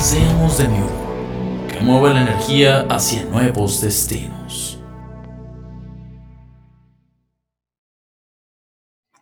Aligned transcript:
Seamos 0.00 0.56
de 0.56 0.66
mi 0.66 0.78
que 1.68 1.78
mueva 1.80 2.14
la 2.14 2.22
energía 2.22 2.86
hacia 2.88 3.22
nuevos 3.24 3.82
destinos. 3.82 4.78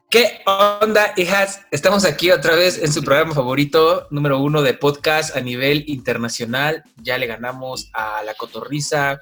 ¿Qué 0.08 0.40
onda, 0.46 1.14
hijas? 1.16 1.62
Estamos 1.72 2.04
aquí 2.04 2.30
otra 2.30 2.54
vez 2.54 2.78
en 2.80 2.92
su 2.92 3.02
programa 3.02 3.34
favorito, 3.34 4.06
número 4.12 4.40
uno 4.40 4.62
de 4.62 4.72
podcast 4.72 5.36
a 5.36 5.40
nivel 5.40 5.82
internacional. 5.88 6.84
Ya 7.02 7.18
le 7.18 7.26
ganamos 7.26 7.90
a 7.92 8.22
La 8.22 8.34
Cotorriza, 8.34 9.20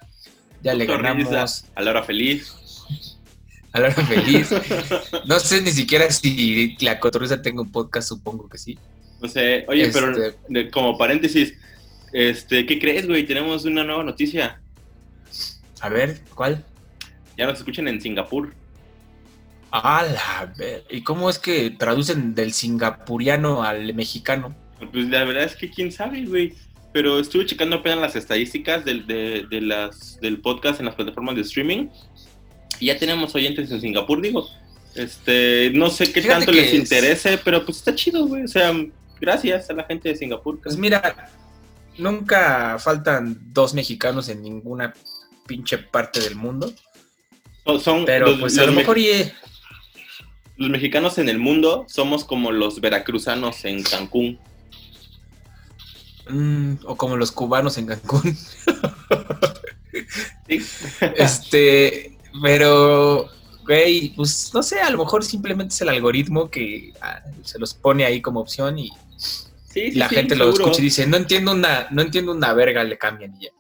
ya 0.63 0.75
le 0.75 0.85
ganamos 0.85 1.65
a 1.75 1.81
La 1.81 1.91
Hora 1.91 2.03
Feliz. 2.03 2.55
A 3.73 3.81
La 3.81 3.89
Hora 3.89 4.05
Feliz. 4.05 4.51
No 5.25 5.41
sé 5.41 5.63
ni 5.63 5.71
siquiera 5.71 6.11
si 6.11 6.77
La 6.81 7.01
Cotorriza 7.01 7.41
tenga 7.41 7.63
un 7.63 7.73
podcast, 7.73 8.09
supongo 8.09 8.47
que 8.47 8.59
sí. 8.59 8.79
No 9.21 9.29
sé, 9.29 9.65
oye, 9.69 9.91
pero 9.93 10.11
este 10.11 10.71
como 10.71 10.99
paréntesis, 10.99 11.55
este, 12.13 12.67
¿qué 12.67 12.79
crees, 12.79 13.07
güey? 13.07 13.27
Tenemos 13.27 13.65
una 13.65 13.85
nueva 13.85 14.05
noticia. 14.05 14.61
A 15.81 15.89
ver, 15.89 16.21
¿cuál? 16.35 16.65
Ya 17.37 17.47
nos 17.47 17.59
escuchan 17.59 17.89
en 17.89 18.01
Singapur. 18.01 18.55
Ah, 19.71 20.07
la 20.11 20.53
ver. 20.57 20.85
¿Y 20.91 21.03
cómo 21.03 21.29
es 21.29 21.39
que 21.39 21.71
traducen 21.71 22.35
del 22.35 22.53
singapuriano 22.53 23.63
al 23.63 23.93
mexicano? 23.95 24.55
Pues 24.93 25.09
la 25.09 25.25
verdad 25.25 25.45
es 25.45 25.57
que 25.57 25.71
quién 25.71 25.93
sabe, 25.93 26.25
güey. 26.25 26.55
Pero 26.93 27.21
estuve 27.21 27.45
checando 27.45 27.77
apenas 27.77 27.99
las 27.99 28.17
estadísticas 28.17 28.85
del, 28.85 29.07
de, 29.07 29.47
las, 29.61 30.19
del 30.21 30.41
podcast 30.41 30.81
en 30.81 30.87
las 30.87 30.95
plataformas 30.95 31.35
de 31.35 31.43
streaming. 31.43 31.89
Y 32.81 32.87
ya 32.87 32.99
tenemos 32.99 33.35
oyentes 33.35 33.71
en 33.71 33.81
Singapur, 33.81 34.23
digo. 34.23 34.49
Este, 34.95 35.71
no 35.75 35.91
sé 35.91 36.11
qué 36.11 36.23
tanto 36.23 36.53
les 36.53 36.73
interese, 36.73 37.39
pero 37.45 37.67
pues 37.67 37.79
está 37.79 37.95
chido, 37.95 38.27
güey. 38.27 38.45
O 38.45 38.49
sea, 38.49 38.73
gracias 39.21 39.71
a 39.71 39.75
la 39.75 39.85
gente 39.85 40.09
de 40.09 40.17
Singapur. 40.17 40.61
Pues 40.61 40.77
mira, 40.77 41.31
nunca 41.99 42.79
faltan 42.79 43.39
dos 43.53 43.75
mexicanos 43.75 44.29
en 44.29 44.43
ninguna 44.43 44.95
pinche 45.47 45.79
parte 45.79 46.21
del 46.21 46.37
mundo. 46.37 46.73
Son, 47.81 48.05
pero 48.05 48.39
pues 48.39 48.59
a 48.59 48.67
lo 48.67 48.73
mejor 48.73 48.97
los 50.57 50.71
mexicanos 50.71 51.19
en 51.19 51.29
el 51.29 51.39
mundo 51.39 51.85
somos 51.89 52.25
como 52.25 52.53
los 52.53 52.81
veracruzanos 52.81 53.65
en 53.65 53.83
Cancún. 53.83 54.39
Mm, 56.29 56.75
o 56.85 56.97
como 56.97 57.17
los 57.17 57.33
cubanos 57.33 57.79
en 57.79 57.87
Cancún. 57.87 58.37
este, 61.17 62.17
pero, 62.43 63.29
güey, 63.67 64.11
pues 64.11 64.53
no 64.55 64.63
sé, 64.63 64.81
a 64.81 64.91
lo 64.91 64.99
mejor 64.99 65.25
simplemente 65.25 65.75
es 65.75 65.81
el 65.81 65.89
algoritmo 65.89 66.51
que 66.51 66.93
ah, 67.01 67.21
se 67.43 67.59
los 67.59 67.75
pone 67.75 68.05
ahí 68.05 68.21
como 68.21 68.41
opción 68.41 68.79
y, 68.79 68.91
la 69.93 70.09
gente 70.09 70.37
lo 70.37 70.49
escucha 70.49 70.81
y 70.81 70.85
dice, 70.85 71.07
no 71.07 71.19
entiendo 71.19 71.53
una, 71.53 71.87
no 71.91 72.01
entiendo 72.01 72.33
una 72.33 72.55
verga, 72.55 72.83
le 72.83 72.97
cambian 72.97 73.37
y 73.37 73.45
ya. 73.45 73.51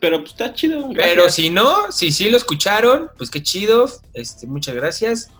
Pero 0.00 0.20
pues 0.20 0.30
está 0.30 0.54
chido. 0.54 0.88
Pero 0.94 1.28
si 1.28 1.50
no, 1.50 1.92
si 1.92 2.10
sí 2.12 2.30
lo 2.30 2.38
escucharon, 2.38 3.10
pues 3.18 3.30
qué 3.30 3.42
chido, 3.42 3.86
este, 4.14 4.46
muchas 4.46 4.74
gracias 4.74 5.30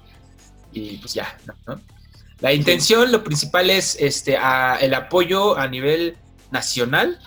y 0.72 0.98
pues 0.98 1.14
ya, 1.14 1.38
¿no? 1.66 1.80
La 2.40 2.52
intención, 2.52 3.12
lo 3.12 3.24
principal 3.24 3.70
es 3.70 3.96
este, 3.98 4.38
el 4.80 4.94
apoyo 4.94 5.56
a 5.56 5.68
nivel 5.68 6.16
nacional, 6.50 7.18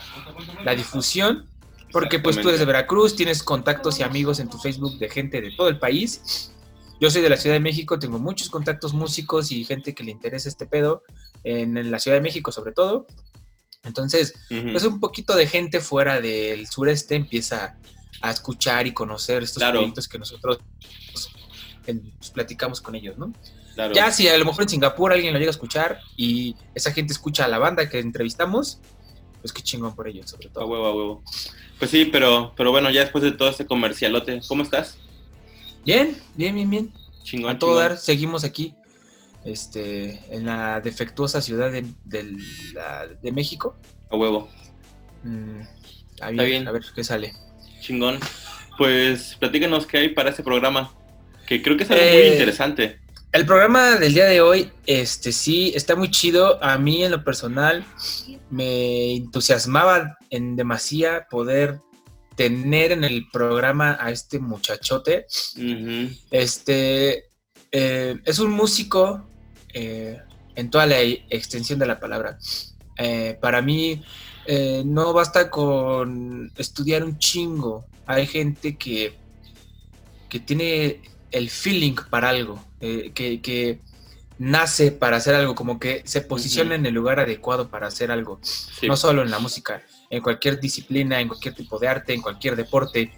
la 0.64 0.76
difusión, 0.76 1.48
porque 1.92 2.20
pues 2.20 2.42
tú 2.42 2.50
eres 2.50 2.60
de 2.60 2.66
Veracruz, 2.66 3.16
tienes 3.16 3.44
contactos 3.44 4.00
y 4.00 4.04
amigos 4.04 4.40
en 4.40 4.50
tu 4.50 4.58
Facebook 4.58 4.98
de 4.98 5.10
gente 5.10 5.42
de 5.42 5.52
todo 5.52 5.68
el 5.68 5.78
país. 5.78 6.53
Yo 7.00 7.10
soy 7.10 7.22
de 7.22 7.30
la 7.30 7.38
Ciudad 7.38 7.56
de 7.56 7.60
México, 7.60 8.00
tengo 8.00 8.20
muchos 8.20 8.50
contactos 8.50 8.94
músicos 8.94 9.52
y 9.52 9.66
gente 9.66 9.94
que 9.94 10.04
le 10.04 10.12
interesa 10.12 10.50
este 10.50 10.66
pedo, 10.66 11.04
en, 11.44 11.92
la 11.92 12.00
Ciudad 12.00 12.18
de 12.18 12.22
México 12.22 12.52
sobre 12.52 12.72
todo. 12.72 13.08
Entonces, 13.84 14.34
pues 14.50 14.84
un 14.86 15.00
poquito 15.00 15.36
de 15.36 15.48
gente 15.48 15.82
fuera 15.82 16.22
del 16.22 16.68
sureste 16.68 17.16
empieza 17.16 17.78
a 18.22 18.32
escuchar 18.32 18.88
y 18.88 18.94
conocer 18.94 19.44
estos 19.44 19.62
proyectos 19.62 20.08
que 20.08 20.18
nosotros 20.18 20.60
pues, 21.12 22.32
platicamos 22.32 22.80
con 22.80 22.96
ellos, 22.96 23.18
¿no? 23.18 23.34
Ya 23.94 24.12
si 24.12 24.28
a 24.28 24.38
lo 24.38 24.46
mejor 24.46 24.64
en 24.64 24.70
Singapur 24.70 25.12
alguien 25.12 25.34
lo 25.34 25.40
llega 25.40 25.50
a 25.50 25.52
escuchar 25.52 26.00
y 26.16 26.56
esa 26.76 26.94
gente 26.94 27.12
escucha 27.12 27.46
a 27.46 27.48
la 27.48 27.58
banda 27.58 27.90
que 27.90 28.00
entrevistamos, 28.00 28.80
pues 29.42 29.52
qué 29.52 29.62
chingón 29.62 29.96
por 29.96 30.08
ellos, 30.08 30.30
sobre 30.30 30.50
todo. 30.50 30.64
A 30.64 30.68
huevo, 30.68 30.86
a 30.86 30.96
huevo. 30.96 31.24
Pues 31.80 31.92
sí, 31.92 32.06
pero, 32.06 32.54
pero 32.56 32.72
bueno, 32.72 32.90
ya 32.92 33.02
después 33.02 33.24
de 33.24 33.32
todo 33.32 33.50
este 33.50 33.66
comercialote, 33.66 34.42
¿cómo 34.48 34.64
estás? 34.64 34.98
Bien, 35.86 36.18
bien, 36.36 36.56
bien, 36.56 36.70
bien. 36.70 36.94
Chingón. 37.24 37.56
A 37.56 37.60
todo 37.60 37.76
dar, 37.76 37.98
seguimos 37.98 38.44
aquí, 38.44 38.74
este, 39.46 40.20
en 40.30 40.46
la 40.46 40.82
defectuosa 40.82 41.42
ciudad 41.42 41.72
de, 41.72 41.86
de, 42.06 43.32
México. 43.32 43.76
A 44.10 44.16
huevo. 44.16 44.50
Mm, 45.24 45.62
Está 46.14 46.44
bien. 46.44 46.68
A 46.68 46.72
ver 46.72 46.84
qué 46.96 47.04
sale. 47.04 47.34
Chingón. 47.82 48.20
Pues 48.78 49.36
platícanos 49.40 49.86
qué 49.86 49.98
hay 50.00 50.10
para 50.10 50.30
este 50.30 50.44
programa 50.44 50.92
que 51.46 51.62
creo 51.62 51.78
que 51.78 51.84
es 51.84 51.92
algo 51.92 52.04
muy 52.04 52.12
eh, 52.12 52.34
interesante. 52.34 53.00
El 53.32 53.46
programa 53.46 53.98
del 53.98 54.14
día 54.14 54.26
de 54.26 54.42
hoy, 54.42 54.72
este 54.86 55.32
sí, 55.32 55.74
está 55.76 55.96
muy 55.96 56.10
chido. 56.12 56.64
A 56.64 56.78
mí 56.78 57.04
en 57.04 57.12
lo 57.12 57.24
personal 57.24 57.84
me 58.50 59.16
entusiasmaba 59.16 60.18
en 60.30 60.56
demasía 60.56 61.28
poder 61.30 61.80
tener 62.36 62.92
en 62.92 63.04
el 63.04 63.28
programa 63.32 63.98
a 64.00 64.12
este 64.12 64.40
muchachote. 64.40 65.26
Este 66.32 67.26
eh, 67.72 68.20
es 68.26 68.40
un 68.40 68.52
músico 68.52 69.28
eh, 69.74 70.20
en 70.56 70.70
toda 70.70 70.86
la 70.86 71.02
extensión 71.02 71.80
de 71.80 71.86
la 71.86 72.00
palabra. 72.00 72.38
para 73.42 73.62
mí 73.62 74.04
no 74.86 75.14
basta 75.14 75.50
con 75.50 76.52
estudiar 76.58 77.04
un 77.04 77.18
chingo. 77.18 77.86
Hay 78.06 78.28
gente 78.28 78.78
que, 78.78 79.16
que 80.30 80.40
tiene 80.40 81.00
el 81.34 81.50
feeling 81.50 81.96
para 82.10 82.30
algo, 82.30 82.64
eh, 82.80 83.12
que, 83.14 83.80
nace 84.40 84.92
para 84.92 85.18
hacer 85.18 85.36
algo, 85.36 85.54
como 85.56 85.80
que 85.80 86.02
se 86.06 86.22
posiciona 86.22 86.76
en 86.76 86.86
el 86.86 86.94
lugar 86.94 87.20
adecuado 87.20 87.70
para 87.70 87.88
hacer 87.88 88.12
algo, 88.12 88.40
no 88.82 88.98
solo 88.98 89.22
en 89.22 89.30
la 89.30 89.40
música, 89.40 89.84
en 90.14 90.22
cualquier 90.22 90.60
disciplina, 90.60 91.20
en 91.20 91.28
cualquier 91.28 91.56
tipo 91.56 91.80
de 91.80 91.88
arte, 91.88 92.14
en 92.14 92.22
cualquier 92.22 92.56
deporte. 92.56 93.12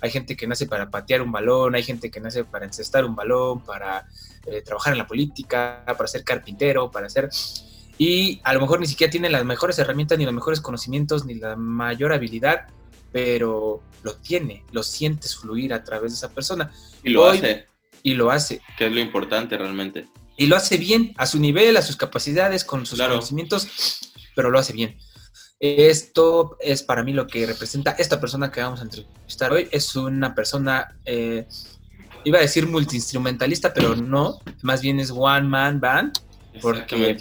Hay 0.00 0.10
gente 0.10 0.36
que 0.36 0.48
nace 0.48 0.66
para 0.66 0.90
patear 0.90 1.22
un 1.22 1.30
balón, 1.30 1.76
hay 1.76 1.84
gente 1.84 2.10
que 2.10 2.18
nace 2.18 2.42
para 2.44 2.64
encestar 2.64 3.04
un 3.04 3.14
balón, 3.14 3.60
para 3.60 4.08
eh, 4.46 4.60
trabajar 4.60 4.92
en 4.92 4.98
la 4.98 5.06
política, 5.06 5.84
para 5.86 6.08
ser 6.08 6.24
carpintero, 6.24 6.90
para 6.90 7.06
hacer... 7.06 7.28
Y 7.98 8.40
a 8.42 8.52
lo 8.52 8.60
mejor 8.60 8.80
ni 8.80 8.88
siquiera 8.88 9.10
tiene 9.10 9.30
las 9.30 9.44
mejores 9.44 9.78
herramientas, 9.78 10.18
ni 10.18 10.24
los 10.24 10.34
mejores 10.34 10.60
conocimientos, 10.60 11.24
ni 11.24 11.34
la 11.34 11.54
mayor 11.54 12.12
habilidad, 12.12 12.66
pero 13.12 13.80
lo 14.02 14.16
tiene, 14.16 14.64
lo 14.72 14.82
sientes 14.82 15.36
fluir 15.36 15.72
a 15.72 15.84
través 15.84 16.10
de 16.10 16.16
esa 16.16 16.30
persona. 16.30 16.72
Y 17.04 17.10
lo 17.10 17.26
hace. 17.26 17.66
Y 18.02 18.14
lo 18.14 18.32
hace. 18.32 18.60
Que 18.76 18.86
es 18.86 18.92
lo 18.92 18.98
importante 18.98 19.56
realmente. 19.56 20.08
Y 20.36 20.46
lo 20.46 20.56
hace 20.56 20.78
bien, 20.78 21.14
a 21.16 21.26
su 21.26 21.38
nivel, 21.38 21.76
a 21.76 21.82
sus 21.82 21.96
capacidades, 21.96 22.64
con 22.64 22.86
sus 22.86 22.98
conocimientos, 22.98 23.68
pero 24.34 24.50
lo 24.50 24.58
hace 24.58 24.72
bien. 24.72 24.96
Esto 25.60 26.56
es 26.58 26.82
para 26.82 27.02
mí 27.04 27.12
lo 27.12 27.26
que 27.26 27.44
representa 27.44 27.90
esta 27.98 28.18
persona 28.18 28.50
que 28.50 28.62
vamos 28.62 28.80
a 28.80 28.84
entrevistar 28.84 29.52
hoy. 29.52 29.68
Es 29.70 29.94
una 29.94 30.34
persona, 30.34 30.96
eh, 31.04 31.46
iba 32.24 32.38
a 32.38 32.40
decir 32.40 32.66
multiinstrumentalista, 32.66 33.74
pero 33.74 33.94
no, 33.94 34.40
más 34.62 34.80
bien 34.80 34.98
es 34.98 35.12
one 35.14 35.42
man 35.42 35.78
band. 35.78 36.18
Porque 36.62 37.14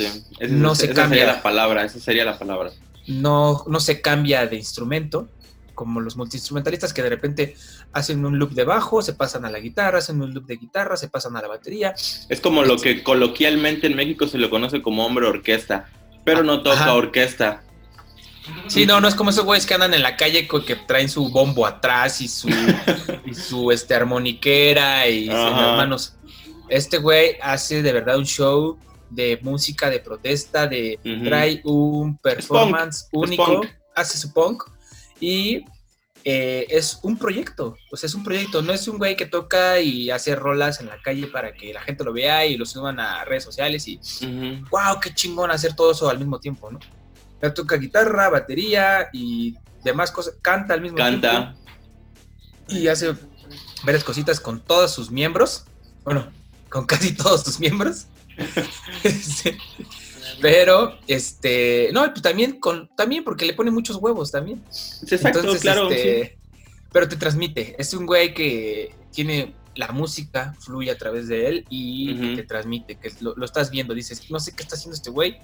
no 0.50 0.74
se 0.74 0.94
cambia. 0.94 1.26
la 1.26 1.44
palabra, 1.44 1.84
esa 1.84 2.00
sería 2.00 2.24
la 2.24 2.40
palabra. 2.40 2.72
No, 3.08 3.66
no 3.68 3.82
se 3.82 4.00
cambia 4.00 4.48
de 4.48 4.56
instrumento, 4.56 5.28
como 5.76 6.00
los 6.00 6.16
multiinstrumentalistas 6.16 6.94
que 6.94 7.04
de 7.04 7.10
repente 7.10 7.56
hacen 7.92 8.24
un 8.26 8.40
loop 8.40 8.52
de 8.52 8.64
bajo, 8.64 9.02
se 9.02 9.14
pasan 9.14 9.44
a 9.44 9.50
la 9.50 9.60
guitarra, 9.60 9.98
hacen 9.98 10.22
un 10.22 10.34
loop 10.34 10.46
de 10.46 10.56
guitarra, 10.56 10.96
se 10.96 11.10
pasan 11.10 11.36
a 11.36 11.42
la 11.42 11.50
batería. 11.50 11.94
Es 12.30 12.40
como 12.40 12.64
lo 12.64 12.78
que 12.78 13.04
coloquialmente 13.04 13.88
en 13.88 13.98
México 13.98 14.28
se 14.28 14.38
le 14.38 14.50
conoce 14.50 14.82
como 14.82 15.06
hombre 15.06 15.28
orquesta, 15.28 15.90
pero 16.24 16.42
no 16.44 16.64
toca 16.64 16.94
orquesta. 16.94 17.64
Sí, 18.68 18.86
no, 18.86 19.02
no 19.02 19.08
es 19.08 19.16
como 19.16 19.32
esos 19.32 19.46
güeyes 19.46 19.66
que 19.66 19.74
andan 19.74 19.94
en 19.94 20.04
la 20.04 20.16
calle 20.16 20.48
que 20.48 20.76
traen 20.76 21.10
su 21.10 21.30
bombo 21.30 21.66
atrás 21.66 22.22
y 22.22 22.28
su, 22.28 22.50
y 23.26 23.34
su 23.34 23.72
este, 23.72 23.96
armoniquera 23.96 25.08
y 25.08 25.28
hermanos. 25.28 26.16
Este 26.70 27.00
güey 27.00 27.36
hace 27.42 27.82
de 27.82 27.94
verdad 27.94 28.18
un 28.18 28.26
show 28.26 28.78
de 29.10 29.40
música, 29.42 29.90
de 29.90 30.00
protesta, 30.00 30.68
de 30.68 31.00
trae 31.24 31.62
un 31.64 32.18
performance 32.18 33.08
único. 33.12 33.62
hace 33.96 34.18
su 34.18 34.32
punk 34.32 34.64
y 35.20 35.66
eh, 36.24 36.68
es 36.70 37.00
un 37.02 37.18
proyecto, 37.18 37.76
o 37.92 37.98
sea, 37.98 38.08
es 38.08 38.14
un 38.14 38.24
proyecto, 38.24 38.62
no 38.62 38.74
es 38.74 38.88
un 38.88 38.98
güey 38.98 39.16
que 39.16 39.26
toca 39.26 39.80
y 39.80 40.12
hace 40.12 40.36
rolas 40.36 40.82
en 40.82 40.88
la 40.88 41.02
calle 41.02 41.28
para 41.28 41.54
que 41.54 41.74
la 41.74 41.82
gente 41.82 42.04
lo 42.04 42.12
vea 42.12 42.46
y 42.46 42.58
lo 42.58 42.66
suban 42.66 43.00
a 43.00 43.24
redes 43.24 43.46
sociales 43.46 43.88
y, 43.88 44.00
wow, 44.70 45.00
qué 45.02 45.14
chingón 45.14 45.50
hacer 45.50 45.76
todo 45.76 45.92
eso 45.92 46.10
al 46.10 46.20
mismo 46.20 46.40
tiempo, 46.40 46.70
¿no? 46.70 46.80
Él 47.42 47.54
toca 47.54 47.78
guitarra, 47.78 48.30
batería 48.30 49.10
y 49.14 49.56
demás 49.84 50.12
cosas, 50.12 50.36
canta 50.42 50.74
al 50.74 50.82
mismo 50.82 50.98
tiempo. 50.98 51.22
Canta. 51.22 51.56
Y 52.68 52.88
hace 52.88 53.16
varias 53.84 54.04
cositas 54.04 54.40
con 54.40 54.60
todos 54.60 54.92
sus 54.92 55.10
miembros, 55.10 55.66
bueno, 56.04 56.32
con 56.70 56.86
casi 56.86 57.14
todos 57.14 57.44
sus 57.44 57.60
miembros. 57.60 58.08
Pero, 60.42 60.98
este, 61.08 61.90
no, 61.92 62.10
pues 62.12 62.22
también, 62.22 62.60
con, 62.60 62.90
también 62.96 63.24
porque 63.24 63.46
le 63.46 63.54
pone 63.54 63.72
muchos 63.72 63.98
huevos 63.98 64.32
también. 64.32 64.64
Exacto, 65.02 65.58
claro. 65.60 65.90
Este, 65.90 66.38
pero 66.92 67.08
te 67.08 67.18
transmite. 67.18 67.76
Es 67.78 67.94
un 67.94 68.06
güey 68.06 68.34
que 68.34 68.96
tiene 69.12 69.54
la 69.76 69.90
música, 69.90 70.56
fluye 70.60 70.92
a 70.92 70.98
través 70.98 71.28
de 71.28 71.48
él 71.48 71.66
y 71.70 72.36
te 72.36 72.44
transmite, 72.44 72.96
que 72.96 73.12
lo, 73.20 73.44
estás 73.44 73.70
viendo. 73.70 73.94
Dices, 73.94 74.30
no 74.32 74.40
sé 74.40 74.56
qué 74.56 74.64
está 74.64 74.76
haciendo 74.76 74.96
este 74.96 75.10
güey, 75.10 75.40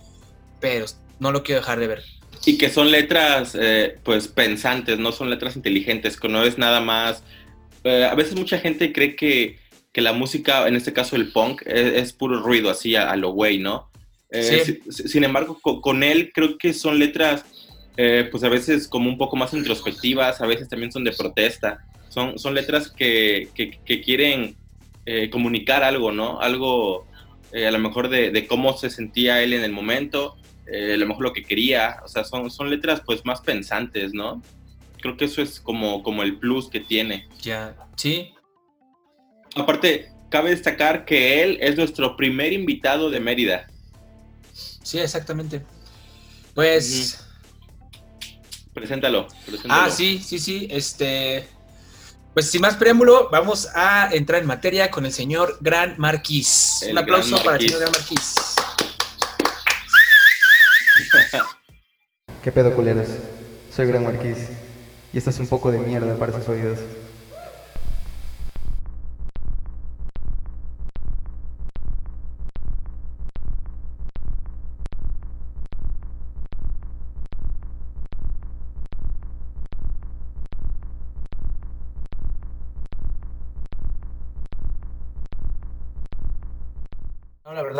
pero 0.60 0.86
no 1.20 1.32
lo 1.32 1.44
quiero 1.44 1.62
dejar 1.62 1.80
de 1.80 1.88
ver. 1.88 2.04
Y 2.46 2.58
que 2.58 2.70
son 2.70 2.92
letras, 2.92 3.58
eh, 3.60 3.98
pues, 4.04 4.28
pensantes, 4.28 5.00
no 5.00 5.12
son 5.12 5.30
letras 5.30 5.56
inteligentes, 5.56 6.20
que 6.20 6.30
no 6.30 6.44
es 6.44 6.58
nada 6.58 6.82
más. 6.82 7.24
Eh, 7.84 8.06
a 8.06 8.16
veces 8.16 8.36
mucha 8.36 8.60
gente 8.60 8.92
cree 8.92 9.16
que, 9.16 9.58
que, 9.92 10.02
la 10.02 10.14
música, 10.14 10.68
en 10.68 10.76
este 10.76 10.94
caso 10.94 11.16
el 11.16 11.32
punk, 11.32 11.64
es, 11.66 12.14
puro 12.14 12.42
ruido, 12.42 12.70
así 12.70 12.96
a 12.96 13.16
lo 13.16 13.32
güey, 13.32 13.60
¿no? 13.60 13.90
Eh, 14.32 14.82
sin 14.90 15.24
embargo, 15.24 15.60
con, 15.62 16.04
él 16.04 16.32
creo 16.34 16.58
que 16.58 16.74
son 16.74 17.00
letras, 17.00 17.46
eh, 17.96 18.28
pues 18.30 18.44
a 18.44 18.50
veces 18.50 18.88
como 18.88 19.10
un 19.10 19.18
poco 19.18 19.36
más 19.36 19.54
introspectivas, 19.54 20.42
a 20.42 20.48
veces 20.48 20.68
también 20.68 20.92
son 20.92 21.04
de 21.04 21.12
protesta. 21.12 21.86
Son, 22.10 22.40
son 22.40 22.54
letras 22.54 22.90
que, 22.90 23.50
que, 23.54 24.02
quieren 24.02 24.56
comunicar 25.32 25.84
algo, 25.84 26.12
¿no? 26.12 26.40
Algo 26.40 27.06
a 27.54 27.72
lo 27.72 27.80
mejor 27.80 28.10
de, 28.10 28.32
de, 28.32 28.48
cómo 28.48 28.78
se 28.78 28.90
sentía 28.90 29.42
él 29.44 29.54
en 29.54 29.64
el 29.64 29.72
momento, 29.72 30.36
a 30.68 30.98
lo 30.98 31.08
mejor 31.08 31.24
lo 31.24 31.34
que 31.34 31.44
quería. 31.44 31.98
O 32.04 32.08
sea, 32.08 32.24
son, 32.24 32.50
son 32.52 32.70
letras 32.70 33.02
pues 33.06 33.26
más 33.26 33.42
pensantes, 33.42 34.14
¿no? 34.14 34.42
Creo 35.02 35.18
que 35.18 35.26
eso 35.26 35.42
es 35.42 35.60
como, 35.60 36.02
como 36.04 36.24
el 36.24 36.38
plus 36.38 36.70
que 36.70 36.80
tiene. 36.80 37.28
Ya, 37.42 37.76
sí. 37.96 38.34
Aparte, 39.56 40.12
cabe 40.30 40.50
destacar 40.50 41.06
que 41.06 41.44
él 41.44 41.58
es 41.62 41.78
nuestro 41.78 42.18
primer 42.18 42.54
invitado 42.54 43.10
de 43.10 43.20
Mérida. 43.20 43.68
Sí, 44.54 45.00
exactamente. 45.00 45.64
Pues. 46.54 47.22
Preséntalo, 48.74 49.28
Ah, 49.70 49.90
sí, 49.90 50.20
sí, 50.20 50.40
sí. 50.40 50.68
Este. 50.70 51.48
Pues 52.34 52.52
sin 52.52 52.60
más 52.60 52.76
preámbulo, 52.76 53.30
vamos 53.32 53.70
a 53.74 54.10
entrar 54.12 54.42
en 54.42 54.48
materia 54.48 54.92
con 54.92 55.06
el 55.06 55.14
señor 55.14 55.58
Gran 55.62 55.96
Marquis. 55.98 56.86
Un 56.90 56.98
aplauso 56.98 57.42
para 57.42 57.56
el 57.56 57.64
señor 57.64 57.80
Gran 57.80 57.92
Marquis. 57.94 58.55
¿Qué 62.44 62.52
pedo, 62.52 62.76
culeros? 62.76 63.08
Soy 63.72 63.88
Gran 63.88 64.04
Marquis. 64.04 64.50
Y 65.14 65.18
esto 65.18 65.30
es 65.30 65.40
un 65.40 65.48
poco 65.48 65.72
de 65.72 65.80
mierda 65.80 66.16
para 66.18 66.34
sus 66.34 66.48
oídos. 66.50 66.80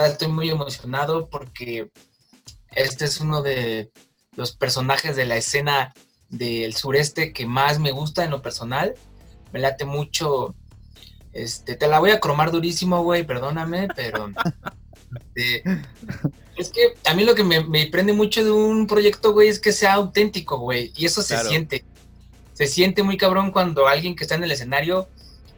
estoy 0.08 0.28
muy 0.30 0.50
emocionado 0.50 1.30
porque 1.30 1.90
este 2.76 3.06
es 3.06 3.20
uno 3.20 3.42
de 3.42 3.92
los 4.36 4.56
personajes 4.56 5.16
de 5.16 5.26
la 5.26 5.38
escena 5.38 5.94
del 6.30 6.76
sureste 6.76 7.34
que 7.34 7.46
más 7.46 7.80
me 7.80 7.92
gusta 7.92 8.24
en 8.24 8.32
lo 8.32 8.42
personal. 8.42 8.96
Me 9.52 9.60
late 9.60 9.86
mucho. 9.86 10.56
Este, 11.34 11.76
te 11.76 11.88
la 11.88 12.00
voy 12.00 12.12
a 12.12 12.20
cromar 12.20 12.52
durísimo, 12.52 13.04
güey, 13.04 13.26
perdóname, 13.26 13.88
pero 13.96 14.32
este, 15.16 15.64
es 16.56 16.70
que 16.70 16.94
a 17.06 17.14
mí 17.14 17.26
lo 17.26 17.36
que 17.36 17.44
me, 17.44 17.88
prende 17.88 18.14
mucho 18.14 18.44
de 18.44 18.52
un 18.52 18.88
proyecto, 18.88 19.34
güey, 19.34 19.50
es 19.50 19.60
que 19.60 19.74
sea 19.74 19.94
auténtico, 19.94 20.58
güey, 20.60 20.94
y 20.96 21.06
eso 21.06 21.22
se 21.22 21.38
siente. 21.40 21.84
Se 22.54 22.68
siente 22.68 23.04
muy 23.04 23.18
cabrón 23.18 23.52
cuando 23.52 23.86
alguien 23.86 24.16
que 24.16 24.24
está 24.24 24.36
en 24.36 24.46
el 24.46 24.52
escenario 24.52 25.10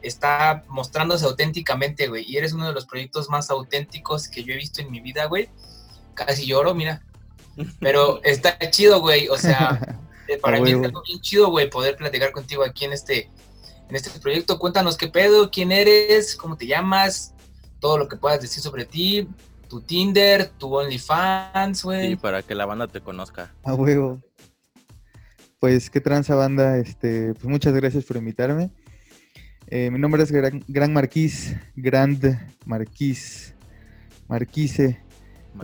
está 0.02 0.64
mostrándose 0.68 1.24
auténticamente, 1.26 2.08
güey. 2.08 2.24
Y 2.26 2.36
eres 2.38 2.52
uno 2.52 2.66
de 2.66 2.72
los 2.72 2.86
proyectos 2.86 3.28
más 3.28 3.50
auténticos 3.50 4.26
que 4.28 4.42
yo 4.42 4.52
he 4.52 4.56
visto 4.56 4.80
en 4.80 4.90
mi 4.90 4.98
vida, 4.98 5.26
güey. 5.26 5.48
Casi 6.26 6.46
lloro, 6.46 6.74
mira. 6.74 7.02
Pero 7.80 8.20
está 8.24 8.58
chido, 8.70 9.00
güey. 9.00 9.28
O 9.28 9.36
sea, 9.36 9.98
para 10.42 10.60
mí 10.60 10.70
está 10.72 10.88
bien 11.06 11.20
chido, 11.20 11.50
güey, 11.50 11.70
poder 11.70 11.96
platicar 11.96 12.32
contigo 12.32 12.64
aquí 12.64 12.84
en 12.84 12.92
este, 12.92 13.30
en 13.88 13.96
este 13.96 14.18
proyecto. 14.20 14.58
Cuéntanos 14.58 14.96
qué 14.96 15.08
pedo, 15.08 15.50
quién 15.50 15.72
eres, 15.72 16.36
cómo 16.36 16.56
te 16.56 16.66
llamas, 16.66 17.34
todo 17.80 17.98
lo 17.98 18.08
que 18.08 18.16
puedas 18.16 18.40
decir 18.40 18.62
sobre 18.62 18.84
ti, 18.84 19.28
tu 19.68 19.80
Tinder, 19.80 20.48
tu 20.58 20.74
OnlyFans, 20.74 21.82
güey. 21.84 22.10
Sí, 22.10 22.16
para 22.16 22.42
que 22.42 22.54
la 22.54 22.66
banda 22.66 22.88
te 22.88 23.00
conozca. 23.00 23.54
A 23.64 23.74
huevo. 23.74 24.20
Pues 25.58 25.90
qué 25.90 26.00
tranza 26.00 26.36
banda, 26.36 26.78
este, 26.78 27.34
pues 27.34 27.46
muchas 27.46 27.74
gracias 27.74 28.04
por 28.04 28.16
invitarme. 28.16 28.70
Eh, 29.66 29.90
mi 29.90 29.98
nombre 29.98 30.22
es 30.22 30.32
Gran, 30.32 30.92
Marquís, 30.92 31.54
Grand 31.76 32.38
Marquís, 32.64 33.54
Marquise. 34.28 35.00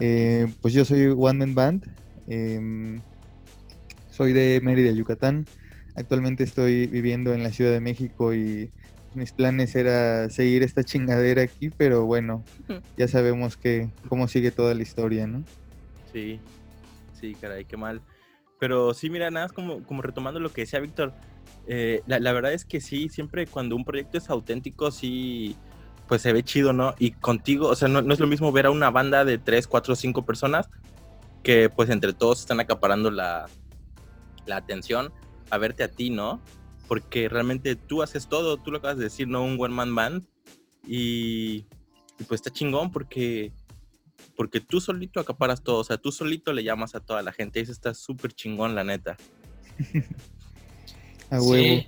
Eh, 0.01 0.53
pues 0.61 0.75
yo 0.75 0.85
soy 0.85 1.07
One 1.07 1.39
Man 1.39 1.55
Band. 1.55 1.87
Em, 2.27 3.01
soy 4.11 4.33
de 4.33 4.61
Mérida, 4.63 4.93
Yucatán. 4.93 5.47
Actualmente 5.95 6.45
estoy 6.45 6.87
viviendo 6.87 7.35
en 7.35 7.43
la 7.43 7.51
Ciudad 7.51 7.73
de 7.73 7.81
México 7.81 8.35
y 8.35 8.71
mis 9.15 9.33
planes 9.33 9.75
era 9.77 10.29
seguir 10.29 10.63
esta 10.63 10.83
chingadera 10.83 11.43
aquí, 11.43 11.71
pero 11.71 12.05
bueno, 12.05 12.45
ya 12.97 13.07
sabemos 13.07 13.57
que 13.57 13.89
cómo 14.09 14.27
sigue 14.27 14.51
toda 14.51 14.75
la 14.75 14.83
historia, 14.83 15.27
¿no? 15.27 15.45
Sí, 16.13 16.41
sí, 17.21 17.35
caray, 17.41 17.65
qué 17.65 17.77
mal. 17.77 18.03
Pero 18.59 18.95
sí, 18.95 19.11
mira, 19.11 19.31
nada, 19.31 19.49
como, 19.49 19.83
como 19.85 20.03
retomando 20.03 20.41
lo 20.41 20.53
que 20.53 20.63
decía 20.63 20.81
Víctor, 20.81 21.13
eh, 21.67 22.03
la, 22.07 22.33
verdad 22.33 22.53
es 22.53 22.65
que 22.65 22.81
sí, 22.81 23.09
siempre 23.09 23.47
cuando 23.47 23.77
un 23.77 23.85
proyecto 23.85 24.19
es 24.19 24.29
auténtico, 24.31 24.91
sí, 24.91 25.57
pues 26.09 26.23
se 26.23 26.33
ve 26.33 26.43
chido, 26.43 26.73
¿no? 26.73 26.95
Y 26.99 27.13
contigo, 27.13 27.69
o 27.69 27.77
sea, 27.77 27.89
no, 27.89 28.13
es 28.13 28.21
lo 28.21 28.27
mismo 28.27 28.53
ver 28.53 28.67
a 28.67 28.71
una 28.71 28.91
banda 28.91 29.25
de 29.25 29.39
3, 29.39 29.67
4, 29.67 29.97
5 29.97 30.25
personas 30.25 30.69
que 31.43 31.69
pues 31.69 31.91
entre 31.91 32.13
todos 32.13 32.41
están 32.41 32.61
acaparando 32.61 33.11
la, 33.11 33.47
la 34.47 34.57
atención 34.57 35.13
a 35.51 35.59
verte 35.59 35.85
a 35.85 35.89
ti, 35.89 36.11
¿no? 36.11 36.41
Porque 36.89 37.29
realmente 37.29 37.77
tú 37.77 38.03
haces 38.03 38.29
todo, 38.29 38.57
tú 38.57 38.71
lo 38.71 38.79
acabas 38.79 38.99
de 38.99 39.05
decir, 39.05 39.29
¿no? 39.29 39.45
Un 39.45 39.57
one 39.61 39.75
man 39.75 39.95
band. 39.95 40.27
Y, 40.87 41.67
y 42.19 42.25
pues 42.27 42.41
está 42.41 42.51
chingón 42.51 42.93
porque 42.93 43.53
porque 44.37 44.61
tú 44.61 44.81
solito 44.81 45.21
acaparas 45.21 45.63
todo, 45.63 45.79
o 45.79 45.85
sea, 45.85 45.97
tú 45.97 46.11
solito 46.11 46.53
le 46.53 46.65
llamas 46.65 46.95
a 46.95 47.01
toda 47.01 47.23
la 47.23 47.33
gente, 47.33 47.61
y 47.61 47.63
eso 47.63 47.73
está 47.73 47.95
súper 47.95 48.33
chingón, 48.33 48.75
la 48.75 48.85
neta. 48.85 49.17
A 51.31 51.41
huevo. 51.41 51.85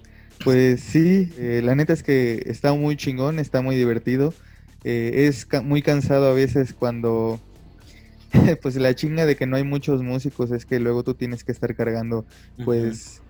Pues 0.46 0.80
sí, 0.80 1.32
eh, 1.38 1.60
la 1.64 1.74
neta 1.74 1.92
es 1.92 2.04
que 2.04 2.44
está 2.46 2.72
muy 2.72 2.96
chingón, 2.96 3.40
está 3.40 3.62
muy 3.62 3.74
divertido. 3.74 4.32
Eh, 4.84 5.26
es 5.26 5.48
muy 5.64 5.82
cansado 5.82 6.28
a 6.28 6.32
veces 6.34 6.72
cuando, 6.72 7.40
pues 8.62 8.76
la 8.76 8.94
chinga 8.94 9.26
de 9.26 9.34
que 9.34 9.48
no 9.48 9.56
hay 9.56 9.64
muchos 9.64 10.04
músicos 10.04 10.52
es 10.52 10.64
que 10.64 10.78
luego 10.78 11.02
tú 11.02 11.14
tienes 11.14 11.42
que 11.42 11.50
estar 11.50 11.74
cargando, 11.74 12.26
pues, 12.64 13.22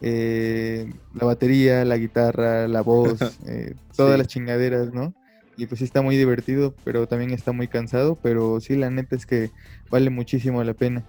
eh, 0.00 0.90
la 1.12 1.26
batería, 1.26 1.84
la 1.84 1.98
guitarra, 1.98 2.66
la 2.68 2.80
voz, 2.80 3.18
todas 3.94 4.16
las 4.16 4.26
chingaderas, 4.26 4.94
¿no? 4.94 5.12
Y 5.58 5.66
pues 5.66 5.80
sí 5.80 5.84
está 5.84 6.00
muy 6.00 6.16
divertido, 6.16 6.74
pero 6.84 7.06
también 7.06 7.32
está 7.32 7.52
muy 7.52 7.68
cansado, 7.68 8.18
pero 8.22 8.60
sí, 8.62 8.76
la 8.76 8.88
neta 8.88 9.14
es 9.14 9.26
que 9.26 9.50
vale 9.90 10.08
muchísimo 10.08 10.64
la 10.64 10.72
pena. 10.72 11.04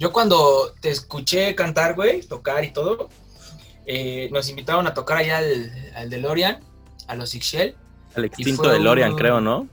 Yo 0.00 0.12
cuando 0.12 0.74
te 0.80 0.90
escuché 0.90 1.54
cantar, 1.54 1.94
güey, 1.94 2.22
tocar 2.22 2.64
y 2.64 2.72
todo, 2.72 3.08
eh, 3.86 4.28
nos 4.32 4.48
invitaron 4.50 4.86
a 4.86 4.94
tocar 4.94 5.18
allá 5.18 5.38
al, 5.38 5.70
al 5.94 6.10
DeLorean, 6.10 6.58
a 7.06 7.14
los 7.14 7.34
Ixchel. 7.34 7.74
Al 8.14 8.24
extinto 8.24 8.68
DeLorean, 8.68 9.14
creo, 9.14 9.40
¿no? 9.40 9.68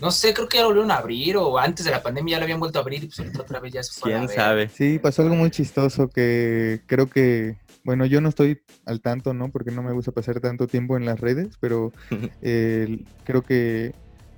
No 0.00 0.10
sé, 0.10 0.34
creo 0.34 0.48
que 0.48 0.56
ya 0.56 0.62
lo 0.62 0.68
volvieron 0.70 0.90
a 0.90 0.96
abrir 0.96 1.36
o 1.36 1.58
antes 1.58 1.84
de 1.84 1.92
la 1.92 2.02
pandemia 2.02 2.32
ya 2.32 2.38
lo 2.38 2.44
habían 2.44 2.58
vuelto 2.58 2.78
a 2.80 2.82
abrir 2.82 3.04
y 3.04 3.06
pues 3.06 3.20
otra 3.38 3.60
vez 3.60 3.72
ya 3.72 3.82
se 3.84 3.92
fue 3.92 4.10
¿Quién 4.10 4.28
sabe? 4.28 4.68
Sí, 4.68 4.98
pasó 4.98 5.22
algo 5.22 5.36
muy 5.36 5.50
chistoso 5.52 6.08
que 6.08 6.80
creo 6.86 7.08
que, 7.08 7.56
bueno, 7.84 8.04
yo 8.06 8.20
no 8.20 8.28
estoy 8.28 8.60
al 8.84 9.00
tanto, 9.00 9.32
¿no? 9.32 9.50
Porque 9.52 9.70
no 9.70 9.80
me 9.82 9.92
gusta 9.92 10.10
pasar 10.10 10.40
tanto 10.40 10.66
tiempo 10.66 10.96
en 10.96 11.04
las 11.04 11.20
redes, 11.20 11.56
pero 11.60 11.92
eh, 12.42 13.04
creo 13.24 13.42
que 13.42 13.94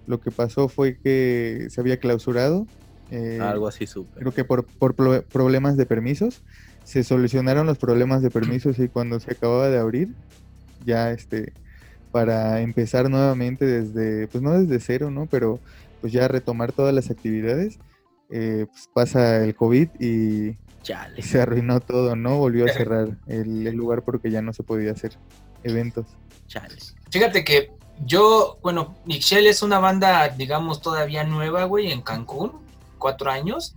lo 0.07 0.21
que 0.21 0.31
pasó 0.31 0.69
fue 0.69 0.99
que 0.99 1.69
se 1.71 1.81
había 1.81 1.99
clausurado 1.99 2.67
Eh, 3.11 3.39
Algo 3.41 3.69
así 3.69 3.87
súper. 3.87 4.23
creo 4.23 4.35
que 4.35 4.45
por, 4.45 4.67
por 4.67 4.95
pro- 4.95 5.23
problemas 5.33 5.79
de 5.79 5.87
permisos. 5.87 6.43
Se 6.85 7.03
solucionaron 7.03 7.67
los 7.67 7.79
problemas 7.79 8.23
de 8.23 8.31
permisos 8.31 8.79
y 8.79 8.89
cuando 8.89 9.19
se 9.21 9.33
acababa 9.33 9.69
de 9.69 9.79
abrir, 9.79 10.15
ya 10.85 11.11
este, 11.11 11.53
para 12.13 12.61
empezar 12.61 13.11
nuevamente 13.11 13.65
desde, 13.65 14.29
pues 14.29 14.43
no 14.43 14.53
desde 14.53 14.79
cero, 14.81 15.11
¿no? 15.11 15.27
Pero 15.27 15.59
pues 16.01 16.13
ya 16.13 16.29
retomar 16.29 16.73
todas 16.73 16.95
las 16.95 17.11
actividades, 17.11 17.79
eh, 18.31 18.67
pues 18.71 18.89
pasa 18.93 19.43
el 19.45 19.55
COVID 19.55 19.89
y 19.99 20.57
Chale. 20.83 21.23
se 21.23 21.41
arruinó 21.41 21.81
todo, 21.81 22.15
¿no? 22.15 22.39
Volvió 22.39 22.67
a 22.67 22.69
cerrar 22.73 23.17
el, 23.27 23.67
el 23.67 23.75
lugar 23.75 24.03
porque 24.03 24.31
ya 24.31 24.43
no 24.43 24.53
se 24.53 24.63
podía 24.63 24.93
hacer 24.93 25.13
eventos. 25.63 26.07
Chale. 26.47 26.77
Fíjate 27.11 27.43
que 27.45 27.73
yo, 28.05 28.59
bueno, 28.63 28.97
Michelle 29.05 29.49
es 29.49 29.63
una 29.63 29.79
banda, 29.79 30.29
digamos, 30.29 30.83
todavía 30.83 31.25
nueva, 31.25 31.65
güey, 31.65 31.91
en 31.93 32.03
Cancún, 32.03 32.53
cuatro 32.99 33.31
años. 33.31 33.75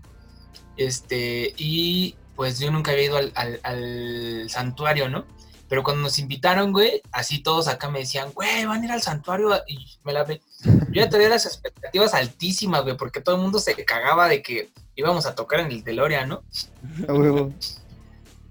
Este, 0.75 1.53
y 1.57 2.15
pues 2.38 2.58
yo 2.60 2.72
nunca 2.72 2.91
había 2.91 3.03
ido 3.06 3.17
al, 3.17 3.34
al- 3.36 3.60
al 3.63 4.50
santuario, 4.50 5.10
¿no? 5.10 5.25
Pero 5.67 5.84
cuando 5.84 6.03
nos 6.03 6.17
invitaron, 6.17 6.72
güey, 6.72 7.01
así 7.12 7.39
todos 7.44 7.67
acá 7.67 7.89
me 7.89 8.00
decían, 8.00 8.32
güey, 8.34 8.63
van 8.65 8.82
a 8.82 8.86
ir 8.86 8.91
al 8.94 9.01
santuario. 9.01 9.50
Y 9.67 9.98
me 10.06 10.13
la 10.13 10.24
ve. 10.24 10.39
Yo 10.63 11.01
ya 11.01 11.10
tenía 11.10 11.27
las 11.27 11.46
expectativas 11.46 12.13
altísimas, 12.13 12.84
güey, 12.84 12.96
porque 12.96 13.20
todo 13.20 13.36
el 13.36 13.41
mundo 13.41 13.60
se 13.60 13.75
cagaba 13.84 14.29
de 14.29 14.41
que 14.41 14.70
íbamos 14.96 15.25
a 15.25 15.36
tocar 15.36 15.60
en 15.60 15.67
el 15.72 15.84
DeLorean, 15.84 16.29
¿no? 16.29 16.44
Huevo. 17.10 17.51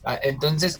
Ah, 0.04 0.20
Entonces, 0.22 0.78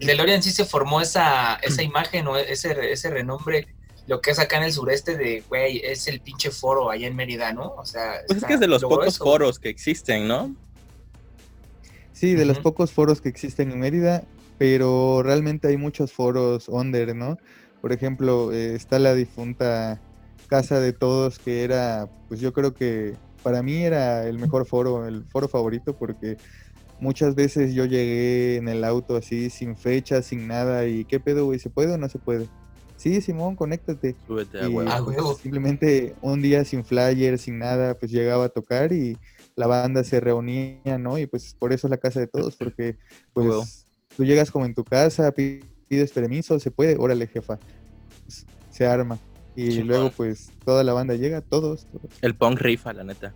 el 0.00 0.06
DeLorean 0.06 0.42
sí 0.42 0.50
se 0.50 0.66
formó 0.66 1.00
esa, 1.00 1.54
esa 1.62 1.82
imagen 1.82 2.26
o 2.28 2.36
ese, 2.36 2.92
ese 2.92 3.08
renombre, 3.08 3.66
lo 4.06 4.20
que 4.20 4.32
es 4.32 4.38
acá 4.38 4.58
en 4.58 4.64
el 4.64 4.72
sureste 4.74 5.16
de, 5.16 5.42
güey, 5.48 5.78
es 5.82 6.06
el 6.08 6.20
pinche 6.20 6.50
foro 6.50 6.90
allá 6.90 7.06
en 7.06 7.16
Mérida, 7.16 7.52
¿no? 7.54 7.74
O 7.78 7.86
sea, 7.86 8.20
Pues 8.26 8.38
es 8.42 8.44
que 8.44 8.54
es 8.54 8.60
de 8.60 8.66
los 8.68 8.82
pocos 8.82 9.06
eso. 9.14 9.24
foros 9.24 9.58
que 9.58 9.70
existen, 9.70 10.28
¿no? 10.28 10.54
Sí, 12.20 12.34
de 12.34 12.44
los 12.44 12.58
pocos 12.58 12.92
foros 12.92 13.22
que 13.22 13.30
existen 13.30 13.70
en 13.70 13.80
Mérida, 13.80 14.24
pero 14.58 15.22
realmente 15.22 15.68
hay 15.68 15.78
muchos 15.78 16.12
foros 16.12 16.68
under, 16.68 17.16
¿no? 17.16 17.38
Por 17.80 17.94
ejemplo, 17.94 18.52
eh, 18.52 18.74
está 18.74 18.98
la 18.98 19.14
difunta 19.14 19.98
Casa 20.46 20.80
de 20.80 20.92
Todos, 20.92 21.38
que 21.38 21.64
era, 21.64 22.10
pues 22.28 22.38
yo 22.38 22.52
creo 22.52 22.74
que 22.74 23.16
para 23.42 23.62
mí 23.62 23.84
era 23.84 24.28
el 24.28 24.38
mejor 24.38 24.66
foro, 24.66 25.06
el 25.06 25.24
foro 25.30 25.48
favorito, 25.48 25.96
porque 25.96 26.36
muchas 27.00 27.34
veces 27.34 27.72
yo 27.72 27.86
llegué 27.86 28.56
en 28.56 28.68
el 28.68 28.84
auto 28.84 29.16
así, 29.16 29.48
sin 29.48 29.74
fecha, 29.74 30.20
sin 30.20 30.46
nada, 30.46 30.86
y 30.86 31.06
¿qué 31.06 31.20
pedo, 31.20 31.46
güey? 31.46 31.58
¿Se 31.58 31.70
puede 31.70 31.94
o 31.94 31.96
no 31.96 32.10
se 32.10 32.18
puede? 32.18 32.50
Sí, 32.96 33.22
Simón, 33.22 33.56
conéctate. 33.56 34.14
Súbete 34.26 34.60
a 34.60 34.68
huevo. 34.68 34.90
Pues, 35.06 35.16
huevo. 35.16 35.34
simplemente 35.36 36.14
un 36.20 36.42
día 36.42 36.66
sin 36.66 36.84
flyer, 36.84 37.38
sin 37.38 37.58
nada, 37.58 37.94
pues 37.94 38.12
llegaba 38.12 38.44
a 38.44 38.48
tocar 38.50 38.92
y 38.92 39.16
la 39.60 39.66
banda 39.68 40.02
se 40.02 40.18
reunía, 40.20 40.98
¿no? 40.98 41.18
Y 41.18 41.26
pues 41.26 41.54
por 41.58 41.72
eso 41.72 41.86
es 41.86 41.90
la 41.90 41.98
casa 41.98 42.18
de 42.20 42.26
todos, 42.26 42.56
porque 42.56 42.96
pues 43.32 43.86
tú 44.16 44.24
llegas 44.24 44.50
como 44.50 44.64
en 44.66 44.74
tu 44.74 44.84
casa, 44.84 45.30
pi- 45.32 45.60
pides 45.88 46.10
permiso, 46.12 46.58
se 46.58 46.70
puede, 46.70 46.96
órale 46.98 47.26
jefa, 47.28 47.58
Pues, 48.24 48.44
se 48.70 48.86
arma. 48.86 49.18
Y 49.54 49.82
luego 49.82 50.10
pues 50.16 50.50
toda 50.64 50.82
la 50.84 50.92
banda 50.92 51.14
llega, 51.14 51.40
todos, 51.40 51.86
todos. 51.86 52.10
El 52.22 52.36
punk 52.36 52.60
rifa, 52.60 52.92
la 52.92 53.04
neta. 53.04 53.32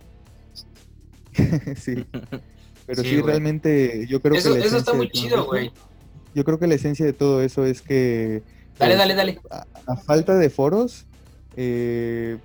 sí. 1.75 1.95
Pero 2.87 3.01
Sí, 3.01 3.19
realmente 3.21 4.05
yo 4.07 4.21
creo 4.21 4.35
Eso, 4.35 4.53
que 4.53 4.59
la 4.59 4.65
eso 4.65 4.77
está 4.77 4.91
esencia 4.91 4.93
de 4.93 4.97
muy 4.97 5.09
todo 5.09 5.21
chido, 5.23 5.37
eso- 5.39 5.45
güey. 5.47 5.71
Yo 6.33 6.43
creo 6.43 6.59
que 6.59 6.67
la 6.67 6.75
esencia 6.75 7.05
de 7.05 7.13
todo 7.13 7.41
eso 7.41 7.65
es 7.65 7.81
que 7.81 8.43
Dale, 8.77 8.95
pues, 8.95 8.97
dale, 8.97 9.15
dale. 9.15 9.39
a, 9.49 9.65
a 9.87 9.95
falta 9.97 10.35
de 10.35 10.49
foros, 10.49 11.05
eh, 11.55 12.37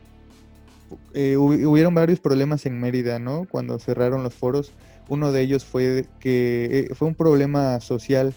eh, 1.14 1.36
hubi- 1.36 1.64
hubieron 1.66 1.94
varios 1.94 2.20
problemas 2.20 2.66
en 2.66 2.80
Mérida, 2.80 3.18
¿no? 3.18 3.46
Cuando 3.50 3.78
cerraron 3.78 4.22
los 4.22 4.34
foros, 4.34 4.72
uno 5.08 5.32
de 5.32 5.40
ellos 5.42 5.64
fue 5.64 6.08
que 6.20 6.86
eh, 6.90 6.94
fue 6.94 7.08
un 7.08 7.14
problema 7.14 7.80
social, 7.80 8.34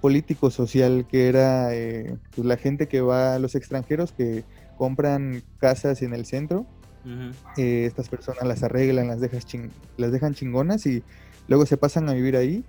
político 0.00 0.50
social, 0.50 1.06
que 1.08 1.28
era 1.28 1.74
eh, 1.74 2.16
pues, 2.34 2.46
la 2.46 2.56
gente 2.56 2.88
que 2.88 3.00
va, 3.00 3.38
los 3.38 3.54
extranjeros 3.54 4.12
que 4.12 4.44
compran 4.76 5.42
casas 5.58 6.02
en 6.02 6.12
el 6.12 6.24
centro, 6.26 6.66
eh, 7.56 7.84
estas 7.86 8.08
personas 8.08 8.44
las 8.46 8.62
arreglan, 8.62 9.08
las, 9.08 9.20
dejas 9.20 9.46
chin- 9.46 9.70
las 9.96 10.10
dejan 10.12 10.34
chingonas 10.34 10.86
y 10.86 11.04
luego 11.48 11.66
se 11.66 11.76
pasan 11.76 12.08
a 12.08 12.14
vivir 12.14 12.36
ahí, 12.36 12.64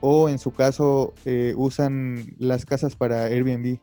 o 0.00 0.28
en 0.28 0.38
su 0.38 0.52
caso 0.52 1.14
eh, 1.24 1.54
usan 1.56 2.26
las 2.38 2.66
casas 2.66 2.94
para 2.96 3.24
Airbnb. 3.24 3.78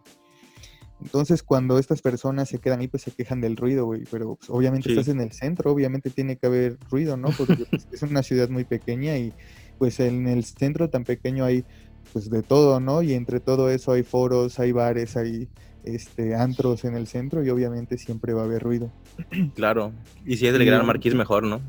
Entonces, 1.04 1.44
cuando 1.44 1.78
estas 1.78 2.02
personas 2.02 2.50
se 2.50 2.60
quedan 2.60 2.80
ahí, 2.80 2.88
pues 2.88 3.04
se 3.04 3.12
quejan 3.12 3.42
del 3.42 3.56
ruido, 3.58 3.86
güey. 3.86 4.04
Pero 4.10 4.36
pues, 4.36 4.50
obviamente 4.50 4.90
Sí. 4.90 4.96
estás 4.98 5.08
en 5.14 5.20
el 5.22 5.32
centro, 5.32 5.72
obviamente 5.72 6.10
tiene 6.10 6.38
que 6.38 6.48
haber 6.48 6.78
ruido, 6.90 7.18
¿no? 7.18 7.30
Porque 7.38 7.66
pues, 7.70 7.88
es 7.92 8.02
una 8.02 8.24
ciudad 8.24 8.50
muy 8.50 8.64
pequeña 8.64 9.18
y 9.18 9.34
pues 9.78 10.00
en 10.00 10.28
el 10.28 10.44
centro 10.44 10.90
tan 10.90 11.04
pequeño 11.04 11.44
hay 11.46 11.66
pues 12.12 12.30
de 12.30 12.44
todo, 12.44 12.80
¿no? 12.80 13.02
Y 13.02 13.14
entre 13.14 13.40
todo 13.40 13.70
eso 13.70 13.92
hay 13.92 14.04
foros, 14.04 14.60
hay 14.60 14.72
bares, 14.72 15.18
hay 15.18 15.48
este 15.84 16.36
antros 16.36 16.86
en 16.86 16.96
el 16.96 17.08
centro 17.08 17.44
y 17.44 17.50
obviamente 17.50 17.98
siempre 17.98 18.34
va 18.34 18.42
a 18.42 18.46
haber 18.46 18.62
ruido. 18.64 18.92
Claro. 19.56 19.92
Y 20.26 20.38
si 20.38 20.48
es 20.48 20.54
del 20.54 20.62
Y- 20.62 20.66
Gran 20.66 20.86
Marquís, 20.86 21.16
mejor, 21.16 21.44
¿no? 21.44 21.60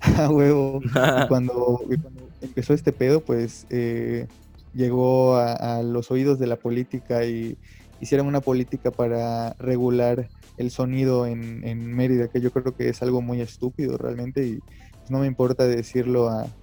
huevo. 0.30 0.80
Y 0.82 0.88
cuando, 1.28 1.80
y 1.90 1.96
cuando 1.98 2.28
empezó 2.40 2.74
este 2.74 2.92
pedo, 2.92 3.20
pues 3.20 3.66
eh, 3.70 4.26
llegó 4.72 5.36
a, 5.36 5.52
a 5.78 5.82
los 5.82 6.10
oídos 6.10 6.38
de 6.38 6.46
la 6.46 6.56
política 6.56 7.24
y 7.24 7.56
hicieron 8.00 8.26
una 8.28 8.42
política 8.42 8.92
para 8.92 9.54
regular 9.58 10.32
el 10.56 10.70
sonido 10.72 11.26
en, 11.26 11.64
en 11.66 11.94
Mérida, 11.94 12.28
que 12.28 12.40
yo 12.42 12.52
creo 12.52 12.74
que 12.74 12.88
es 12.90 13.02
algo 13.02 13.22
muy 13.22 13.40
estúpido 13.42 13.98
realmente 13.98 14.46
y 14.46 14.60
pues, 14.62 15.10
no 15.10 15.20
me 15.20 15.26
importa 15.28 15.66
decirlo 15.68 16.28
a, 16.30 16.56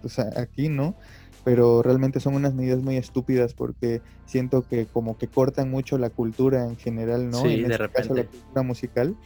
pues, 0.00 0.18
a- 0.18 0.40
aquí, 0.40 0.68
¿no? 0.68 0.96
Pero 1.44 1.82
realmente 1.82 2.20
son 2.20 2.34
unas 2.34 2.54
medidas 2.54 2.82
muy 2.82 2.96
estúpidas 2.96 3.54
porque 3.54 4.02
siento 4.24 4.66
que 4.66 4.88
como 4.88 5.16
que 5.16 5.28
cortan 5.30 5.70
mucho 5.70 5.98
la 5.98 6.10
cultura 6.10 6.66
en 6.66 6.76
general, 6.78 7.30
¿no? 7.30 7.50
Sí, 7.50 7.54
en 7.54 7.64
de 7.64 7.76
este 7.76 7.88
caso 7.94 8.14
la 8.14 8.24
repente. 8.24 8.24
cultura 8.24 8.62
musical. 8.62 9.18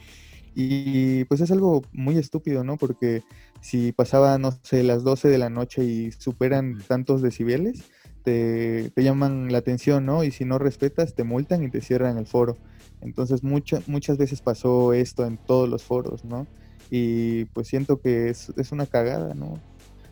Y 0.53 1.25
pues 1.25 1.41
es 1.41 1.51
algo 1.51 1.89
muy 1.91 2.17
estúpido, 2.17 2.63
¿no? 2.63 2.77
Porque 2.77 3.25
si 3.59 3.91
pasaba, 3.91 4.37
no 4.37 4.51
sé, 4.63 4.83
las 4.83 5.03
12 5.03 5.27
de 5.29 5.37
la 5.37 5.49
noche 5.49 5.83
y 5.85 6.11
superan 6.13 6.85
tantos 6.87 7.21
decibeles, 7.21 7.85
te, 8.25 8.91
llaman 8.97 9.51
la 9.51 9.59
atención, 9.59 10.05
¿no? 10.05 10.23
Y 10.23 10.31
si 10.31 10.43
no 10.43 10.57
respetas, 10.57 11.15
te 11.15 11.23
multan 11.23 11.63
y 11.63 11.69
te 11.69 11.81
cierran 11.81 12.17
el 12.17 12.27
foro. 12.27 12.59
Entonces 13.01 13.43
mucha- 13.43 13.81
muchas 13.87 14.17
veces 14.17 14.41
pasó 14.41 14.93
esto 14.93 15.25
en 15.25 15.37
todos 15.37 15.69
los 15.69 15.83
foros, 15.83 16.25
¿no? 16.25 16.47
Y 16.89 17.45
pues 17.45 17.67
siento 17.67 18.01
que 18.01 18.29
es, 18.29 18.51
es 18.57 18.71
una 18.71 18.87
cagada, 18.87 19.33
¿no? 19.35 19.61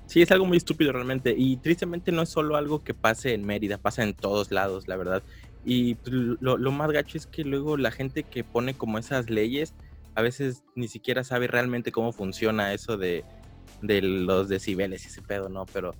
Sí, 0.05 0.21
es 0.21 0.31
algo 0.31 0.45
muy 0.45 0.57
estúpido 0.57 0.91
realmente. 0.91 1.33
Y 1.35 1.57
tristemente 1.57 2.11
no 2.11 2.21
es 2.21 2.29
solo 2.29 2.55
algo 2.55 2.83
que 2.83 2.93
pase 2.93 3.33
en 3.33 3.45
Mérida, 3.45 3.77
pasa 3.79 4.03
en 4.03 4.13
todos 4.13 4.51
lados, 4.51 4.87
la 4.87 4.95
verdad. 4.95 5.23
Y 5.63 5.95
pues, 5.95 6.13
lo, 6.39 6.57
lo 6.57 6.71
más 6.71 6.91
gacho 6.91 7.17
es 7.17 7.25
que 7.25 7.43
luego 7.43 7.77
la 7.77 7.91
gente 7.91 8.23
que 8.23 8.43
pone 8.43 8.75
como 8.75 8.99
esas 8.99 9.29
leyes, 9.29 9.73
a 10.15 10.21
veces 10.21 10.63
ni 10.75 10.87
siquiera 10.87 11.23
sabe 11.23 11.47
realmente 11.47 11.91
cómo 11.91 12.11
funciona 12.11 12.73
eso 12.73 12.97
de, 12.97 13.23
de 13.81 14.01
los 14.01 14.49
decibeles 14.49 15.05
y 15.05 15.07
ese 15.07 15.21
pedo, 15.21 15.49
¿no? 15.49 15.65
Pero 15.73 15.95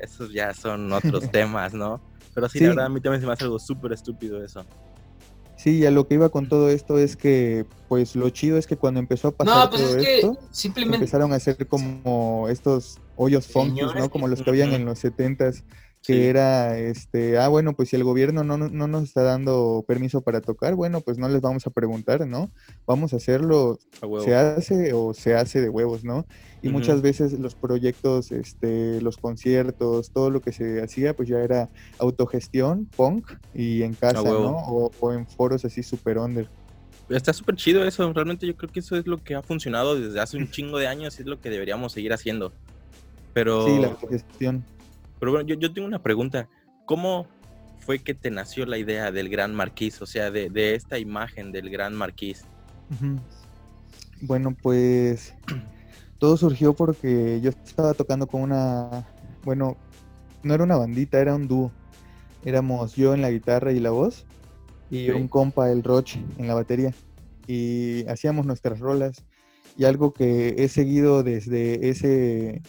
esos 0.00 0.32
ya 0.32 0.52
son 0.54 0.92
otros 0.92 1.30
temas, 1.30 1.74
¿no? 1.74 2.00
Pero 2.34 2.48
sí, 2.48 2.58
Sí. 2.58 2.64
la 2.64 2.70
verdad, 2.70 2.86
a 2.86 2.88
mí 2.90 3.00
también 3.00 3.20
se 3.20 3.26
me 3.26 3.32
hace 3.32 3.44
algo 3.44 3.58
súper 3.58 3.92
estúpido 3.92 4.42
eso. 4.44 4.64
Sí, 5.56 5.78
y 5.78 5.86
a 5.86 5.90
lo 5.90 6.06
que 6.06 6.14
iba 6.14 6.28
con 6.28 6.48
todo 6.50 6.68
esto 6.68 6.98
es 6.98 7.16
que, 7.16 7.64
pues 7.88 8.14
lo 8.14 8.28
chido 8.28 8.58
es 8.58 8.66
que 8.66 8.76
cuando 8.76 9.00
empezó 9.00 9.28
a 9.28 9.32
pasar 9.32 9.64
No, 9.64 9.70
pues 9.70 9.82
todo 9.82 9.96
es 9.96 10.04
que 10.04 10.14
esto, 10.16 10.38
simplemente. 10.50 10.96
empezaron 10.98 11.32
a 11.32 11.36
hacer 11.36 11.66
como 11.66 12.46
estos 12.50 13.00
hoyos 13.16 13.46
funky, 13.46 13.80
¿no? 13.80 14.10
Como 14.10 14.28
los 14.28 14.42
que 14.42 14.50
habían 14.50 14.72
en 14.74 14.84
los 14.84 14.98
setentas, 14.98 15.64
que 16.06 16.12
Sí. 16.12 16.22
era, 16.24 16.78
este, 16.78 17.38
ah, 17.38 17.48
bueno, 17.48 17.74
pues 17.74 17.88
si 17.88 17.96
el 17.96 18.04
gobierno 18.04 18.44
no, 18.44 18.56
no 18.56 18.68
no 18.68 18.86
nos 18.86 19.04
está 19.04 19.22
dando 19.22 19.84
permiso 19.86 20.20
para 20.20 20.40
tocar, 20.40 20.74
bueno, 20.74 21.00
pues 21.00 21.18
no 21.18 21.28
les 21.28 21.40
vamos 21.40 21.66
a 21.66 21.70
preguntar, 21.70 22.26
¿no? 22.26 22.50
Vamos 22.86 23.12
a 23.12 23.16
hacerlo, 23.16 23.78
A 24.00 24.20
se 24.22 24.34
hace 24.34 24.92
o 24.92 25.14
se 25.14 25.34
hace 25.34 25.60
de 25.60 25.68
huevos, 25.68 26.04
¿no? 26.04 26.26
Y 26.62 26.68
muchas 26.68 27.00
veces 27.02 27.32
los 27.32 27.54
proyectos, 27.54 28.32
este, 28.32 29.00
los 29.00 29.16
conciertos, 29.16 30.10
todo 30.10 30.30
lo 30.30 30.40
que 30.40 30.52
se 30.52 30.82
hacía, 30.82 31.14
pues 31.14 31.28
ya 31.28 31.38
era 31.38 31.70
autogestión, 31.98 32.86
punk, 32.96 33.30
y 33.54 33.82
en 33.82 33.94
casa. 33.94 34.22
¿no? 34.22 34.56
O, 34.56 34.90
o 34.98 35.12
en 35.12 35.26
foros 35.26 35.64
así 35.64 35.82
super 35.82 36.18
under. 36.18 36.48
Está 37.08 37.32
súper 37.32 37.54
chido 37.54 37.84
eso, 37.84 38.12
realmente 38.12 38.46
yo 38.46 38.56
creo 38.56 38.70
que 38.72 38.80
eso 38.80 38.96
es 38.96 39.06
lo 39.06 39.22
que 39.22 39.36
ha 39.36 39.42
funcionado 39.42 39.94
desde 39.94 40.18
hace 40.18 40.36
un 40.36 40.50
chingo 40.50 40.78
de 40.78 40.88
años 40.88 41.18
y 41.18 41.22
es 41.22 41.28
lo 41.28 41.40
que 41.40 41.50
deberíamos 41.50 41.92
seguir 41.92 42.12
haciendo. 42.12 42.52
Pero, 43.32 43.66
Sí, 43.66 43.78
la 43.78 43.88
autogestión. 43.88 44.64
Pero 45.18 45.32
bueno, 45.32 45.46
yo, 45.46 45.54
yo 45.56 45.72
tengo 45.72 45.86
una 45.86 46.02
pregunta. 46.02 46.48
¿Cómo 46.84 47.26
fue 47.78 47.98
que 47.98 48.14
te 48.14 48.30
nació 48.30 48.66
la 48.66 48.78
idea 48.78 49.10
del 49.10 49.28
Gran 49.28 49.54
Marquís? 49.54 50.00
O 50.02 50.06
sea, 50.06 50.30
de, 50.30 50.50
de 50.50 50.74
esta 50.74 50.98
imagen 50.98 51.52
del 51.52 51.70
Gran 51.70 51.94
Marquís. 51.94 52.44
Ujú. 52.90 53.18
Bueno, 54.20 54.56
pues 54.62 55.34
todo 56.18 56.36
surgió 56.36 56.74
porque 56.74 57.40
yo 57.40 57.50
estaba 57.50 57.94
tocando 57.94 58.26
con 58.26 58.42
una, 58.42 59.06
bueno, 59.42 59.76
no 60.42 60.54
era 60.54 60.64
una 60.64 60.76
bandita, 60.76 61.20
era 61.20 61.34
un 61.34 61.48
dúo. 61.48 61.72
Éramos 62.44 62.94
yo 62.94 63.14
en 63.14 63.22
la 63.22 63.30
guitarra 63.30 63.72
y 63.72 63.80
la 63.80 63.90
voz 63.90 64.24
y 64.90 65.10
un 65.10 65.28
compa, 65.28 65.70
el 65.70 65.82
Roche, 65.82 66.20
en 66.38 66.46
la 66.46 66.54
batería. 66.54 66.92
Y 67.46 68.06
hacíamos 68.08 68.46
nuestras 68.46 68.78
rolas. 68.78 69.24
Y 69.76 69.84
algo 69.84 70.12
que 70.12 70.54
he 70.58 70.68
seguido 70.68 71.22
desde 71.22 71.88
ese 71.88 72.62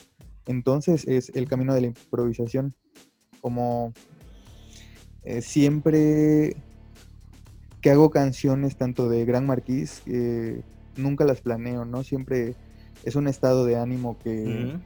entonces 0.47 1.07
es 1.07 1.29
el 1.35 1.47
camino 1.47 1.73
de 1.73 1.81
la 1.81 1.87
improvisación. 1.87 2.73
Como 3.41 3.93
eh, 5.23 5.41
siempre 5.41 6.57
que 7.81 7.91
hago 7.91 8.09
canciones 8.09 8.75
tanto 8.77 9.07
de 9.09 9.23
Gran 9.25 9.45
Marquís, 9.45 10.01
nunca 10.95 11.25
las 11.25 11.41
planeo, 11.41 11.85
¿no? 11.85 12.03
Siempre 12.03 12.55
es 13.03 13.15
un 13.15 13.27
estado 13.27 13.65
de 13.65 13.77
ánimo 13.77 14.17
que, 14.17 14.77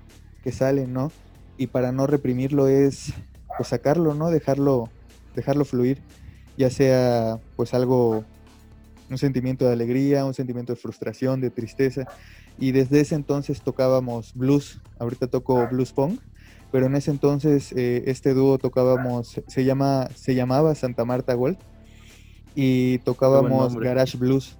que 0.44 0.52
sale, 0.52 0.88
¿no? 0.88 1.12
Y 1.58 1.68
para 1.68 1.92
no 1.92 2.08
reprimirlo 2.08 2.68
es 2.68 3.14
pues 3.58 3.70
sacarlo, 3.70 4.14
¿no? 4.14 4.30
Dejarlo, 4.30 4.90
dejarlo 5.36 5.66
fluir, 5.66 6.00
ya 6.58 6.70
sea 6.70 7.40
pues 7.56 7.74
algo, 7.74 8.24
un 9.10 9.18
sentimiento 9.18 9.66
de 9.66 9.74
alegría, 9.74 10.26
un 10.26 10.34
sentimiento 10.34 10.74
de 10.74 10.80
frustración, 10.80 11.42
de 11.42 11.50
tristeza. 11.50 12.08
Y 12.62 12.74
desde 12.74 13.02
ese 13.02 13.16
entonces 13.16 13.62
tocábamos 13.64 14.36
blues, 14.36 14.80
ahorita 15.00 15.26
toco 15.26 15.68
blues 15.68 15.92
punk, 15.92 16.22
pero 16.72 16.86
en 16.86 16.96
ese 16.96 17.10
entonces 17.10 17.74
eh, 17.76 18.04
este 18.06 18.36
dúo 18.36 18.60
tocábamos, 18.60 19.42
se, 19.48 19.66
llama, 19.66 20.10
se 20.14 20.36
llamaba 20.36 20.76
Santa 20.76 21.04
Marta 21.04 21.34
Gold 21.34 21.58
y 22.54 23.00
tocábamos 23.00 23.76
Garage 23.76 24.16
Blues. 24.16 24.58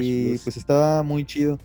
y 0.00 0.38
pues 0.38 0.56
estaba 0.56 1.02
muy 1.02 1.24
chido, 1.24 1.58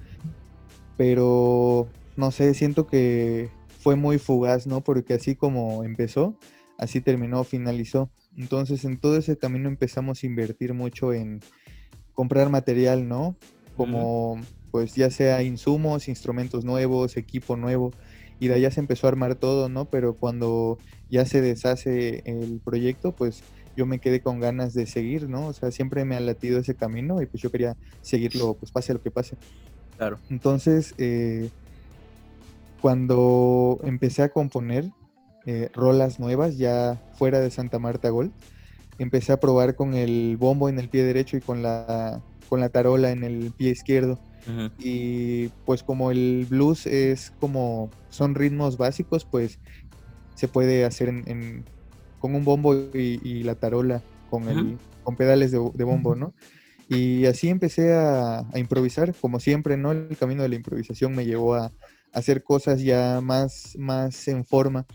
pero 0.98 1.88
no 2.18 2.32
sé, 2.32 2.56
siento 2.56 2.88
que 2.88 3.52
fue 3.80 3.96
muy 3.96 4.18
fugaz, 4.18 4.66
¿no? 4.66 4.82
Porque 4.82 5.14
así 5.14 5.36
como 5.36 5.84
empezó, 5.84 6.36
así 6.80 7.00
terminó, 7.00 7.44
finalizó. 7.44 8.10
Entonces 8.36 8.86
en 8.86 8.98
todo 8.98 9.18
ese 9.18 9.38
camino 9.38 9.70
empezamos 9.70 10.24
a 10.24 10.26
invertir 10.26 10.74
mucho 10.74 11.14
en 11.14 11.42
comprar 12.16 12.50
material, 12.50 13.08
¿no? 13.08 13.36
Como 13.78 14.42
pues 14.72 14.96
ya 14.96 15.12
sea 15.12 15.44
insumos, 15.44 16.08
instrumentos 16.08 16.66
nuevos, 16.66 17.18
equipo 17.18 17.58
nuevo, 17.58 17.92
y 18.40 18.48
de 18.48 18.56
allá 18.56 18.72
se 18.72 18.80
empezó 18.80 19.08
a 19.08 19.10
armar 19.10 19.36
todo, 19.36 19.70
¿no? 19.70 19.86
Pero 19.86 20.16
cuando 20.16 20.80
ya 21.10 21.26
se 21.26 21.42
deshace 21.42 22.24
el 22.26 22.60
proyecto, 22.64 23.12
pues 23.12 23.44
yo 23.76 23.86
me 23.86 24.00
quedé 24.00 24.22
con 24.22 24.40
ganas 24.40 24.74
de 24.74 24.86
seguir, 24.86 25.30
¿no? 25.30 25.48
O 25.48 25.54
sea, 25.54 25.72
siempre 25.72 26.06
me 26.06 26.16
ha 26.16 26.20
latido 26.20 26.60
ese 26.60 26.76
camino 26.76 27.22
y 27.22 27.26
pues 27.26 27.44
yo 27.44 27.52
quería 27.52 27.78
seguirlo, 28.02 28.56
pues 28.56 28.72
pase 28.72 28.94
lo 28.94 29.02
que 29.02 29.12
pase. 29.12 29.38
Claro. 29.98 30.18
Entonces, 30.30 30.96
eh, 30.98 31.50
cuando 32.82 33.80
empecé 33.84 34.24
a 34.24 34.30
componer 34.30 34.90
eh, 35.46 35.70
rolas 35.74 36.20
nuevas, 36.20 36.58
ya 36.58 37.02
fuera 37.14 37.40
de 37.40 37.52
Santa 37.52 37.80
Marta 37.80 38.10
Gold, 38.10 38.32
empecé 38.98 39.32
a 39.34 39.40
probar 39.40 39.76
con 39.76 39.94
el 39.94 40.38
bombo 40.38 40.70
en 40.70 40.80
el 40.80 40.90
pie 40.90 41.04
derecho 41.04 41.38
y 41.38 41.42
con 41.42 41.62
la, 41.62 42.22
con 42.50 42.60
la 42.60 42.70
tarola 42.70 43.12
en 43.12 43.24
el 43.24 43.52
pie 43.56 43.72
izquierdo. 43.72 44.20
Y 44.80 45.50
pues 45.66 45.84
como 45.84 46.12
el 46.12 46.48
blues 46.50 46.88
es 46.88 47.32
como, 47.40 47.90
son 48.10 48.36
ritmos 48.36 48.78
básicos, 48.78 49.26
pues 49.26 49.60
se 50.36 50.48
puede 50.48 50.86
hacer 50.86 51.10
en, 51.10 51.64
con 52.20 52.36
un 52.36 52.44
bombo 52.44 52.74
y, 52.74 53.44
la 53.44 53.56
tarola 53.56 54.02
con, 54.30 54.50
el, 54.50 54.78
con 55.04 55.16
pedales 55.16 55.52
de, 55.52 55.84
bombo, 55.84 56.16
¿no? 56.16 56.34
Y 56.90 57.26
así 57.26 57.48
empecé 57.48 57.94
a, 57.94 58.40
a, 58.40 58.60
improvisar, 58.60 59.14
como 59.14 59.40
siempre, 59.40 59.78
¿no? 59.78 59.92
El 59.92 60.18
camino 60.18 60.44
de 60.44 60.50
la 60.50 60.56
improvisación 60.56 61.16
me 61.16 61.26
llevó 61.26 61.56
a, 61.56 61.72
hacer 62.14 62.44
cosas 62.44 62.82
ya 62.82 63.22
más, 63.22 63.76
más 63.78 64.28
en 64.28 64.46
forma. 64.46 64.86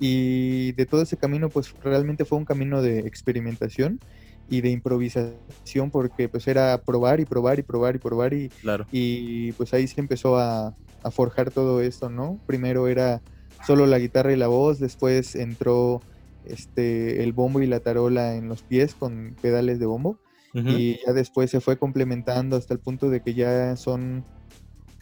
Y 0.00 0.72
de 0.72 0.86
todo 0.86 1.02
ese 1.02 1.16
camino, 1.16 1.48
pues 1.48 1.74
realmente 1.82 2.24
fue 2.24 2.38
un 2.38 2.44
camino 2.44 2.82
de 2.82 3.00
experimentación 3.00 4.00
y 4.48 4.60
de 4.60 4.70
improvisación, 4.70 5.90
porque 5.90 6.28
pues 6.28 6.46
era 6.48 6.80
probar 6.84 7.20
y 7.20 7.24
probar 7.24 7.58
y 7.58 7.62
probar 7.62 7.96
y 7.96 7.98
probar 7.98 8.34
y, 8.34 8.48
claro. 8.48 8.86
y 8.90 9.52
pues 9.52 9.74
ahí 9.74 9.86
se 9.86 10.00
empezó 10.00 10.38
a, 10.38 10.74
a 11.02 11.10
forjar 11.10 11.50
todo 11.50 11.80
esto, 11.80 12.08
¿no? 12.08 12.40
Primero 12.46 12.88
era 12.88 13.20
solo 13.66 13.86
la 13.86 13.98
guitarra 13.98 14.32
y 14.32 14.36
la 14.36 14.48
voz, 14.48 14.78
después 14.78 15.34
entró 15.34 16.00
este, 16.44 17.22
el 17.22 17.32
bombo 17.32 17.60
y 17.60 17.66
la 17.66 17.80
tarola 17.80 18.34
en 18.34 18.48
los 18.48 18.62
pies 18.62 18.94
con 18.94 19.36
pedales 19.40 19.78
de 19.78 19.86
bombo. 19.86 20.18
Y 20.54 20.98
ya 21.06 21.12
después 21.12 21.52
se 21.52 21.60
fue 21.60 21.76
complementando 21.76 22.56
hasta 22.56 22.74
el 22.74 22.80
punto 22.80 23.10
de 23.10 23.22
que 23.22 23.32
ya 23.32 23.76
son 23.76 24.24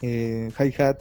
eh, 0.03 0.51
hi-hat, 0.59 0.97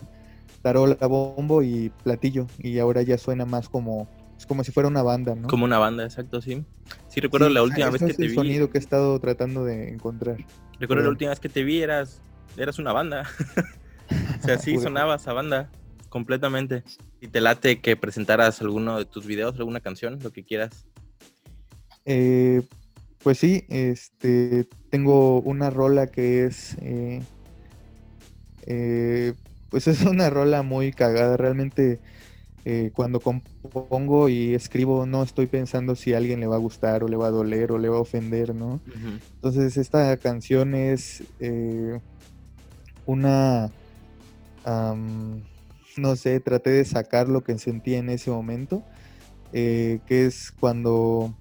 tarola, 0.63 0.97
bombo 1.07 1.63
y 1.63 1.93
platillo. 2.05 2.47
Y 2.59 2.79
ahora 2.79 3.03
ya 3.03 3.19
suena 3.19 3.45
más 3.45 3.69
como, 3.69 4.09
es 4.39 4.47
como 4.47 4.65
si 4.65 4.73
fuera 4.73 4.89
una 4.89 5.03
banda, 5.03 5.35
¿no? 5.35 5.49
Como 5.49 5.67
una 5.67 5.79
banda, 5.79 6.05
exacto, 6.05 6.41
sí. 6.41 6.65
Sí, 7.17 7.23
recuerdo 7.23 7.49
la 7.49 7.63
última 7.63 7.89
vez 7.89 8.03
que 8.03 8.13
te 8.13 8.25
vi. 8.25 8.29
el 8.29 8.35
sonido 8.35 8.69
que 8.69 8.77
he 8.77 8.81
estado 8.81 9.19
tratando 9.19 9.65
de 9.65 9.89
encontrar. 9.89 10.37
Recuerdo 10.79 11.05
la 11.05 11.09
última 11.09 11.31
vez 11.31 11.41
que 11.41 11.49
te 11.49 11.65
vi, 11.65 11.81
eras, 11.81 12.21
eras 12.59 12.79
una 12.79 12.93
banda. 12.93 13.23
o 14.43 14.45
sea, 14.45 14.59
sí 14.59 14.77
sonaba 14.83 15.17
esa 15.17 15.33
banda 15.33 15.71
completamente. 16.11 16.85
Y 17.23 17.29
te 17.29 17.41
late 17.41 17.81
que 17.81 17.97
presentaras 17.97 18.61
alguno 18.61 18.99
de 18.99 19.07
tus 19.07 19.25
videos, 19.25 19.55
alguna 19.57 19.81
canción, 19.81 20.19
lo 20.23 20.31
que 20.31 20.45
quieras. 20.45 20.85
Eh, 22.05 22.61
pues 23.23 23.39
sí, 23.39 23.65
este, 23.71 24.67
tengo 24.91 25.41
una 25.41 25.71
rola 25.71 26.09
que 26.09 26.45
es 26.45 26.77
eh, 26.83 27.23
eh, 28.67 29.33
pues 29.71 29.89
es 29.89 30.03
una 30.03 30.29
rola 30.29 30.61
muy 30.61 30.93
cagada. 30.93 31.39
Realmente 31.39 31.99
eh, 32.69 32.91
cuando 32.93 33.21
compongo 33.21 34.29
y 34.29 34.53
escribo 34.53 35.07
no 35.07 35.23
estoy 35.23 35.47
pensando 35.47 35.95
si 35.95 36.15
a 36.15 36.17
alguien 36.17 36.41
le 36.41 36.49
va 36.49 36.57
a 36.57 36.59
gustar 36.59 37.05
o 37.05 37.09
le 37.09 37.17
va 37.17 37.29
a 37.29 37.31
doler 37.31 37.71
o 37.71 37.79
le 37.79 37.89
va 37.89 37.99
a 37.99 38.01
ofender, 38.01 38.57
¿no? 38.57 38.81
Entonces 39.37 39.77
esta 39.77 40.17
canción 40.17 40.75
es 40.75 41.23
eh, 41.39 42.01
una... 43.07 43.71
no 45.97 46.17
sé, 46.17 46.41
traté 46.41 46.71
de 46.71 46.85
sacar 46.85 47.29
lo 47.29 47.45
que 47.45 47.57
sentí 47.57 47.95
en 47.95 48.11
ese 48.11 48.33
momento, 48.33 48.83
eh, 49.53 50.01
que 50.07 50.27
es 50.27 50.51
cuando, 50.51 51.33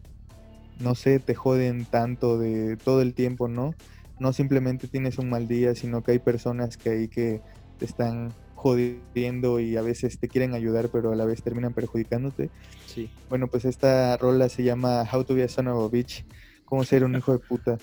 no 0.80 0.94
sé, 0.94 1.18
te 1.18 1.34
joden 1.34 1.86
tanto 1.86 2.38
de 2.38 2.78
todo 2.78 3.02
el 3.02 3.16
tiempo, 3.16 3.48
¿no? 3.48 3.74
No 4.20 4.32
simplemente 4.32 4.88
tienes 4.88 5.18
un 5.18 5.32
mal 5.32 5.48
día, 5.48 5.74
sino 5.74 6.04
que 6.04 6.12
hay 6.12 6.20
personas 6.20 6.78
que 6.78 6.90
hay 6.92 7.08
que 7.08 7.42
te 7.80 7.86
están 7.86 8.32
jodiendo 8.56 9.60
y 9.60 9.78
a 9.78 9.82
veces 9.82 10.20
te 10.20 10.28
quieren 10.28 10.56
ayudar, 10.56 10.89
pero 10.89 11.12
a 11.12 11.15
la 11.15 11.26
vez 11.26 11.44
terminan 11.44 11.74
perjudicándote. 11.74 12.50
Sí. 12.88 13.10
Bueno, 13.30 13.48
pues 13.48 13.65
esta 13.65 14.18
rola 14.18 14.50
se 14.50 14.63
llama 14.63 15.04
How 15.12 15.24
to 15.24 15.36
be 15.36 15.44
a 15.44 15.48
son 15.48 15.68
of 15.68 15.86
a 15.86 15.89
bitch, 15.91 16.26
cómo 16.63 16.84
ser 16.84 17.04
un 17.04 17.15
hijo 17.15 17.34
de 17.34 17.39
puta. 17.39 17.78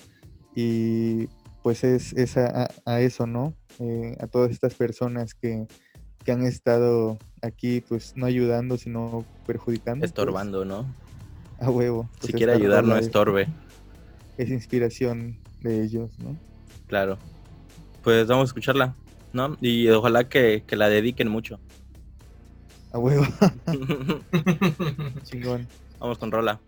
Y 0.55 1.27
pues 1.61 1.83
es, 1.83 2.13
es 2.13 2.37
a, 2.37 2.67
eso, 2.99 3.25
¿no? 3.25 3.55
Eh, 3.79 4.17
a 4.19 4.27
todas 4.27 4.51
estas 4.51 4.73
personas 4.73 5.33
que, 5.33 5.65
que, 6.25 6.31
han 6.31 6.43
estado 6.43 7.17
aquí, 7.41 7.81
pues 7.81 8.13
no 8.17 8.25
ayudando, 8.25 8.77
sino 8.77 9.23
perjudicando. 9.47 10.01
Pues. 10.01 10.11
Estorbando, 10.11 10.65
¿no? 10.65 10.85
A 11.59 11.69
huevo. 11.69 12.09
Pues 12.19 12.27
si 12.27 12.33
quiere 12.33 12.51
ayudar, 12.51 12.83
no 12.83 12.97
estorbe. 12.97 13.43
Es, 14.37 14.47
es 14.47 14.49
inspiración 14.49 15.39
de 15.61 15.83
ellos, 15.83 16.19
¿no? 16.19 16.35
Claro. 16.87 17.17
Pues 18.03 18.27
vamos 18.27 18.43
a 18.43 18.49
escucharla. 18.49 18.95
¿No? 19.33 19.57
Y 19.59 19.89
ojalá 19.89 20.29
que, 20.29 20.63
que 20.65 20.75
la 20.75 20.89
dediquen 20.89 21.27
mucho. 21.27 21.59
A 22.93 22.99
huevo. 22.99 23.25
Chingón. 25.23 25.67
Vamos 25.99 26.17
con 26.19 26.31
Rola. 26.31 26.59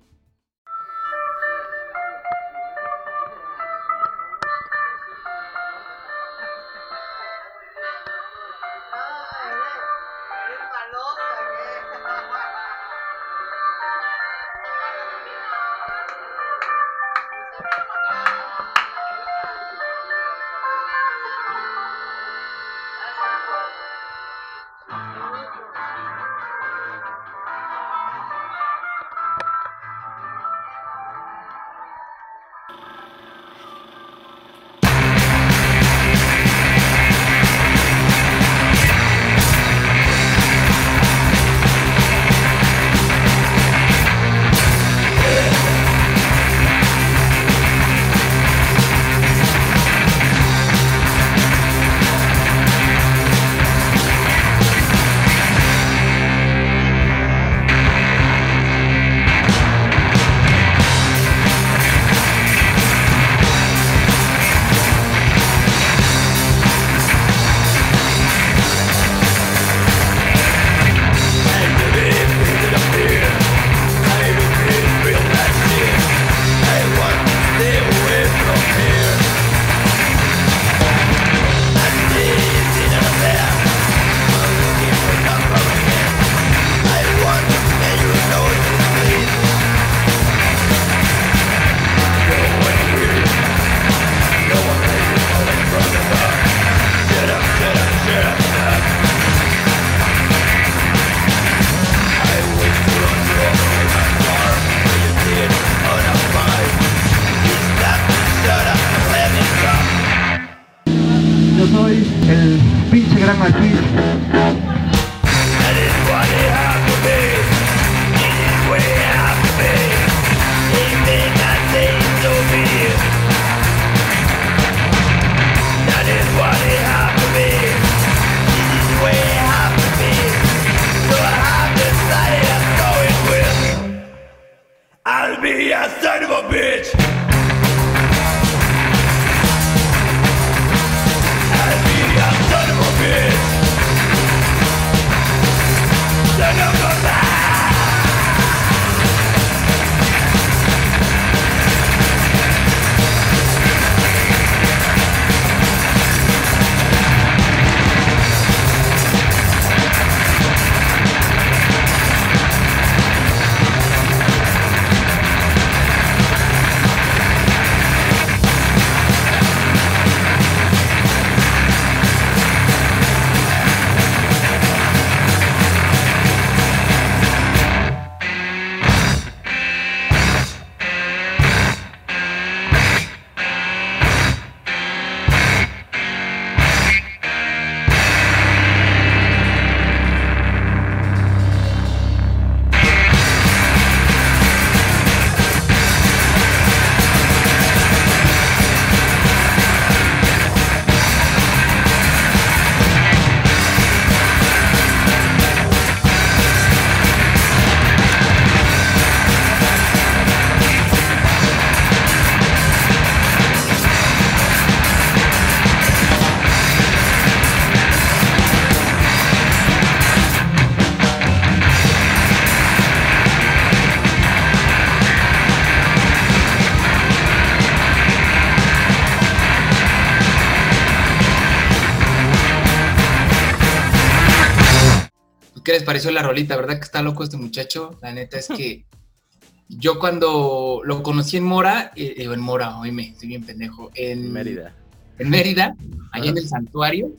Les 235.76 235.84
pareció 235.84 236.12
la 236.12 236.24
rolita? 236.24 236.56
¿Verdad 236.56 236.76
que 236.78 236.84
está 236.86 237.02
loco 237.02 237.24
este 237.24 237.38
muchacho? 237.38 237.98
La 238.02 238.12
neta 238.14 238.38
es 238.38 238.48
que 238.48 238.86
yo 239.70 240.00
cuando 240.00 240.82
lo 240.84 241.04
conocí 241.04 241.38
en 241.38 241.44
Mora, 241.44 241.92
eh, 241.96 242.16
en 242.18 242.40
Mora, 242.40 242.78
oíme, 242.80 243.10
estoy 243.10 243.30
bien 243.30 243.44
pendejo, 243.46 243.92
en 243.96 244.32
Mérida. 244.32 244.74
en 245.20 245.30
Mérida, 245.30 245.76
allá 246.12 246.30
en 246.30 246.38
el 246.38 246.48
santuario, 246.48 247.12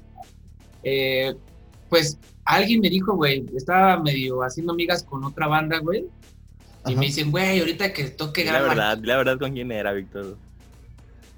eh, 0.83 1.35
pues 1.89 2.19
alguien 2.45 2.81
me 2.81 2.91
dijo, 2.91 3.15
güey, 3.15 3.45
estaba 3.57 4.01
medio 4.03 4.43
haciendo 4.43 4.73
amigas 4.73 5.03
con 5.03 5.25
otra 5.25 5.47
banda, 5.49 5.79
güey, 5.79 6.07
y 6.87 6.93
Ajá. 6.93 7.01
me 7.01 7.07
dicen, 7.07 7.31
güey, 7.31 7.59
ahorita 7.59 7.93
que 7.93 8.05
toque 8.11 8.45
La 8.45 8.53
Gran 8.53 8.67
Mar- 8.67 8.77
verdad, 8.77 8.99
la 9.03 9.17
verdad, 9.17 9.39
¿con 9.39 9.53
quién 9.53 9.73
era, 9.73 9.93
Víctor? 9.93 10.37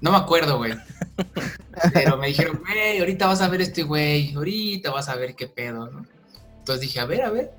No 0.01 0.11
me 0.11 0.17
acuerdo, 0.17 0.57
güey. 0.57 0.73
Pero 1.93 2.17
me 2.17 2.27
dijeron, 2.27 2.59
güey, 2.65 2.99
ahorita 2.99 3.27
vas 3.27 3.41
a 3.41 3.47
ver 3.49 3.61
este 3.61 3.83
güey, 3.83 4.33
ahorita 4.33 4.91
vas 4.91 5.09
a 5.09 5.15
ver 5.15 5.35
qué 5.35 5.47
pedo, 5.47 5.89
¿no? 5.89 6.05
Entonces 6.69 6.87
dije, 6.87 6.99
a 6.99 7.05
ver, 7.05 7.23
a 7.23 7.31
ver. 7.31 7.51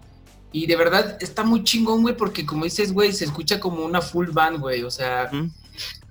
Y 0.53 0.67
de 0.67 0.77
verdad 0.77 1.17
está 1.21 1.43
muy 1.43 1.65
chingón, 1.65 2.03
güey, 2.03 2.17
porque 2.17 2.47
como 2.47 2.65
dices, 2.65 2.93
güey, 2.93 3.13
se 3.13 3.25
escucha 3.25 3.59
como 3.59 3.85
una 3.85 4.01
full 4.01 4.31
band, 4.31 4.61
güey. 4.61 4.85
O 4.85 4.91
sea, 4.91 5.31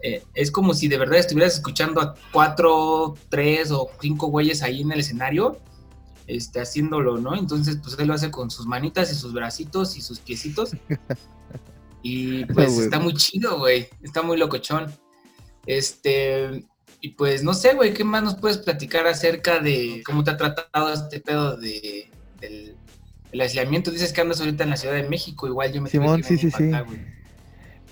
eh, 0.01 0.23
es 0.33 0.51
como 0.51 0.73
si 0.73 0.89
de 0.89 0.97
verdad 0.97 1.19
estuvieras 1.19 1.55
escuchando 1.55 2.01
a 2.01 2.15
cuatro, 2.33 3.15
tres 3.29 3.71
o 3.71 3.89
cinco 4.01 4.27
güeyes 4.27 4.61
ahí 4.61 4.81
en 4.81 4.91
el 4.91 4.99
escenario, 4.99 5.59
este, 6.27 6.59
haciéndolo, 6.59 7.17
¿no? 7.17 7.37
Entonces, 7.37 7.77
pues 7.81 7.97
él 7.99 8.07
lo 8.07 8.13
hace 8.13 8.31
con 8.31 8.51
sus 8.51 8.65
manitas 8.65 9.11
y 9.13 9.15
sus 9.15 9.33
bracitos 9.33 9.95
y 9.97 10.01
sus 10.01 10.19
piecitos. 10.19 10.71
Y 12.01 12.45
pues 12.45 12.77
está 12.77 12.97
muy 12.97 13.13
chido, 13.13 13.57
güey. 13.59 13.89
Está 14.01 14.21
muy 14.21 14.37
locochón. 14.37 14.89
Este, 15.65 16.65
y 17.01 17.09
pues 17.09 17.43
no 17.43 17.53
sé, 17.53 17.75
güey, 17.75 17.93
¿qué 17.93 18.03
más 18.03 18.23
nos 18.23 18.35
puedes 18.35 18.57
platicar 18.57 19.05
acerca 19.05 19.59
de 19.59 20.01
cómo 20.05 20.23
te 20.23 20.31
ha 20.31 20.37
tratado 20.37 20.93
este 20.93 21.19
pedo 21.19 21.57
de, 21.57 22.09
del 22.39 22.77
el 23.31 23.41
aislamiento? 23.41 23.91
Dices 23.91 24.13
que 24.13 24.21
andas 24.21 24.39
ahorita 24.39 24.63
en 24.63 24.69
la 24.69 24.77
Ciudad 24.77 24.95
de 24.95 25.07
México, 25.07 25.47
igual 25.47 25.71
yo 25.71 25.81
me 25.81 25.89
Simón, 25.89 26.23
sí, 26.23 26.37
sí, 26.37 26.51
sí. 26.51 26.71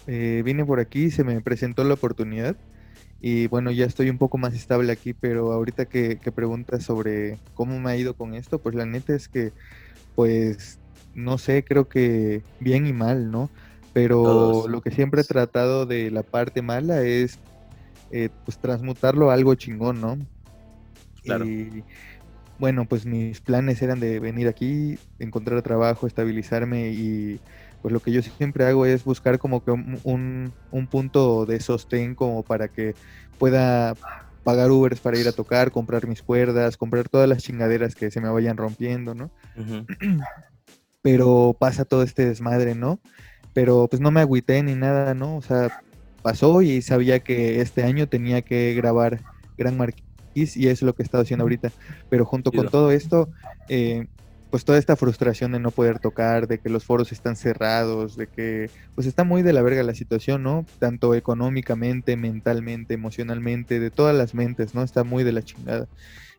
Eh, 0.07 0.41
vine 0.45 0.65
por 0.65 0.79
aquí, 0.79 1.11
se 1.11 1.23
me 1.23 1.41
presentó 1.41 1.83
la 1.83 1.95
oportunidad 1.95 2.55
y 3.19 3.47
bueno, 3.47 3.71
ya 3.71 3.85
estoy 3.85 4.09
un 4.09 4.17
poco 4.17 4.37
más 4.37 4.53
estable 4.53 4.91
aquí, 4.91 5.13
pero 5.13 5.51
ahorita 5.51 5.85
que, 5.85 6.17
que 6.17 6.31
preguntas 6.31 6.83
sobre 6.83 7.39
cómo 7.55 7.79
me 7.79 7.91
ha 7.91 7.97
ido 7.97 8.13
con 8.15 8.35
esto, 8.35 8.59
pues 8.59 8.75
la 8.75 8.85
neta 8.85 9.15
es 9.15 9.27
que, 9.27 9.53
pues, 10.15 10.79
no 11.15 11.37
sé, 11.37 11.63
creo 11.63 11.89
que 11.89 12.43
bien 12.59 12.85
y 12.85 12.93
mal, 12.93 13.31
¿no? 13.31 13.49
Pero 13.93 14.21
Todos. 14.21 14.69
lo 14.69 14.81
que 14.81 14.91
siempre 14.91 15.21
he 15.21 15.23
tratado 15.23 15.87
de 15.87 16.11
la 16.11 16.21
parte 16.21 16.61
mala 16.61 17.01
es, 17.01 17.39
eh, 18.11 18.29
pues, 18.45 18.59
transmutarlo 18.59 19.31
a 19.31 19.33
algo 19.33 19.55
chingón, 19.55 19.99
¿no? 19.99 20.19
Claro. 21.23 21.45
Y 21.45 21.83
bueno, 22.59 22.85
pues 22.87 23.05
mis 23.05 23.39
planes 23.41 23.81
eran 23.81 23.99
de 23.99 24.19
venir 24.19 24.47
aquí, 24.47 24.97
encontrar 25.19 25.61
trabajo, 25.61 26.07
estabilizarme 26.07 26.89
y 26.91 27.39
pues 27.81 27.93
lo 27.93 27.99
que 27.99 28.11
yo 28.11 28.21
siempre 28.21 28.65
hago 28.65 28.85
es 28.85 29.03
buscar 29.03 29.37
como 29.39 29.63
que 29.63 29.71
un, 29.71 29.99
un- 30.03 30.53
un 30.71 30.87
punto 30.87 31.45
de 31.45 31.59
sostén 31.59 32.15
como 32.15 32.43
para 32.43 32.67
que 32.67 32.93
pueda 33.37 33.93
pagar 34.43 34.71
Ubers 34.71 34.99
para 35.01 35.17
ir 35.17 35.27
a 35.27 35.33
tocar, 35.33 35.71
comprar 35.71 36.07
mis 36.07 36.23
cuerdas, 36.23 36.77
comprar 36.77 37.09
todas 37.09 37.29
las 37.29 37.43
chingaderas 37.43 37.95
que 37.95 38.09
se 38.11 38.21
me 38.21 38.29
vayan 38.29 38.57
rompiendo, 38.57 39.13
¿no? 39.13 39.31
Pero 41.01 41.55
pasa 41.59 41.85
todo 41.85 42.03
este 42.03 42.25
desmadre, 42.25 42.75
¿no? 42.75 42.99
Pero 43.53 43.87
pues 43.89 44.01
no 44.01 44.11
me 44.11 44.21
agüité 44.21 44.61
ni 44.63 44.75
nada, 44.75 45.13
¿no? 45.13 45.37
O 45.37 45.41
sea, 45.41 45.69
pasó 46.21 46.61
y 46.61 46.81
sabía 46.81 47.19
que 47.19 47.61
este 47.61 47.83
año 47.83 48.07
tenía 48.07 48.41
que 48.41 48.73
grabar 48.73 49.21
Gran 49.57 49.75
Marquis 50.37 50.57
y 50.57 50.67
es 50.67 50.81
lo 50.81 50.93
que 50.93 51.03
he 51.03 51.05
estado 51.05 51.23
haciendo 51.23 51.43
ahorita. 51.43 51.71
Pero 52.09 52.25
junto 52.25 52.51
con 52.51 52.69
todo 52.69 52.91
esto, 52.91 53.29
eh, 53.69 54.07
pues 54.49 54.63
toda 54.63 54.77
esta 54.77 54.95
frustración 54.95 55.51
de 55.51 55.59
no 55.59 55.71
poder 55.71 55.99
tocar, 55.99 56.47
de 56.47 56.59
que 56.59 56.69
los 56.69 56.85
foros 56.85 57.11
están 57.11 57.35
cerrados, 57.35 58.15
de 58.15 58.27
que 58.27 58.69
pues 58.95 59.07
está 59.07 59.23
muy 59.23 59.41
de 59.43 59.53
la 59.53 59.61
verga 59.61 59.83
la 59.83 59.95
situación, 59.95 60.43
¿no? 60.43 60.65
Tanto 60.79 61.15
económicamente, 61.15 62.15
mentalmente, 62.15 62.93
emocionalmente, 62.93 63.79
de 63.79 63.91
todas 63.91 64.15
las 64.15 64.33
mentes, 64.33 64.73
¿no? 64.73 64.83
Está 64.83 65.03
muy 65.03 65.23
de 65.23 65.33
la 65.33 65.41
chingada. 65.41 65.87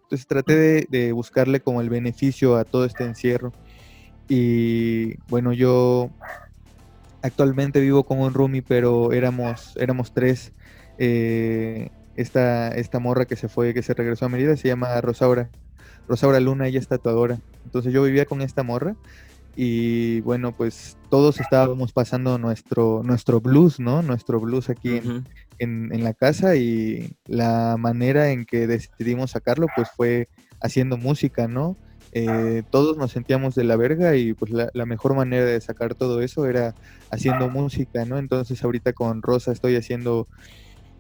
Entonces 0.02 0.26
traté 0.26 0.56
de, 0.56 0.87
de 0.88 1.12
buscarle 1.12 1.61
como 1.61 1.82
el 1.82 1.90
beneficio 1.90 2.56
a 2.56 2.64
todo 2.64 2.84
este 2.84 3.04
encierro. 3.04 3.52
Y 4.26 5.16
bueno, 5.28 5.52
yo 5.52 6.11
actualmente 7.22 7.80
vivo 7.80 8.04
con 8.04 8.20
un 8.20 8.32
roomie, 8.32 8.62
pero 8.62 9.12
éramos, 9.12 9.76
éramos 9.76 10.12
tres. 10.12 10.52
Eh, 10.98 11.90
esta, 12.18 12.68
esta 12.68 12.98
morra 12.98 13.26
que 13.26 13.37
se 13.37 13.48
fue, 13.48 13.72
que 13.72 13.83
se 13.83 13.94
regresó 13.94 14.26
a 14.26 14.28
Mérida, 14.28 14.57
se 14.57 14.66
llama 14.66 15.00
Rosaura. 15.00 15.50
Rosaura 16.09 16.40
Luna, 16.40 16.66
ella 16.66 16.81
es 16.81 16.88
tatuadora. 16.88 17.38
Entonces 17.64 17.92
yo 17.92 18.02
vivía 18.02 18.26
con 18.26 18.42
esta 18.42 18.64
morra 18.64 18.96
y 19.54 20.20
bueno, 20.22 20.50
pues 20.57 20.96
todos 21.11 21.38
estábamos 21.38 21.92
pasando 21.92 22.37
nuestro, 22.37 23.02
nuestro 23.04 23.40
blues, 23.40 23.78
¿no? 23.78 24.02
Nuestro 24.02 24.40
blues 24.40 24.68
aquí 24.68 25.00
en, 25.61 25.92
en 25.92 26.04
la 26.04 26.12
casa 26.12 26.57
y 26.57 27.16
la 27.26 27.76
manera 27.78 28.33
en 28.33 28.46
que 28.46 28.66
decidimos 28.66 29.31
sacarlo 29.31 29.68
pues 29.76 29.88
fue 29.96 30.28
haciendo 30.61 30.96
música, 30.96 31.46
¿no? 31.46 31.76
Eh, 32.11 32.64
todos 32.70 32.96
nos 32.96 33.12
sentíamos 33.12 33.54
de 33.54 33.62
la 33.62 33.76
verga 33.76 34.16
y 34.16 34.33
pues 34.33 34.50
la, 34.50 34.70
la 34.72 34.87
mejor 34.87 35.14
manera 35.14 35.44
de 35.44 35.61
sacar 35.61 35.94
todo 35.94 36.20
eso 36.20 36.46
era 36.46 36.74
haciendo 37.12 37.48
música, 37.48 38.04
¿no? 38.07 38.18
Entonces 38.18 38.64
ahorita 38.64 38.92
con 38.92 39.22
Rosa 39.22 39.52
estoy 39.52 39.76
haciendo 39.76 40.26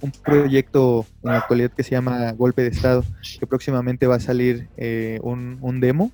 un 0.00 0.12
proyecto 0.12 1.06
en 1.22 1.30
la 1.30 1.38
actualidad 1.38 1.70
que 1.72 1.82
se 1.82 1.90
llama 1.90 2.32
Golpe 2.32 2.62
de 2.62 2.68
Estado, 2.68 3.04
que 3.38 3.46
próximamente 3.46 4.06
va 4.06 4.16
a 4.16 4.20
salir 4.20 4.68
eh, 4.76 5.18
un, 5.22 5.58
un 5.60 5.80
demo. 5.80 6.10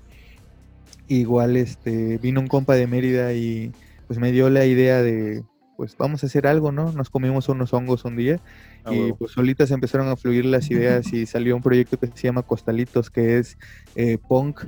Igual 1.09 1.57
este 1.57 2.18
vino 2.18 2.40
un 2.40 2.47
compa 2.47 2.75
de 2.75 2.87
Mérida 2.87 3.33
y 3.35 3.73
pues 4.07 4.18
me 4.18 4.33
dio 4.33 4.49
la 4.51 4.64
idea 4.64 5.03
de 5.03 5.44
pues 5.77 5.97
vamos 5.99 6.23
a 6.23 6.27
hacer 6.27 6.47
algo, 6.47 6.70
¿no? 6.73 6.92
Nos 6.92 7.11
comimos 7.11 7.49
unos 7.49 7.73
hongos 7.73 8.05
un 8.05 8.16
día 8.16 8.40
Ah, 8.85 8.92
y 8.94 9.12
pues 9.14 9.33
solitas 9.33 9.70
empezaron 9.70 10.09
a 10.09 10.16
fluir 10.16 10.44
las 10.44 10.70
ideas 10.70 11.11
y 11.12 11.25
salió 11.25 11.57
un 11.57 11.62
proyecto 11.62 11.99
que 11.99 12.07
se 12.09 12.25
llama 12.25 12.42
Costalitos, 12.42 13.09
que 13.11 13.38
es 13.38 13.57
eh, 13.94 14.18
punk. 14.29 14.64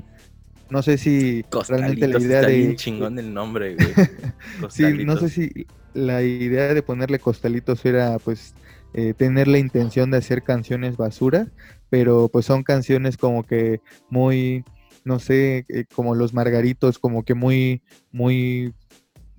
No 0.71 0.83
sé 0.83 0.97
si 0.99 1.45
realmente 1.69 2.09
la 2.09 2.15
Costalitos, 2.15 2.23
idea 2.23 2.41
está 2.41 2.51
de... 2.51 2.57
bien 2.57 2.77
chingón 2.77 3.19
el 3.19 3.33
nombre, 3.35 3.75
güey. 3.77 3.89
Sí, 4.71 5.05
no 5.05 5.17
Costalitos. 5.17 5.21
sé 5.21 5.29
si 5.29 5.67
la 5.93 6.23
idea 6.23 6.73
de 6.75 6.83
ponerle 6.83 7.19
costalitos 7.19 7.85
era 7.85 8.19
pues 8.19 8.55
eh, 8.97 9.15
tener 9.15 9.49
la 9.49 9.59
intención 9.59 10.11
de 10.11 10.19
hacer 10.19 10.43
canciones 10.43 10.97
basura, 10.97 11.49
pero 11.91 12.31
pues 12.31 12.47
son 12.47 12.65
canciones 12.65 13.19
como 13.19 13.45
que 13.45 13.83
muy, 14.11 14.65
no 15.05 15.19
sé, 15.21 15.67
eh, 15.69 15.85
como 15.95 16.15
los 16.15 16.35
margaritos, 16.35 16.99
como 16.99 17.25
que 17.25 17.35
muy, 17.35 17.83
muy, 18.13 18.75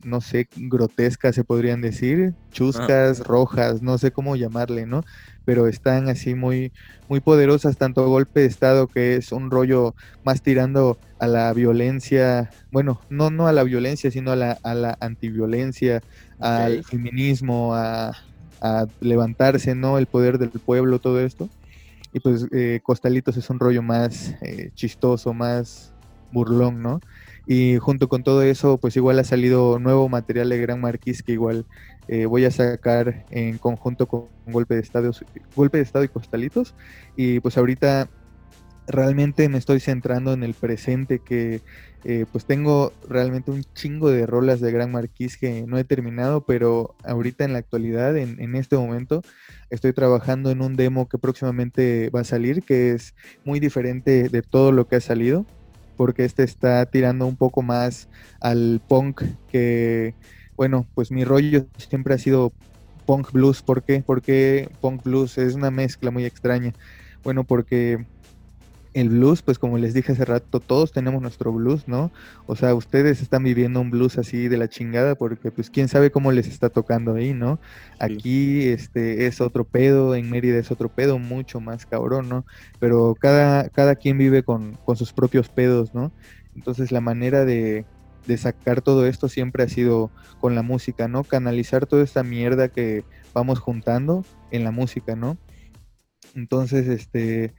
no 0.04 0.22
sé, 0.22 0.48
grotescas 0.56 1.36
se 1.36 1.44
podrían 1.44 1.82
decir, 1.82 2.36
chuscas, 2.52 3.20
rojas, 3.22 3.82
no 3.82 3.98
sé 3.98 4.12
cómo 4.12 4.36
llamarle, 4.36 4.86
¿no? 4.86 5.04
Pero 5.46 5.68
están 5.68 6.08
así 6.10 6.36
muy, 6.36 6.72
muy 7.10 7.20
poderosas, 7.22 7.78
tanto 7.78 8.08
golpe 8.10 8.42
de 8.42 8.46
estado 8.48 8.88
que 8.90 9.16
es 9.16 9.32
un 9.32 9.50
rollo 9.52 9.96
más 10.24 10.42
tirando 10.44 11.00
a 11.20 11.28
la 11.28 11.52
violencia, 11.54 12.52
bueno, 12.72 13.02
no, 13.10 13.32
no 13.32 13.48
a 13.48 13.54
la 13.54 13.64
violencia, 13.64 14.12
sino 14.12 14.32
a 14.32 14.36
la, 14.36 14.60
a 14.64 14.76
la 14.76 14.98
antiviolencia, 15.02 16.04
al 16.40 16.82
Ok. 16.82 16.88
feminismo, 16.90 17.74
a, 17.76 18.14
a 18.62 18.88
levantarse, 19.00 19.76
¿no? 19.76 19.98
El 19.98 20.08
poder 20.08 20.38
del 20.38 20.50
pueblo, 20.50 21.00
todo 21.00 21.20
esto. 21.20 21.50
Y 22.14 22.20
pues 22.20 22.48
eh, 22.52 22.80
Costalitos 22.84 23.38
es 23.38 23.50
un 23.50 23.60
rollo 23.60 23.82
más 23.82 24.36
eh, 24.42 24.72
chistoso, 24.76 25.34
más 25.34 25.94
burlón, 26.32 26.82
¿no? 26.82 27.00
Y 27.46 27.78
junto 27.78 28.10
con 28.10 28.24
todo 28.24 28.42
eso, 28.42 28.78
pues 28.78 28.96
igual 28.98 29.20
ha 29.20 29.24
salido 29.24 29.80
nuevo 29.80 30.10
material 30.10 30.50
de 30.50 30.60
Gran 30.60 30.82
Marquis 30.82 31.24
que 31.24 31.32
igual 31.32 31.66
eh, 32.08 32.26
voy 32.26 32.46
a 32.46 32.52
sacar 32.52 33.26
en 33.30 33.58
conjunto 33.58 34.08
con 34.08 34.28
Golpe 34.46 34.76
de 34.76 34.82
Estado, 34.82 35.12
Golpe 35.56 35.78
de 35.78 35.84
Estado 35.84 36.04
y 36.04 36.10
Costalitos. 36.10 36.76
Y 37.16 37.40
pues 37.40 37.58
ahorita 37.58 38.10
realmente 38.88 39.50
me 39.50 39.58
estoy 39.58 39.80
centrando 39.80 40.34
en 40.34 40.44
el 40.44 40.54
presente 40.54 41.20
que 41.20 41.62
eh, 42.04 42.26
pues 42.32 42.46
tengo 42.46 42.94
realmente 43.10 43.52
un 43.52 43.64
chingo 43.76 44.10
de 44.10 44.26
rolas 44.26 44.62
de 44.62 44.72
Gran 44.72 44.92
Marquis 44.92 45.38
que 45.38 45.66
no 45.68 45.78
he 45.78 45.84
terminado, 45.84 46.46
pero 46.46 46.96
ahorita 47.04 47.44
en 47.44 47.54
la 47.54 47.60
actualidad, 47.60 48.16
en, 48.18 48.40
en 48.40 48.56
este 48.56 48.78
momento, 48.78 49.22
estoy 49.70 49.94
trabajando 49.94 50.52
en 50.52 50.62
un 50.62 50.76
demo 50.76 51.10
que 51.10 51.18
próximamente 51.18 52.10
va 52.10 52.22
a 52.22 52.24
salir, 52.24 52.64
que 52.64 52.92
es 52.92 53.14
muy 53.44 53.60
diferente 53.60 54.30
de 54.30 54.42
todo 54.42 54.72
lo 54.72 54.88
que 54.88 54.98
ha 54.98 55.02
salido, 55.02 55.46
porque 55.98 56.24
este 56.26 56.44
está 56.44 56.86
tirando 56.86 57.26
un 57.26 57.36
poco 57.36 57.62
más 57.62 58.08
al 58.40 58.82
punk 58.88 59.24
que, 59.48 60.16
bueno, 60.56 60.88
pues 60.94 61.12
mi 61.12 61.26
rollo 61.26 61.68
siempre 61.78 62.14
ha 62.14 62.18
sido 62.20 62.54
punk 63.06 63.32
blues. 63.32 63.64
¿Por 63.64 63.84
qué? 63.84 64.04
Porque 64.06 64.70
punk 64.82 65.04
blues 65.04 65.38
es 65.40 65.56
una 65.56 65.72
mezcla 65.72 66.12
muy 66.12 66.26
extraña. 66.26 66.74
Bueno, 67.24 67.44
porque 67.44 68.06
el 68.98 69.10
blues, 69.10 69.42
pues 69.42 69.60
como 69.60 69.78
les 69.78 69.94
dije 69.94 70.12
hace 70.12 70.26
rato, 70.26 70.60
todos 70.60 70.92
tenemos 70.92 71.22
nuestro 71.22 71.52
blues, 71.54 71.88
¿no? 71.88 72.12
O 72.46 72.56
sea, 72.56 72.74
ustedes 72.74 73.22
están 73.22 73.44
viviendo 73.44 73.80
un 73.80 73.92
blues 73.92 74.18
así 74.18 74.48
de 74.48 74.58
la 74.58 74.68
chingada 74.68 75.16
porque 75.16 75.52
pues 75.52 75.70
quién 75.70 75.88
sabe 75.88 76.10
cómo 76.12 76.32
les 76.32 76.48
está 76.48 76.70
tocando 76.70 77.14
ahí, 77.14 77.34
¿no? 77.34 77.60
Aquí 78.00 78.68
este 78.68 79.28
es 79.28 79.40
otro 79.42 79.66
pedo, 79.66 80.16
en 80.16 80.30
Mérida 80.30 80.58
es 80.58 80.72
otro 80.72 80.90
pedo, 80.90 81.20
mucho 81.20 81.60
más 81.60 81.86
cabrón, 81.86 82.28
¿no? 82.30 82.46
Pero 82.80 83.16
cada, 83.20 83.70
cada 83.70 83.96
quien 83.96 84.18
vive 84.18 84.44
con, 84.44 84.74
con 84.86 84.98
sus 84.98 85.14
propios 85.14 85.50
pedos, 85.50 85.94
¿no? 85.94 86.12
Entonces 86.56 86.92
la 86.92 87.02
manera 87.02 87.46
de, 87.46 87.86
de 88.26 88.38
sacar 88.38 88.82
todo 88.82 89.06
esto 89.06 89.30
siempre 89.30 89.64
ha 89.64 89.70
sido 89.70 90.12
con 90.40 90.56
la 90.56 90.64
música, 90.64 91.08
¿no? 91.08 91.24
Canalizar 91.24 91.86
toda 91.86 92.04
esta 92.04 92.24
mierda 92.24 92.68
que 92.70 93.04
vamos 93.34 93.60
juntando 93.60 94.26
en 94.52 94.64
la 94.64 94.72
música, 94.72 95.16
¿no? 95.16 95.38
Entonces, 96.36 96.88
este, 96.88 97.54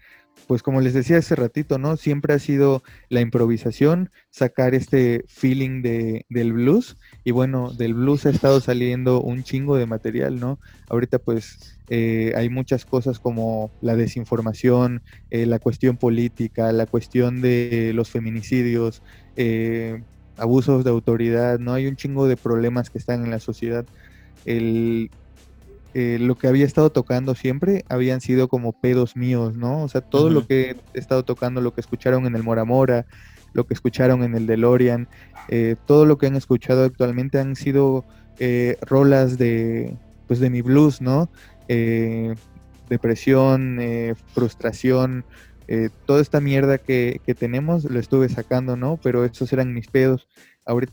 pues 0.46 0.62
como 0.62 0.80
les 0.80 0.94
decía 0.94 1.18
hace 1.18 1.34
ratito, 1.34 1.78
¿no? 1.78 1.96
Siempre 1.96 2.34
ha 2.34 2.38
sido 2.38 2.82
la 3.08 3.20
improvisación, 3.20 4.10
sacar 4.30 4.74
este 4.74 5.24
feeling 5.28 5.82
de, 5.82 6.26
del 6.28 6.52
blues. 6.52 6.96
Y 7.24 7.32
bueno, 7.32 7.72
del 7.72 7.94
blues 7.94 8.26
ha 8.26 8.30
estado 8.30 8.60
saliendo 8.60 9.20
un 9.20 9.42
chingo 9.42 9.76
de 9.76 9.86
material, 9.86 10.40
¿no? 10.40 10.58
Ahorita 10.88 11.18
pues 11.18 11.78
eh, 11.88 12.32
hay 12.36 12.48
muchas 12.50 12.84
cosas 12.84 13.18
como 13.18 13.70
la 13.80 13.96
desinformación, 13.96 15.02
eh, 15.30 15.46
la 15.46 15.58
cuestión 15.58 15.96
política, 15.96 16.72
la 16.72 16.86
cuestión 16.86 17.40
de 17.40 17.92
los 17.94 18.10
feminicidios, 18.10 19.02
eh, 19.36 20.02
abusos 20.36 20.84
de 20.84 20.90
autoridad, 20.90 21.58
¿no? 21.58 21.74
Hay 21.74 21.86
un 21.86 21.96
chingo 21.96 22.28
de 22.28 22.36
problemas 22.36 22.90
que 22.90 22.98
están 22.98 23.24
en 23.24 23.30
la 23.30 23.40
sociedad. 23.40 23.84
El, 24.44 25.10
eh, 25.94 26.18
lo 26.20 26.36
que 26.36 26.48
había 26.48 26.66
estado 26.66 26.90
tocando 26.90 27.34
siempre 27.34 27.84
habían 27.88 28.20
sido 28.20 28.48
como 28.48 28.72
pedos 28.72 29.16
míos, 29.16 29.54
¿no? 29.56 29.82
O 29.82 29.88
sea, 29.88 30.00
todo 30.00 30.30
lo 30.30 30.46
que 30.46 30.76
he 30.94 30.98
estado 30.98 31.24
tocando, 31.24 31.60
lo 31.60 31.74
que 31.74 31.80
escucharon 31.80 32.26
en 32.26 32.36
el 32.36 32.42
Mora 32.42 32.64
Mora, 32.64 33.06
lo 33.52 33.66
que 33.66 33.74
escucharon 33.74 34.22
en 34.22 34.34
el 34.34 34.46
DeLorean, 34.46 35.08
eh, 35.48 35.76
todo 35.86 36.04
lo 36.04 36.18
que 36.18 36.26
han 36.26 36.36
escuchado 36.36 36.84
actualmente 36.84 37.38
han 37.38 37.56
sido 37.56 38.04
eh, 38.38 38.76
rolas 38.82 39.38
de, 39.38 39.96
pues 40.26 40.40
de 40.40 40.50
mi 40.50 40.62
blues, 40.62 41.00
¿no? 41.00 41.30
Eh, 41.68 42.34
depresión, 42.88 43.78
eh, 43.80 44.14
frustración, 44.34 45.24
eh, 45.66 45.90
toda 46.06 46.22
esta 46.22 46.40
mierda 46.40 46.78
que, 46.78 47.20
que 47.26 47.34
tenemos 47.34 47.84
lo 47.84 47.98
estuve 47.98 48.28
sacando, 48.28 48.76
¿no? 48.76 48.98
Pero 49.02 49.24
esos 49.24 49.52
eran 49.52 49.74
mis 49.74 49.88
pedos. 49.88 50.28
Ahorita 50.64 50.92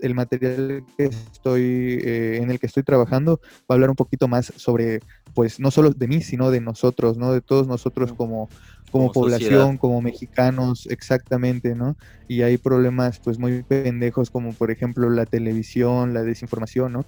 el 0.00 0.14
material 0.14 0.84
que 0.96 1.04
estoy, 1.06 1.62
eh, 2.04 2.38
en 2.42 2.50
el 2.50 2.58
que 2.58 2.66
estoy 2.66 2.82
trabajando 2.82 3.40
va 3.62 3.66
a 3.70 3.74
hablar 3.74 3.90
un 3.90 3.96
poquito 3.96 4.28
más 4.28 4.52
sobre, 4.56 5.00
pues, 5.34 5.60
no 5.60 5.70
solo 5.70 5.90
de 5.90 6.08
mí, 6.08 6.22
sino 6.22 6.50
de 6.50 6.60
nosotros, 6.60 7.16
¿no? 7.18 7.32
De 7.32 7.40
todos 7.40 7.66
nosotros 7.68 8.12
como, 8.14 8.48
como, 8.90 9.10
Como 9.10 9.12
población, 9.12 9.50
sociedad. 9.50 9.78
como 9.78 10.02
mexicanos, 10.02 10.86
exactamente, 10.90 11.74
¿no? 11.74 11.96
Y 12.28 12.42
hay 12.42 12.58
problemas, 12.58 13.20
pues, 13.22 13.38
muy 13.38 13.62
pendejos, 13.62 14.30
como 14.30 14.52
por 14.54 14.70
ejemplo 14.70 15.08
la 15.10 15.26
televisión, 15.26 16.12
la 16.14 16.22
desinformación, 16.24 16.92
¿no? 16.92 17.06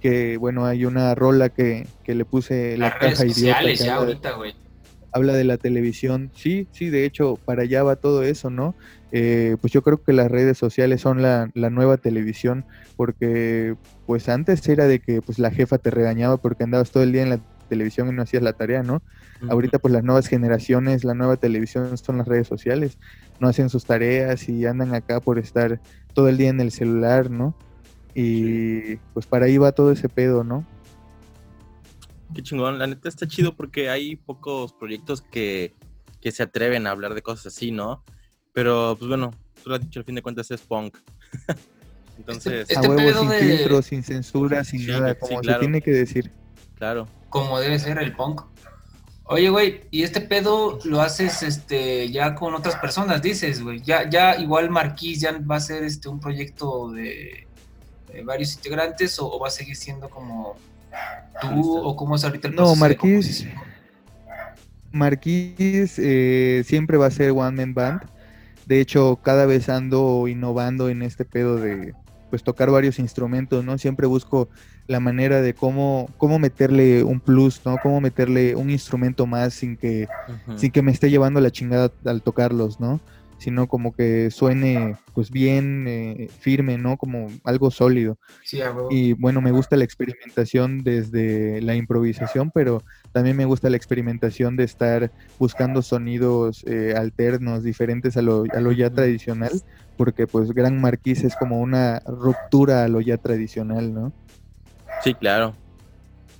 Que, 0.00 0.36
bueno, 0.36 0.66
hay 0.66 0.84
una 0.84 1.14
rola 1.14 1.48
que, 1.48 1.88
que 2.02 2.14
le 2.14 2.24
puse 2.26 2.76
la 2.78 2.90
Las 2.90 2.98
redes 2.98 3.14
caja 3.18 3.24
idiota. 3.26 3.62
sociales 3.62 3.80
ya 3.80 3.96
habla 3.96 4.06
ahorita, 4.08 4.32
güey. 4.32 4.54
habla 5.12 5.32
de 5.34 5.44
la 5.44 5.56
televisión. 5.58 6.30
Sí, 6.34 6.68
sí, 6.72 6.90
de 6.90 7.04
hecho, 7.06 7.36
para 7.44 7.62
allá 7.62 7.82
va 7.84 7.96
todo 7.96 8.22
eso, 8.24 8.50
¿no? 8.50 8.76
Eh, 9.16 9.56
pues 9.60 9.72
yo 9.72 9.80
creo 9.82 10.02
que 10.02 10.12
las 10.12 10.28
redes 10.28 10.58
sociales 10.58 11.00
son 11.00 11.22
la, 11.22 11.48
la 11.54 11.70
nueva 11.70 11.98
televisión, 11.98 12.64
porque 12.96 13.76
pues 14.06 14.28
antes 14.28 14.68
era 14.68 14.88
de 14.88 14.98
que 14.98 15.22
pues 15.22 15.38
la 15.38 15.52
jefa 15.52 15.78
te 15.78 15.92
regañaba 15.92 16.36
porque 16.38 16.64
andabas 16.64 16.90
todo 16.90 17.04
el 17.04 17.12
día 17.12 17.22
en 17.22 17.30
la 17.30 17.40
televisión 17.68 18.08
y 18.08 18.12
no 18.12 18.22
hacías 18.22 18.42
la 18.42 18.54
tarea, 18.54 18.82
¿no? 18.82 19.02
Ahorita 19.48 19.78
pues 19.78 19.94
las 19.94 20.02
nuevas 20.02 20.26
generaciones, 20.26 21.04
la 21.04 21.14
nueva 21.14 21.36
televisión 21.36 21.96
son 21.96 22.18
las 22.18 22.26
redes 22.26 22.48
sociales, 22.48 22.98
no 23.38 23.46
hacen 23.46 23.70
sus 23.70 23.84
tareas 23.84 24.48
y 24.48 24.66
andan 24.66 24.92
acá 24.92 25.20
por 25.20 25.38
estar 25.38 25.80
todo 26.12 26.28
el 26.28 26.36
día 26.36 26.48
en 26.48 26.60
el 26.60 26.72
celular, 26.72 27.30
¿no? 27.30 27.54
Y 28.16 28.96
pues 29.12 29.26
para 29.26 29.46
ahí 29.46 29.58
va 29.58 29.70
todo 29.70 29.92
ese 29.92 30.08
pedo, 30.08 30.42
¿no? 30.42 30.66
Qué 32.34 32.42
chingón, 32.42 32.80
la 32.80 32.88
neta 32.88 33.08
está 33.08 33.28
chido 33.28 33.54
porque 33.54 33.90
hay 33.90 34.16
pocos 34.16 34.72
proyectos 34.72 35.22
que, 35.22 35.72
que 36.20 36.32
se 36.32 36.42
atreven 36.42 36.88
a 36.88 36.90
hablar 36.90 37.14
de 37.14 37.22
cosas 37.22 37.54
así, 37.54 37.70
¿no? 37.70 38.02
Pero, 38.54 38.96
pues 38.98 39.08
bueno, 39.08 39.32
tú 39.62 39.68
lo 39.68 39.74
has 39.76 39.82
dicho, 39.82 39.98
al 40.00 40.06
fin 40.06 40.14
de 40.14 40.22
cuentas 40.22 40.50
es 40.50 40.62
punk. 40.62 40.96
Entonces, 42.18 42.66
Este 42.70 42.76
a 42.86 42.88
huevo, 42.88 43.20
sin 43.20 43.28
de- 43.28 43.38
filtro, 43.40 43.82
sin 43.82 44.02
censura, 44.02 44.64
sin 44.64 44.80
Sí, 44.80 44.86
nada, 44.86 45.12
sí, 45.14 45.18
como 45.20 45.40
claro. 45.40 45.58
se 45.58 45.66
tiene 45.66 45.82
que 45.82 45.90
decir. 45.90 46.30
claro. 46.78 47.06
como 47.28 47.58
debe 47.60 47.78
ser 47.78 47.98
el 47.98 48.14
punk. 48.14 48.42
Oye, 49.26 49.48
güey, 49.48 49.80
y 49.90 50.02
este 50.04 50.20
pedo 50.20 50.78
lo 50.84 51.00
haces 51.00 51.42
este 51.42 52.10
ya 52.10 52.34
con 52.34 52.54
otras 52.54 52.76
personas, 52.76 53.20
dices, 53.22 53.62
güey. 53.62 53.80
Ya, 53.82 54.08
ya 54.08 54.36
igual 54.36 54.70
Marquís 54.70 55.20
ya 55.20 55.32
va 55.38 55.56
a 55.56 55.60
ser 55.60 55.82
este 55.82 56.08
un 56.10 56.20
proyecto 56.20 56.92
de, 56.92 57.46
de 58.12 58.22
varios 58.22 58.54
integrantes 58.54 59.18
o, 59.18 59.26
o 59.32 59.40
va 59.40 59.48
a 59.48 59.50
seguir 59.50 59.74
siendo 59.76 60.08
como 60.10 60.56
tú 61.40 61.78
o 61.78 61.96
cómo 61.96 62.14
es 62.16 62.22
ahorita 62.24 62.48
el 62.48 62.54
No, 62.54 62.66
composición? 62.76 63.52
Marquís 64.92 65.94
eh, 65.98 66.62
siempre 66.66 66.96
va 66.96 67.06
a 67.06 67.10
ser 67.10 67.30
One 67.32 67.50
Man 67.56 67.74
Band. 67.74 68.02
De 68.66 68.80
hecho, 68.80 69.16
cada 69.22 69.46
vez 69.46 69.68
ando 69.68 70.26
innovando 70.28 70.88
en 70.88 71.02
este 71.02 71.24
pedo 71.24 71.56
de 71.56 71.94
pues 72.30 72.42
tocar 72.42 72.70
varios 72.70 72.98
instrumentos, 72.98 73.64
¿no? 73.64 73.78
Siempre 73.78 74.06
busco 74.06 74.48
la 74.86 75.00
manera 75.00 75.40
de 75.40 75.54
cómo, 75.54 76.10
cómo 76.18 76.38
meterle 76.38 77.04
un 77.04 77.20
plus, 77.20 77.60
¿no? 77.64 77.76
Cómo 77.82 78.00
meterle 78.00 78.56
un 78.56 78.70
instrumento 78.70 79.26
más 79.26 79.54
sin 79.54 79.76
que, 79.76 80.08
sin 80.56 80.70
que 80.70 80.82
me 80.82 80.90
esté 80.90 81.10
llevando 81.10 81.40
la 81.40 81.50
chingada 81.50 81.92
al 82.04 82.22
tocarlos, 82.22 82.80
¿no? 82.80 83.00
Sino 83.38 83.66
como 83.66 83.92
que 83.94 84.30
suene 84.30 84.96
pues 85.14 85.30
bien 85.30 85.86
eh, 85.88 86.28
firme, 86.40 86.78
¿no? 86.78 86.96
Como 86.96 87.28
algo 87.44 87.70
sólido. 87.70 88.18
Sí. 88.42 88.60
Y 88.90 89.12
bueno, 89.14 89.40
me 89.40 89.50
gusta 89.50 89.76
la 89.76 89.84
experimentación 89.84 90.82
desde 90.82 91.60
la 91.62 91.74
improvisación, 91.74 92.50
pero 92.50 92.82
también 93.12 93.36
me 93.36 93.44
gusta 93.44 93.70
la 93.70 93.76
experimentación 93.76 94.56
de 94.56 94.64
estar 94.64 95.12
buscando 95.38 95.82
sonidos 95.82 96.64
eh, 96.66 96.94
alternos, 96.96 97.62
diferentes 97.62 98.16
a 98.16 98.22
lo, 98.22 98.44
a 98.52 98.60
lo 98.60 98.72
ya 98.72 98.90
tradicional, 98.90 99.52
porque 99.96 100.26
pues 100.26 100.52
Gran 100.52 100.80
Marquis 100.80 101.24
es 101.24 101.36
como 101.36 101.60
una 101.60 102.00
ruptura 102.06 102.84
a 102.84 102.88
lo 102.88 103.00
ya 103.00 103.18
tradicional, 103.18 103.92
¿no? 103.94 104.12
Sí, 105.02 105.14
claro. 105.14 105.54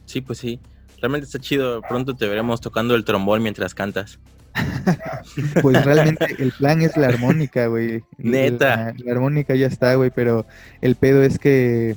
Sí, 0.06 0.20
pues 0.20 0.38
sí. 0.38 0.60
Realmente 1.00 1.26
está 1.26 1.38
chido. 1.38 1.82
Pronto 1.82 2.14
te 2.14 2.26
veremos 2.26 2.60
tocando 2.60 2.94
el 2.94 3.04
trombón 3.04 3.42
mientras 3.42 3.74
cantas. 3.74 4.18
Pues 5.62 5.84
realmente 5.84 6.26
el 6.38 6.52
plan 6.52 6.82
es 6.82 6.96
la 6.96 7.08
armónica, 7.08 7.66
güey. 7.66 8.04
Neta. 8.18 8.76
La, 8.76 8.94
la 9.04 9.12
armónica 9.12 9.54
ya 9.54 9.66
está, 9.66 9.94
güey, 9.94 10.10
pero 10.10 10.46
el 10.80 10.96
pedo 10.96 11.22
es 11.22 11.38
que, 11.38 11.96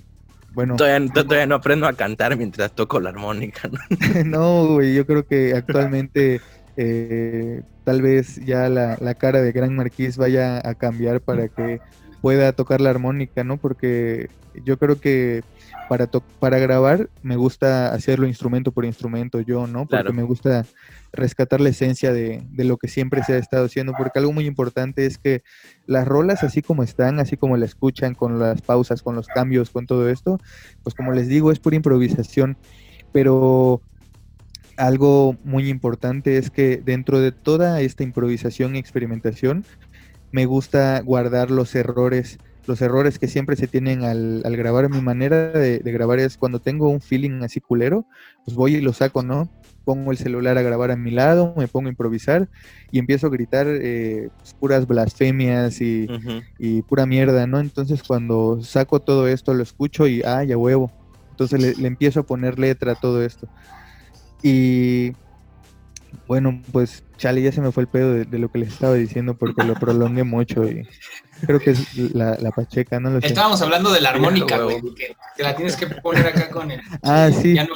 bueno, 0.54 0.76
Todavía, 0.76 1.12
todavía 1.12 1.46
no 1.46 1.56
aprendo 1.56 1.88
a 1.88 1.94
cantar 1.94 2.36
mientras 2.36 2.72
toco 2.72 3.00
la 3.00 3.10
armónica. 3.10 3.70
¿no? 3.70 3.80
no, 4.26 4.74
güey, 4.74 4.96
yo 4.96 5.06
creo 5.06 5.28
que 5.28 5.54
actualmente 5.56 6.42
eh, 6.78 7.62
tal 7.84 8.02
vez 8.02 8.44
ya 8.46 8.70
la, 8.70 8.98
la 9.00 9.16
cara 9.16 9.42
de 9.42 9.52
Gran 9.52 9.76
Marquis 9.76 10.18
vaya 10.18 10.68
a 10.68 10.76
cambiar 10.76 11.22
para 11.22 11.48
que 11.48 11.80
pueda 12.22 12.54
tocar 12.54 12.82
la 12.82 12.90
armónica, 12.90 13.44
¿no? 13.44 13.58
Porque 13.58 14.30
yo 14.66 14.78
creo 14.78 15.00
que 15.00 15.44
para, 15.88 16.08
to- 16.08 16.24
para 16.40 16.60
grabar 16.60 17.10
me 17.22 17.36
gusta 17.36 17.94
hacerlo 17.94 18.28
instrumento 18.28 18.72
por 18.72 18.86
instrumento 18.86 19.40
yo, 19.42 19.68
¿no? 19.68 19.88
Porque 19.88 19.90
Claro. 19.90 20.14
me 20.14 20.24
gusta 20.24 20.66
rescatar 21.14 21.62
la 21.62 21.70
esencia 21.70 22.14
de, 22.14 22.42
de 22.52 22.64
lo 22.66 22.78
que 22.78 22.88
siempre 22.88 23.24
se 23.24 23.34
ha 23.34 23.38
estado 23.38 23.66
haciendo, 23.66 23.94
porque 23.96 24.20
algo 24.20 24.34
muy 24.34 24.46
importante 24.46 25.06
es 25.06 25.18
que 25.18 25.42
las 25.86 26.08
rolas 26.08 26.44
así 26.44 26.62
como 26.62 26.84
están, 26.84 27.20
así 27.20 27.38
como 27.38 27.58
la 27.58 27.66
escuchan, 27.66 28.14
con 28.16 28.40
las 28.40 28.62
pausas, 28.62 29.02
con 29.02 29.16
los 29.16 29.28
cambios, 29.28 29.70
con 29.72 29.86
todo 29.86 30.10
esto, 30.10 30.38
pues 30.84 30.96
como 30.96 31.12
les 31.14 31.28
digo, 31.28 31.52
es 31.52 31.60
pura 31.60 31.76
improvisación, 31.78 32.58
pero 33.12 33.84
algo 34.78 35.36
muy 35.44 35.70
importante 35.70 36.38
es 36.38 36.52
que 36.52 36.78
dentro 36.84 37.20
de 37.20 37.32
toda 37.32 37.82
esta 37.82 38.04
improvisación 38.04 38.76
y 38.76 38.80
experimentación, 38.80 39.66
me 40.32 40.46
gusta 40.46 41.02
guardar 41.02 41.52
los 41.52 41.74
errores, 41.76 42.40
los 42.68 42.82
errores 42.82 43.18
que 43.18 43.28
siempre 43.28 43.56
se 43.56 43.68
tienen 43.68 44.04
al, 44.04 44.42
al 44.46 44.56
grabar. 44.58 44.90
Mi 44.90 45.02
manera 45.02 45.52
de, 45.52 45.80
de 45.80 45.92
grabar 45.92 46.20
es 46.20 46.38
cuando 46.38 46.60
tengo 46.60 46.90
un 46.90 47.02
feeling 47.02 47.42
así 47.44 47.62
culero, 47.62 48.06
pues 48.46 48.56
voy 48.56 48.76
y 48.76 48.82
lo 48.82 48.94
saco, 48.94 49.24
¿no? 49.24 49.50
Pongo 49.86 50.12
el 50.12 50.18
celular 50.18 50.58
a 50.58 50.62
grabar 50.62 50.92
a 50.92 50.98
mi 50.98 51.12
lado, 51.12 51.54
me 51.58 51.68
pongo 51.68 51.88
a 51.88 51.92
improvisar 51.92 52.50
y 52.92 53.00
empiezo 53.00 53.28
a 53.28 53.30
gritar 53.30 53.68
eh, 53.70 54.30
pues, 54.38 54.54
puras 54.54 54.86
blasfemias 54.86 55.80
y 55.80 56.08
pura 56.88 57.06
mierda, 57.06 57.48
¿no? 57.48 57.60
Entonces 57.60 58.04
cuando 58.04 58.62
saco 58.62 59.00
todo 59.00 59.28
esto 59.28 59.54
lo 59.54 59.64
escucho 59.64 60.08
y, 60.08 60.22
ah, 60.24 60.44
ya 60.44 60.58
huevo. 60.58 60.92
Entonces 61.32 61.62
le, 61.62 61.76
le 61.76 61.88
empiezo 61.88 62.20
a 62.20 62.24
poner 62.24 62.60
letra 62.60 62.94
a 62.94 62.96
todo 62.96 63.24
esto. 63.24 63.48
Y 64.44 65.14
bueno, 66.28 66.62
pues 66.72 67.04
chale, 67.18 67.42
ya 67.42 67.52
se 67.52 67.62
me 67.62 67.72
fue 67.72 67.84
el 67.84 67.90
pedo 67.90 68.14
de, 68.14 68.26
de 68.26 68.38
lo 68.40 68.50
que 68.50 68.60
les 68.60 68.74
estaba 68.74 68.94
diciendo 68.96 69.36
porque 69.36 69.64
lo 69.64 69.74
prolongué 69.80 70.24
mucho 70.24 70.66
y 70.68 70.88
creo 71.46 71.60
que 71.60 71.72
es 71.72 71.96
la, 71.98 72.38
la 72.40 72.52
pacheca, 72.52 73.00
no 73.00 73.10
lo 73.10 73.22
sé. 73.22 73.28
Estábamos 73.28 73.62
hablando 73.62 73.92
de 73.92 74.02
la 74.02 74.10
armónica, 74.10 74.60
güey. 74.60 74.82
Que, 74.96 75.16
que 75.36 75.44
la 75.44 75.56
tienes 75.56 75.76
que 75.76 75.88
poner 75.88 76.28
acá 76.28 76.50
con 76.50 76.72
el. 76.72 76.82
Ah, 77.04 77.30
sí. 77.32 77.54
No- 77.56 77.68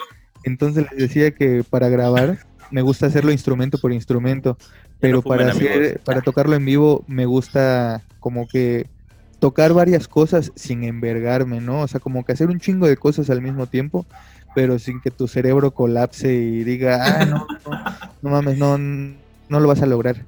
Entonces 0.44 0.86
les 0.92 1.00
decía 1.00 1.32
que 1.32 1.64
para 1.70 1.90
grabar 1.90 2.40
me 2.72 2.82
gusta 2.82 3.06
hacerlo 3.06 3.32
instrumento 3.32 3.78
por 3.78 3.92
instrumento, 3.92 4.58
pero 5.00 5.22
fumen, 5.22 5.40
para 5.40 5.52
hacer, 5.52 6.00
para 6.04 6.22
tocarlo 6.22 6.56
en 6.56 6.66
vivo 6.66 7.04
me 7.08 7.26
gusta 7.26 8.02
como 8.20 8.48
que 8.48 8.88
tocar 9.40 9.74
varias 9.74 10.08
cosas 10.08 10.52
sin 10.56 10.84
envergarme, 10.84 11.60
¿no? 11.62 11.82
O 11.82 11.88
sea, 11.88 12.00
como 12.00 12.24
que 12.24 12.32
hacer 12.32 12.48
un 12.48 12.60
chingo 12.60 12.88
de 12.88 12.96
cosas 12.96 13.30
al 13.30 13.42
mismo 13.42 13.66
tiempo, 13.68 14.06
pero 14.56 14.80
sin 14.80 15.02
que 15.02 15.12
tu 15.12 15.28
cerebro 15.28 15.72
colapse 15.72 16.34
y 16.34 16.64
diga, 16.64 17.00
ah, 17.04 17.26
no, 17.26 17.48
no, 17.66 17.84
no 18.22 18.30
mames, 18.30 18.58
no, 18.58 18.78
no 18.78 19.60
lo 19.60 19.68
vas 19.68 19.82
a 19.82 19.86
lograr. 19.86 20.26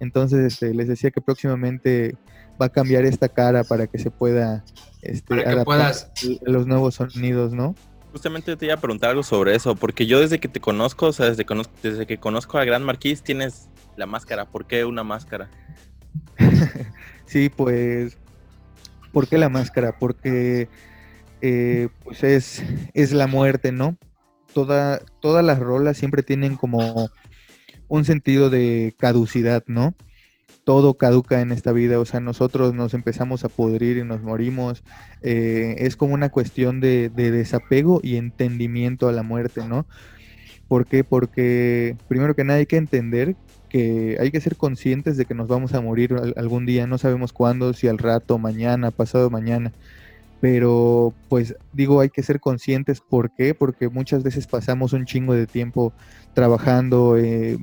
Entonces, 0.00 0.52
este, 0.52 0.74
les 0.74 0.88
decía 0.88 1.10
que 1.10 1.20
próximamente 1.20 2.16
va 2.60 2.66
a 2.66 2.68
cambiar 2.70 3.04
esta 3.04 3.28
cara 3.28 3.64
para 3.64 3.86
que 3.86 3.98
se 3.98 4.10
pueda 4.10 4.64
este, 5.02 5.26
Para 5.28 5.42
que 5.42 5.48
adaptar 5.48 5.64
puedas. 5.64 6.10
a 6.46 6.50
los 6.50 6.66
nuevos 6.66 6.96
sonidos, 6.96 7.52
¿no? 7.52 7.74
Justamente 8.12 8.56
te 8.56 8.66
iba 8.66 8.74
a 8.74 8.80
preguntar 8.80 9.10
algo 9.10 9.22
sobre 9.22 9.54
eso, 9.54 9.76
porque 9.76 10.06
yo 10.06 10.20
desde 10.20 10.40
que 10.40 10.48
te 10.48 10.60
conozco, 10.60 11.06
o 11.06 11.12
sea, 11.12 11.26
desde, 11.26 11.46
desde 11.82 12.06
que 12.06 12.18
conozco 12.18 12.58
a 12.58 12.64
Gran 12.64 12.82
Marquis, 12.82 13.22
tienes 13.22 13.68
la 13.96 14.06
máscara. 14.06 14.46
¿Por 14.46 14.66
qué 14.66 14.84
una 14.84 15.04
máscara? 15.04 15.50
Sí, 17.26 17.50
pues, 17.50 18.16
¿por 19.12 19.28
qué 19.28 19.36
la 19.36 19.50
máscara? 19.50 19.98
Porque 19.98 20.70
eh, 21.42 21.88
pues 22.04 22.24
es, 22.24 22.62
es 22.94 23.12
la 23.12 23.26
muerte, 23.26 23.72
¿no? 23.72 23.98
Toda, 24.54 25.00
todas 25.20 25.44
las 25.44 25.58
rolas 25.60 25.96
siempre 25.98 26.22
tienen 26.22 26.56
como 26.56 27.10
un 27.88 28.04
sentido 28.04 28.50
de 28.50 28.94
caducidad, 28.98 29.64
¿no? 29.66 29.96
Todo 30.64 30.98
caduca 30.98 31.40
en 31.42 31.52
esta 31.52 31.72
vida, 31.72 32.00
o 32.00 32.04
sea, 32.06 32.20
nosotros 32.20 32.74
nos 32.74 32.94
empezamos 32.94 33.44
a 33.44 33.50
pudrir 33.50 33.98
y 33.98 34.04
nos 34.04 34.22
morimos. 34.22 34.84
eh, 35.22 35.76
es 35.80 35.96
como 35.96 36.14
una 36.14 36.30
cuestión 36.30 36.80
de, 36.80 37.10
de 37.10 37.30
desapego 37.32 38.00
y 38.02 38.16
entendimiento 38.16 39.08
a 39.08 39.12
la 39.12 39.22
muerte, 39.22 39.64
¿no? 39.64 39.88
¿Por 40.68 40.86
qué? 40.88 41.04
Porque 41.04 41.98
primero 42.08 42.34
que 42.34 42.44
nada 42.44 42.58
hay 42.60 42.66
que 42.66 42.76
entender 42.76 43.36
que 43.68 44.16
hay 44.20 44.30
que 44.30 44.40
ser 44.40 44.56
conscientes 44.56 45.16
de 45.16 45.26
que 45.26 45.34
nos 45.34 45.48
vamos 45.48 45.74
a 45.74 45.80
morir 45.80 46.14
al- 46.14 46.34
algún 46.36 46.66
día, 46.66 46.86
no 46.86 46.98
sabemos 46.98 47.32
cuándo, 47.32 47.72
si 47.74 47.88
al 47.88 47.98
rato, 47.98 48.38
mañana, 48.38 48.90
pasado 48.92 49.30
mañana, 49.30 49.74
pero 50.40 51.12
pues 51.28 51.56
digo, 51.72 52.00
hay 52.00 52.10
que 52.10 52.22
ser 52.22 52.40
conscientes, 52.40 53.00
¿por 53.00 53.34
qué? 53.34 53.54
Porque 53.54 53.88
muchas 53.88 54.22
veces 54.22 54.46
pasamos 54.46 54.92
un 54.92 55.04
chingo 55.04 55.34
de 55.34 55.46
tiempo 55.46 55.92
trabajando, 56.32 57.16
eh, 57.16 57.58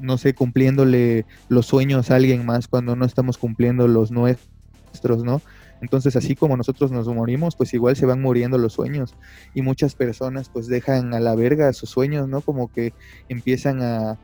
no 0.00 0.18
sé, 0.18 0.34
cumpliéndole 0.34 1.24
los 1.48 1.66
sueños 1.66 2.10
a 2.10 2.16
alguien 2.16 2.44
más 2.44 2.68
cuando 2.68 2.96
no 2.96 3.04
estamos 3.04 3.38
cumpliendo 3.38 3.86
los 3.86 4.10
nuestros, 4.10 5.24
¿no? 5.24 5.40
Entonces, 5.80 6.16
así 6.16 6.34
como 6.34 6.56
nosotros 6.56 6.90
nos 6.90 7.06
morimos, 7.06 7.54
pues 7.54 7.74
igual 7.74 7.96
se 7.96 8.06
van 8.06 8.22
muriendo 8.22 8.58
los 8.58 8.72
sueños. 8.72 9.14
Y 9.54 9.62
muchas 9.62 9.94
personas 9.94 10.48
pues 10.48 10.68
dejan 10.68 11.14
a 11.14 11.20
la 11.20 11.34
verga 11.34 11.72
sus 11.72 11.90
sueños, 11.90 12.28
¿no? 12.28 12.40
Como 12.40 12.72
que 12.72 12.94
empiezan 13.28 13.82
a, 13.82 14.18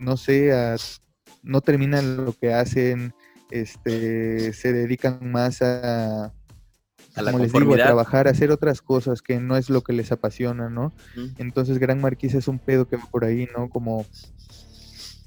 no 0.00 0.16
sé, 0.16 0.52
a, 0.52 0.76
no 1.42 1.60
terminan 1.60 2.24
lo 2.24 2.32
que 2.32 2.52
hacen, 2.52 3.14
este, 3.50 4.52
se 4.52 4.72
dedican 4.72 5.30
más 5.30 5.62
a, 5.62 6.32
A 7.16 7.22
la 7.22 7.32
como 7.32 7.44
les 7.44 7.52
digo, 7.52 7.74
a 7.74 7.78
trabajar, 7.78 8.28
a 8.28 8.30
hacer 8.30 8.50
otras 8.50 8.82
cosas 8.82 9.22
que 9.22 9.40
no 9.40 9.56
es 9.56 9.70
lo 9.70 9.82
que 9.82 9.94
les 9.94 10.12
apasiona, 10.12 10.68
¿no? 10.68 10.92
Entonces 11.38 11.78
Gran 11.78 12.00
Marquis 12.00 12.34
es 12.34 12.46
un 12.46 12.58
pedo 12.58 12.86
que 12.86 12.96
va 12.96 13.06
por 13.10 13.24
ahí, 13.24 13.48
¿no? 13.56 13.70
Como, 13.70 14.04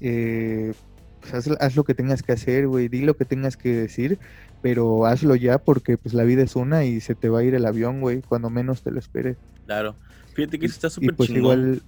eh, 0.00 0.72
pues 1.20 1.34
haz, 1.34 1.48
haz 1.60 1.76
lo 1.76 1.84
que 1.84 1.94
tengas 1.94 2.22
que 2.22 2.32
hacer, 2.32 2.68
güey, 2.68 2.88
di 2.88 3.00
lo 3.00 3.16
que 3.16 3.24
tengas 3.24 3.56
que 3.56 3.74
decir, 3.74 4.18
pero 4.62 5.06
hazlo 5.06 5.34
ya 5.34 5.58
porque 5.58 5.98
pues 5.98 6.14
la 6.14 6.22
vida 6.22 6.42
es 6.42 6.54
una 6.54 6.84
y 6.84 7.00
se 7.00 7.14
te 7.14 7.28
va 7.28 7.40
a 7.40 7.42
ir 7.42 7.54
el 7.54 7.66
avión, 7.66 8.00
güey, 8.00 8.22
cuando 8.22 8.50
menos 8.50 8.82
te 8.82 8.92
lo 8.92 8.98
esperes. 8.98 9.36
Claro. 9.66 9.96
Fíjate 10.34 10.58
que 10.58 10.66
eso 10.66 10.74
está 10.74 10.90
súper 10.90 11.14
pues 11.16 11.28
chingón. 11.28 11.42
igual... 11.42 11.82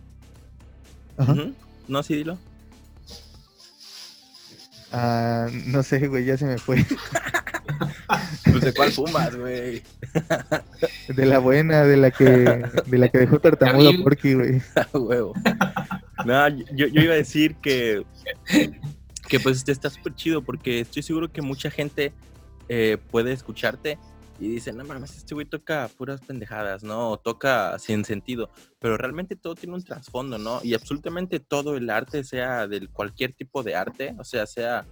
Ajá. 1.16 1.34
No, 1.88 2.02
sí, 2.02 2.16
dilo. 2.16 2.38
Ah, 4.92 5.48
no 5.66 5.82
sé, 5.82 6.06
güey, 6.08 6.24
ya 6.24 6.36
se 6.36 6.44
me 6.44 6.58
fue. 6.58 6.84
Pues 8.44 8.60
de 8.60 8.74
cuál 8.74 8.90
fumas, 8.90 9.36
güey. 9.36 9.82
De 11.08 11.26
la 11.26 11.38
buena, 11.38 11.84
de 11.84 11.96
la 11.96 12.10
que, 12.10 12.24
de 12.24 12.98
la 12.98 13.08
que 13.08 13.18
dejó 13.18 13.38
tartamudo 13.38 13.90
a. 13.90 14.02
Porky, 14.02 14.34
güey. 14.34 14.62
Huevo. 14.92 15.34
No, 16.24 16.48
yo, 16.48 16.86
yo 16.86 17.02
iba 17.02 17.14
a 17.14 17.16
decir 17.16 17.56
que, 17.56 18.04
que 19.28 19.40
pues 19.40 19.58
este 19.58 19.72
está 19.72 19.90
súper 19.90 20.14
chido 20.14 20.42
porque 20.42 20.80
estoy 20.80 21.02
seguro 21.02 21.30
que 21.30 21.42
mucha 21.42 21.70
gente 21.70 22.12
eh, 22.68 22.98
puede 23.10 23.32
escucharte 23.32 23.98
y 24.42 24.48
dice, 24.48 24.72
no 24.72 24.84
mames, 24.84 25.16
este 25.16 25.34
güey 25.34 25.46
toca 25.46 25.88
puras 25.96 26.20
pendejadas, 26.20 26.82
¿no? 26.82 27.10
O 27.10 27.16
toca 27.16 27.78
sin 27.78 28.04
sentido, 28.04 28.50
pero 28.80 28.96
realmente 28.96 29.36
todo 29.36 29.54
tiene 29.54 29.76
un 29.76 29.84
trasfondo, 29.84 30.36
¿no? 30.36 30.60
Y 30.64 30.74
absolutamente 30.74 31.38
todo 31.38 31.76
el 31.76 31.88
arte, 31.90 32.24
sea 32.24 32.66
de 32.66 32.88
cualquier 32.88 33.32
tipo 33.34 33.62
de 33.62 33.76
arte, 33.76 34.14
o 34.18 34.24
sea, 34.24 34.46
sea 34.46 34.84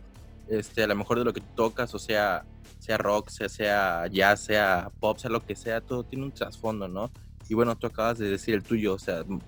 este, 0.49 0.83
a 0.83 0.87
lo 0.87 0.95
mejor 0.95 1.19
de 1.19 1.25
lo 1.25 1.33
que 1.33 1.41
tú 1.41 1.49
tocas, 1.57 1.95
o 1.95 1.99
sea, 1.99 2.45
sea 2.91 2.99
rock, 2.99 3.29
sea, 3.29 3.49
sea 3.49 4.07
jazz, 4.09 4.41
sea 4.41 4.91
pop, 4.99 5.17
sea 5.17 5.31
lo 5.31 5.45
que 5.47 5.55
sea, 5.55 5.81
todo 5.81 6.03
tiene 6.03 6.25
un 6.25 6.33
trasfondo, 6.33 6.89
¿no? 6.89 7.09
Y 7.49 7.55
bueno, 7.55 7.77
tú 7.77 7.87
acabas 7.87 8.19
de 8.19 8.29
decir 8.29 8.53
el 8.53 8.65
tuyo, 8.65 8.95
o 8.95 8.99
sea, 8.99 9.21
m- 9.21 9.39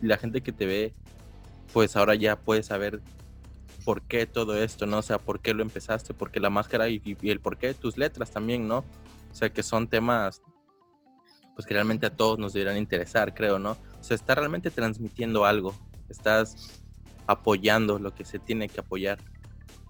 la 0.00 0.16
gente 0.16 0.42
que 0.42 0.52
te 0.52 0.64
ve, 0.64 0.94
pues 1.72 1.96
ahora 1.96 2.14
ya 2.14 2.36
puede 2.36 2.62
saber 2.62 3.00
por 3.84 4.02
qué 4.02 4.26
todo 4.26 4.56
esto, 4.56 4.86
¿no? 4.86 4.98
O 4.98 5.02
sea, 5.02 5.18
por 5.18 5.40
qué 5.40 5.54
lo 5.54 5.62
empezaste, 5.62 6.14
por 6.14 6.30
qué 6.30 6.38
la 6.38 6.50
máscara 6.50 6.88
y, 6.88 7.02
y- 7.04 7.30
el 7.30 7.40
por 7.40 7.58
qué 7.58 7.74
tus 7.74 7.96
letras 7.98 8.30
también, 8.30 8.68
¿no? 8.68 8.78
O 8.78 9.34
sea, 9.34 9.48
que 9.50 9.64
son 9.64 9.88
temas, 9.88 10.40
pues 11.56 11.66
que 11.66 11.74
realmente 11.74 12.06
a 12.06 12.14
todos 12.16 12.38
nos 12.38 12.52
deberían 12.52 12.78
interesar, 12.78 13.34
creo, 13.34 13.58
¿no? 13.58 13.72
O 13.72 14.04
sea, 14.04 14.14
está 14.14 14.36
realmente 14.36 14.70
transmitiendo 14.70 15.44
algo, 15.44 15.74
estás 16.08 16.80
apoyando 17.26 17.98
lo 17.98 18.14
que 18.14 18.24
se 18.24 18.38
tiene 18.38 18.68
que 18.68 18.78
apoyar. 18.78 19.18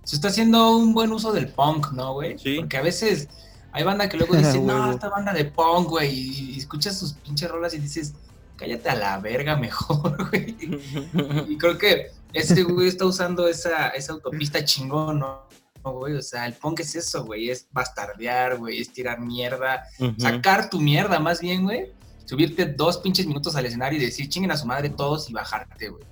Se 0.05 0.17
está 0.17 0.29
haciendo 0.29 0.77
un 0.77 0.95
buen 0.95 1.13
uso 1.13 1.33
del 1.33 1.49
punk, 1.49 1.93
¿no, 1.93 2.15
güey? 2.15 2.39
Sí. 2.39 2.57
Porque 2.61 2.77
a 2.77 2.83
veces 2.83 3.29
hay 3.73 3.83
banda 3.83 4.09
que 4.09 4.17
luego 4.17 4.37
dice, 4.37 4.61
no, 4.61 4.93
esta 4.93 5.09
banda 5.09 5.33
de 5.33 5.47
punk, 5.47 5.89
güey, 5.89 6.11
y, 6.11 6.53
y 6.53 6.59
escuchas 6.59 6.99
sus 6.99 7.15
pinches 7.15 7.51
rolas 7.51 7.75
y 7.75 7.79
dices, 7.79 8.15
cállate 8.57 8.89
a 8.89 8.95
la 8.95 9.19
verga 9.19 9.57
mejor, 9.57 10.29
güey. 10.31 10.57
Y 11.49 11.59
creo 11.59 11.79
que 11.79 12.11
ese 12.33 12.63
güey 12.63 12.89
está 12.89 13.07
usando 13.07 13.49
esa, 13.49 13.89
esa 13.89 14.13
autopista 14.13 14.65
chingón, 14.65 15.21
¿no? 15.21 15.43
No, 15.85 15.93
güey, 15.93 16.15
o 16.15 16.23
sea, 16.23 16.47
el 16.47 16.55
punk 16.55 16.81
es 16.81 16.95
eso, 16.95 17.25
güey, 17.25 17.51
es 17.51 17.67
bastardear, 17.71 18.57
güey, 18.57 18.81
es 18.81 18.91
tirar 18.91 19.21
mierda, 19.21 19.85
sacar 20.17 20.71
tu 20.71 20.81
mierda 20.81 21.19
más 21.19 21.41
bien, 21.41 21.65
güey, 21.65 21.93
subirte 22.25 22.65
dos 22.65 22.97
pinches 22.99 23.27
minutos 23.27 23.55
al 23.55 23.67
escenario 23.67 24.01
y 24.01 24.05
decir 24.07 24.31
chinguen 24.31 24.51
a 24.51 24.57
su 24.57 24.67
madre 24.67 24.89
todos 24.89 25.29
y 25.29 25.35
bajarte, 25.35 25.91
güey. 25.91 26.03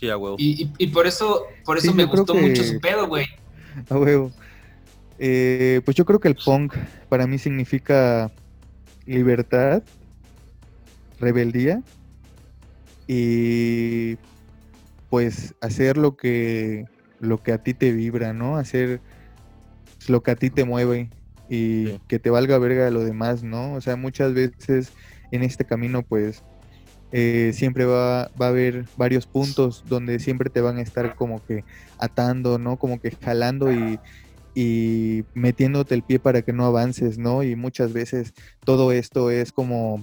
Sí, 0.00 0.08
a 0.08 0.16
huevo. 0.16 0.36
Y, 0.38 0.62
y, 0.64 0.72
y 0.78 0.86
por 0.88 1.06
eso, 1.06 1.44
por 1.64 1.76
eso 1.76 1.88
Sí, 1.90 1.94
me 1.94 2.04
gustó 2.04 2.32
que- 2.32 2.40
mucho 2.40 2.64
su 2.64 2.80
pedo, 2.80 3.06
güey. 3.06 3.26
A 3.90 3.98
huevo. 3.98 4.32
Eh, 5.18 5.82
pues 5.84 5.94
yo 5.94 6.06
creo 6.06 6.18
que 6.18 6.28
el 6.28 6.36
punk 6.36 6.74
para 7.10 7.26
mí 7.26 7.38
significa 7.38 8.32
libertad, 9.04 9.82
rebeldía 11.18 11.82
y 13.06 14.16
pues 15.10 15.54
hacer 15.60 15.96
lo 15.96 16.16
que 16.16 16.86
lo 17.18 17.42
que 17.42 17.52
a 17.52 17.58
ti 17.62 17.74
te 17.74 17.92
vibra, 17.92 18.32
¿no? 18.32 18.56
Hacer 18.56 19.02
lo 20.08 20.22
que 20.22 20.30
a 20.30 20.36
ti 20.36 20.48
te 20.48 20.64
mueve 20.64 21.10
y 21.50 21.86
Sí. 21.88 22.00
que 22.08 22.18
te 22.18 22.30
valga 22.30 22.56
verga 22.58 22.90
lo 22.90 23.00
demás, 23.04 23.42
¿no? 23.42 23.74
O 23.74 23.80
sea, 23.82 23.96
muchas 23.96 24.32
veces 24.32 24.92
en 25.30 25.42
este 25.42 25.66
camino 25.66 26.02
pues 26.02 26.42
eh, 27.12 27.52
siempre 27.54 27.84
va, 27.84 28.30
va 28.40 28.46
a 28.46 28.48
haber 28.50 28.86
varios 28.96 29.26
puntos 29.26 29.84
donde 29.88 30.18
siempre 30.18 30.50
te 30.50 30.60
van 30.60 30.78
a 30.78 30.82
estar 30.82 31.14
como 31.16 31.44
que 31.44 31.64
atando, 31.98 32.58
¿no? 32.58 32.76
Como 32.76 33.00
que 33.00 33.10
jalando 33.10 33.72
y, 33.72 33.98
y 34.54 35.24
metiéndote 35.34 35.94
el 35.94 36.02
pie 36.02 36.18
para 36.18 36.42
que 36.42 36.52
no 36.52 36.64
avances, 36.64 37.18
¿no? 37.18 37.42
Y 37.42 37.56
muchas 37.56 37.92
veces 37.92 38.34
todo 38.64 38.92
esto 38.92 39.30
es 39.30 39.52
como 39.52 40.02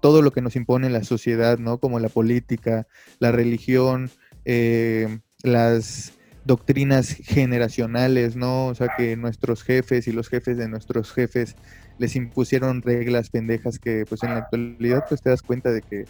todo 0.00 0.22
lo 0.22 0.32
que 0.32 0.42
nos 0.42 0.56
impone 0.56 0.90
la 0.90 1.04
sociedad, 1.04 1.58
¿no? 1.58 1.78
Como 1.78 1.98
la 1.98 2.08
política, 2.08 2.86
la 3.18 3.32
religión, 3.32 4.10
eh, 4.44 5.18
las 5.42 6.12
doctrinas 6.44 7.08
generacionales, 7.14 8.36
¿no? 8.36 8.66
O 8.66 8.74
sea, 8.74 8.88
que 8.96 9.16
nuestros 9.16 9.62
jefes 9.62 10.08
y 10.08 10.12
los 10.12 10.28
jefes 10.28 10.56
de 10.56 10.68
nuestros 10.68 11.12
jefes 11.12 11.56
les 11.98 12.16
impusieron 12.16 12.82
reglas 12.82 13.30
pendejas 13.30 13.78
que 13.78 14.04
pues 14.08 14.22
en 14.22 14.30
la 14.30 14.38
actualidad 14.38 15.04
pues 15.08 15.20
te 15.20 15.30
das 15.30 15.42
cuenta 15.42 15.70
de 15.70 15.82
que 15.82 16.04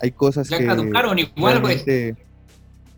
hay 0.00 0.10
cosas 0.12 0.48
Ya 0.48 0.58
que 0.58 0.66
caducaron 0.66 1.18
igual, 1.18 1.60
güey. 1.60 1.78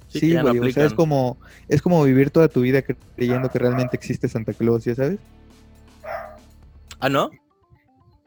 Sí, 0.08 0.34
no 0.34 0.42
güey, 0.54 0.70
o 0.70 0.72
sea, 0.72 0.84
es 0.84 0.92
como, 0.92 1.38
es 1.68 1.80
como 1.80 2.04
vivir 2.04 2.30
toda 2.30 2.48
tu 2.48 2.60
vida 2.60 2.82
creyendo 3.16 3.50
que 3.50 3.58
realmente 3.58 3.96
existe 3.96 4.28
Santa 4.28 4.52
Claus, 4.52 4.84
¿ya 4.84 4.94
sabes? 4.94 5.18
Ah, 7.00 7.08
¿no? 7.08 7.30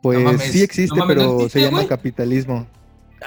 Pues 0.01 0.19
mames, 0.19 0.51
sí 0.51 0.63
existe, 0.63 0.95
no 0.95 1.05
mames, 1.05 1.17
¿no 1.17 1.23
pero 1.23 1.35
existe, 1.37 1.59
se 1.59 1.65
llama 1.65 1.77
güey? 1.77 1.87
capitalismo. 1.87 2.67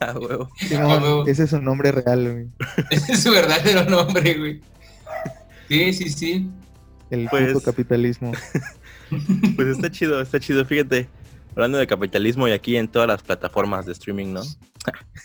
a 0.00 0.12
huevo. 0.18 0.48
Simón, 0.56 1.02
huevo. 1.02 1.26
ese 1.26 1.44
es 1.44 1.50
su 1.50 1.60
nombre 1.60 1.92
real, 1.92 2.32
güey. 2.32 2.46
Ese 2.90 3.12
es 3.12 3.22
su 3.22 3.30
verdadero 3.30 3.84
nombre, 3.90 4.34
güey. 4.34 4.60
Sí, 5.68 5.92
sí, 5.92 6.08
sí. 6.10 6.50
El 7.10 7.28
Pues- 7.28 7.62
capitalismo. 7.62 8.32
Pues 9.54 9.68
está 9.68 9.88
chido, 9.88 10.20
está 10.20 10.40
chido. 10.40 10.64
Fíjate, 10.64 11.08
hablando 11.56 11.78
de 11.78 11.86
capitalismo 11.86 12.46
y 12.46 12.52
aquí 12.52 12.76
en 12.76 12.86
todas 12.86 13.08
las 13.08 13.22
plataformas 13.22 13.86
de 13.86 13.92
streaming, 13.92 14.34
¿no? 14.34 14.42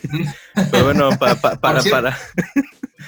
Pero 0.71 0.85
bueno, 0.85 1.09
pa- 1.19 1.35
pa- 1.35 1.55
para, 1.57 1.81
cierto- 1.81 2.01
para. 2.01 2.17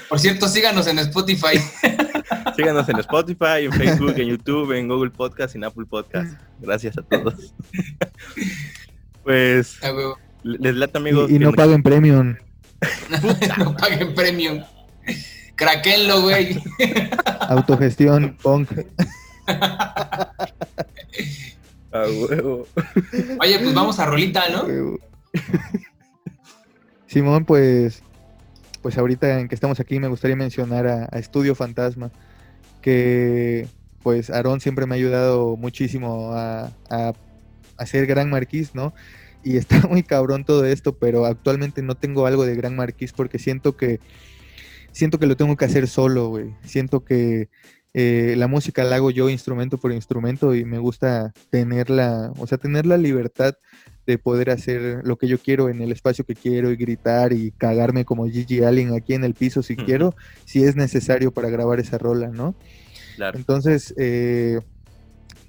Por 0.10 0.20
cierto, 0.20 0.48
síganos 0.48 0.86
en 0.88 1.00
Spotify. 1.00 1.60
Síganos 2.56 2.88
en 2.90 3.00
Spotify, 3.00 3.64
en 3.66 3.72
Facebook, 3.74 4.14
en 4.18 4.28
YouTube, 4.28 4.72
en 4.74 4.88
Google 4.88 5.10
Podcast 5.12 5.56
y 5.56 5.58
en 5.58 5.64
Apple 5.64 5.86
Podcast. 5.90 6.38
Gracias 6.60 6.98
a 6.98 7.02
todos. 7.02 7.54
Pues 9.24 9.80
les 10.44 10.76
lata 10.76 11.00
amigos. 11.00 11.32
Y, 11.32 11.40
no 11.40 11.54
paguen 11.54 11.82
premium. 11.82 12.36
no 13.58 13.74
paguen 13.78 14.14
premium. 14.14 14.62
Craquenlo, 15.56 16.24
güey. 16.24 16.62
Autogestión, 17.48 18.36
punk. 18.44 18.70
A 21.94 22.06
huevo. 22.08 22.68
Oye, 23.40 23.60
pues 23.60 23.74
vamos 23.74 24.00
a 24.00 24.06
rolita, 24.06 24.50
¿no? 24.50 24.66
Simón, 27.08 27.46
pues, 27.46 28.02
pues 28.82 28.98
ahorita 28.98 29.40
en 29.40 29.48
que 29.48 29.56
estamos 29.56 29.80
aquí 29.80 30.00
me 30.00 30.08
gustaría 30.08 30.36
mencionar 30.36 30.88
a, 30.88 31.08
a 31.12 31.20
Estudio 31.20 31.54
Fantasma, 31.54 32.12
que 32.82 33.68
pues 34.02 34.30
Aarón 34.30 34.60
siempre 34.60 34.86
me 34.86 34.96
ha 34.96 34.98
ayudado 34.98 35.56
muchísimo 35.56 36.34
a, 36.34 36.72
a, 36.90 37.14
a 37.78 37.86
ser 37.86 38.08
Gran 38.08 38.30
Marquís, 38.30 38.74
¿no? 38.74 38.94
Y 39.44 39.58
está 39.58 39.82
muy 39.88 40.04
cabrón 40.04 40.46
todo 40.46 40.66
esto, 40.66 40.98
pero 40.98 41.26
actualmente 41.26 41.84
no 41.84 41.96
tengo 41.96 42.26
algo 42.26 42.46
de 42.46 42.56
Gran 42.56 42.76
Marquís 42.76 43.14
porque 43.14 43.38
siento 43.38 43.78
que 43.78 44.00
siento 44.92 45.20
que 45.20 45.26
lo 45.26 45.38
tengo 45.38 45.56
que 45.58 45.66
hacer 45.66 45.88
solo, 45.88 46.30
güey. 46.30 46.56
Siento 46.64 47.04
que 47.04 47.50
eh, 47.94 48.34
la 48.38 48.48
música 48.48 48.84
la 48.84 48.96
hago 48.96 49.12
yo 49.12 49.30
instrumento 49.30 49.78
por 49.78 49.92
instrumento 49.92 50.56
y 50.56 50.66
me 50.66 50.80
gusta 50.80 51.34
tenerla, 51.50 52.32
o 52.38 52.48
sea, 52.48 52.58
tener 52.58 52.86
la 52.86 52.98
libertad 52.98 53.56
de 54.06 54.18
poder 54.18 54.50
hacer 54.50 55.02
lo 55.04 55.18
que 55.18 55.28
yo 55.28 55.38
quiero 55.38 55.70
en 55.70 55.82
el 55.82 55.92
espacio 55.92 56.26
que 56.26 56.36
quiero 56.36 56.72
y 56.72 56.76
gritar 56.76 57.34
y 57.34 57.52
cagarme 57.52 58.04
como 58.04 58.28
Gigi 58.28 58.64
Allen 58.64 58.94
aquí 58.94 59.14
en 59.14 59.24
el 59.24 59.34
piso 59.34 59.64
si 59.64 59.76
quiero, 59.76 60.16
si 60.46 60.64
es 60.64 60.76
necesario 60.76 61.32
para 61.32 61.50
grabar 61.50 61.80
esa 61.80 61.98
rola, 61.98 62.28
¿no? 62.28 62.56
Claro. 63.16 63.38
Entonces, 63.38 63.94
eh, 63.98 64.60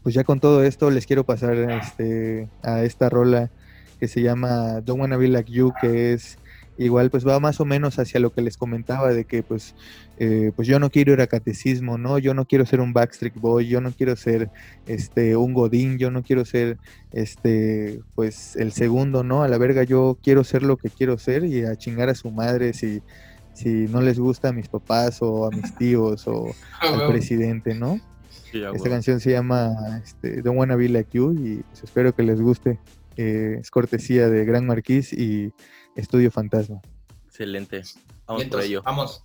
pues 0.03 0.15
ya 0.15 0.23
con 0.23 0.39
todo 0.39 0.63
esto 0.63 0.91
les 0.91 1.07
quiero 1.07 1.25
pasar 1.25 1.57
este, 1.57 2.49
a 2.63 2.85
esta 2.85 3.09
rola 3.09 3.51
que 3.99 4.07
se 4.07 4.21
llama 4.21 4.83
Don't 4.83 5.01
Wanna 5.01 5.17
Be 5.17 5.29
Like 5.29 5.51
You, 5.51 5.73
que 5.81 6.13
es 6.13 6.39
igual, 6.77 7.11
pues 7.11 7.27
va 7.27 7.39
más 7.41 7.61
o 7.61 7.65
menos 7.65 7.99
hacia 7.99 8.21
lo 8.21 8.33
que 8.33 8.43
les 8.43 8.57
comentaba 8.57 9.13
de 9.13 9.25
que 9.25 9.43
pues, 9.43 9.75
eh, 10.19 10.53
pues 10.57 10.67
yo 10.67 10.79
no 10.79 10.91
quiero 10.91 11.13
ir 11.13 11.21
a 11.21 11.27
catecismo, 11.27 11.99
¿no? 11.99 12.19
Yo 12.19 12.35
no 12.35 12.47
quiero 12.47 12.67
ser 12.67 12.81
un 12.81 12.93
Backstreet 12.93 13.35
Boy, 13.35 13.69
yo 13.69 13.81
no 13.81 13.93
quiero 13.93 14.17
ser 14.17 14.51
este, 14.87 15.37
un 15.37 15.55
Godín, 15.55 15.99
yo 15.99 16.11
no 16.11 16.23
quiero 16.23 16.45
ser 16.45 16.79
este, 17.13 18.01
pues 18.15 18.57
el 18.57 18.73
segundo, 18.73 19.23
¿no? 19.23 19.43
A 19.43 19.49
la 19.49 19.59
verga, 19.59 19.85
yo 19.85 20.19
quiero 20.23 20.45
ser 20.45 20.63
lo 20.63 20.77
que 20.77 20.91
quiero 20.91 21.19
ser 21.19 21.45
y 21.45 21.65
a 21.65 21.77
chingar 21.77 22.09
a 22.09 22.15
su 22.15 22.31
madre 22.31 22.73
si, 22.73 23.03
si 23.53 23.87
no 23.89 24.01
les 24.01 24.19
gusta 24.19 24.49
a 24.49 24.53
mis 24.53 24.69
papás 24.69 25.19
o 25.21 25.47
a 25.47 25.51
mis 25.51 25.75
tíos 25.77 26.27
o 26.27 26.47
Ah, 26.81 26.95
al 26.95 27.09
presidente, 27.09 27.75
¿no? 27.75 28.01
Sí, 28.51 28.63
Esta 28.75 28.89
canción 28.89 29.21
se 29.21 29.31
llama 29.31 30.01
este, 30.05 30.43
Don't 30.43 30.59
Wanna 30.59 30.77
Be 30.77 30.89
Like 30.89 31.11
You 31.13 31.33
y 31.33 31.57
pues, 31.63 31.85
espero 31.85 32.15
que 32.15 32.23
les 32.23 32.41
guste. 32.41 32.79
Eh, 33.17 33.59
es 33.61 33.71
cortesía 33.71 34.29
de 34.29 34.45
Gran 34.45 34.67
Marquís 34.67 35.13
y 35.13 35.53
Estudio 35.97 36.31
Fantasma. 36.31 36.81
Excelente. 37.27 37.83
Vamos 38.27 38.43
Vientos, 38.43 38.61
por 38.61 38.67
ello. 38.67 38.83
Vamos. 38.83 39.23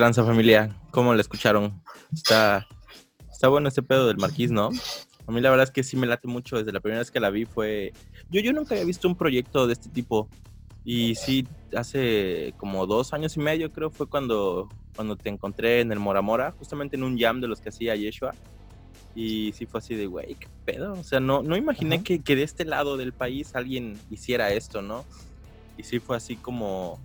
Tranza 0.00 0.24
familia? 0.24 0.74
¿Cómo 0.92 1.12
la 1.12 1.20
escucharon? 1.20 1.78
Está, 2.10 2.66
está 3.30 3.48
bueno 3.48 3.68
este 3.68 3.82
pedo 3.82 4.06
del 4.08 4.16
Marquís, 4.16 4.50
¿no? 4.50 4.70
A 5.26 5.30
mí 5.30 5.42
la 5.42 5.50
verdad 5.50 5.64
es 5.64 5.70
que 5.70 5.82
sí 5.82 5.94
me 5.94 6.06
late 6.06 6.26
mucho. 6.26 6.56
Desde 6.56 6.72
la 6.72 6.80
primera 6.80 7.00
vez 7.00 7.10
que 7.10 7.20
la 7.20 7.28
vi 7.28 7.44
fue... 7.44 7.92
Yo, 8.30 8.40
yo 8.40 8.54
nunca 8.54 8.74
había 8.74 8.86
visto 8.86 9.06
un 9.06 9.14
proyecto 9.14 9.66
de 9.66 9.74
este 9.74 9.90
tipo. 9.90 10.30
Y 10.86 11.16
sí, 11.16 11.46
hace 11.76 12.54
como 12.56 12.86
dos 12.86 13.12
años 13.12 13.36
y 13.36 13.40
medio 13.40 13.70
creo 13.70 13.90
fue 13.90 14.06
cuando, 14.06 14.70
cuando 14.96 15.16
te 15.16 15.28
encontré 15.28 15.82
en 15.82 15.92
el 15.92 15.98
Mora 15.98 16.22
Mora, 16.22 16.52
justamente 16.52 16.96
en 16.96 17.02
un 17.02 17.18
jam 17.18 17.42
de 17.42 17.48
los 17.48 17.60
que 17.60 17.68
hacía 17.68 17.94
Yeshua. 17.94 18.34
Y 19.14 19.52
sí 19.52 19.66
fue 19.66 19.80
así 19.80 19.96
de, 19.96 20.06
güey, 20.06 20.34
qué 20.36 20.48
pedo. 20.64 20.94
O 20.94 21.04
sea, 21.04 21.20
no, 21.20 21.42
no 21.42 21.58
imaginé 21.58 22.02
que, 22.02 22.22
que 22.22 22.36
de 22.36 22.44
este 22.44 22.64
lado 22.64 22.96
del 22.96 23.12
país 23.12 23.54
alguien 23.54 23.98
hiciera 24.08 24.50
esto, 24.50 24.80
¿no? 24.80 25.04
Y 25.76 25.82
sí 25.82 25.98
fue 26.00 26.16
así 26.16 26.36
como, 26.36 26.98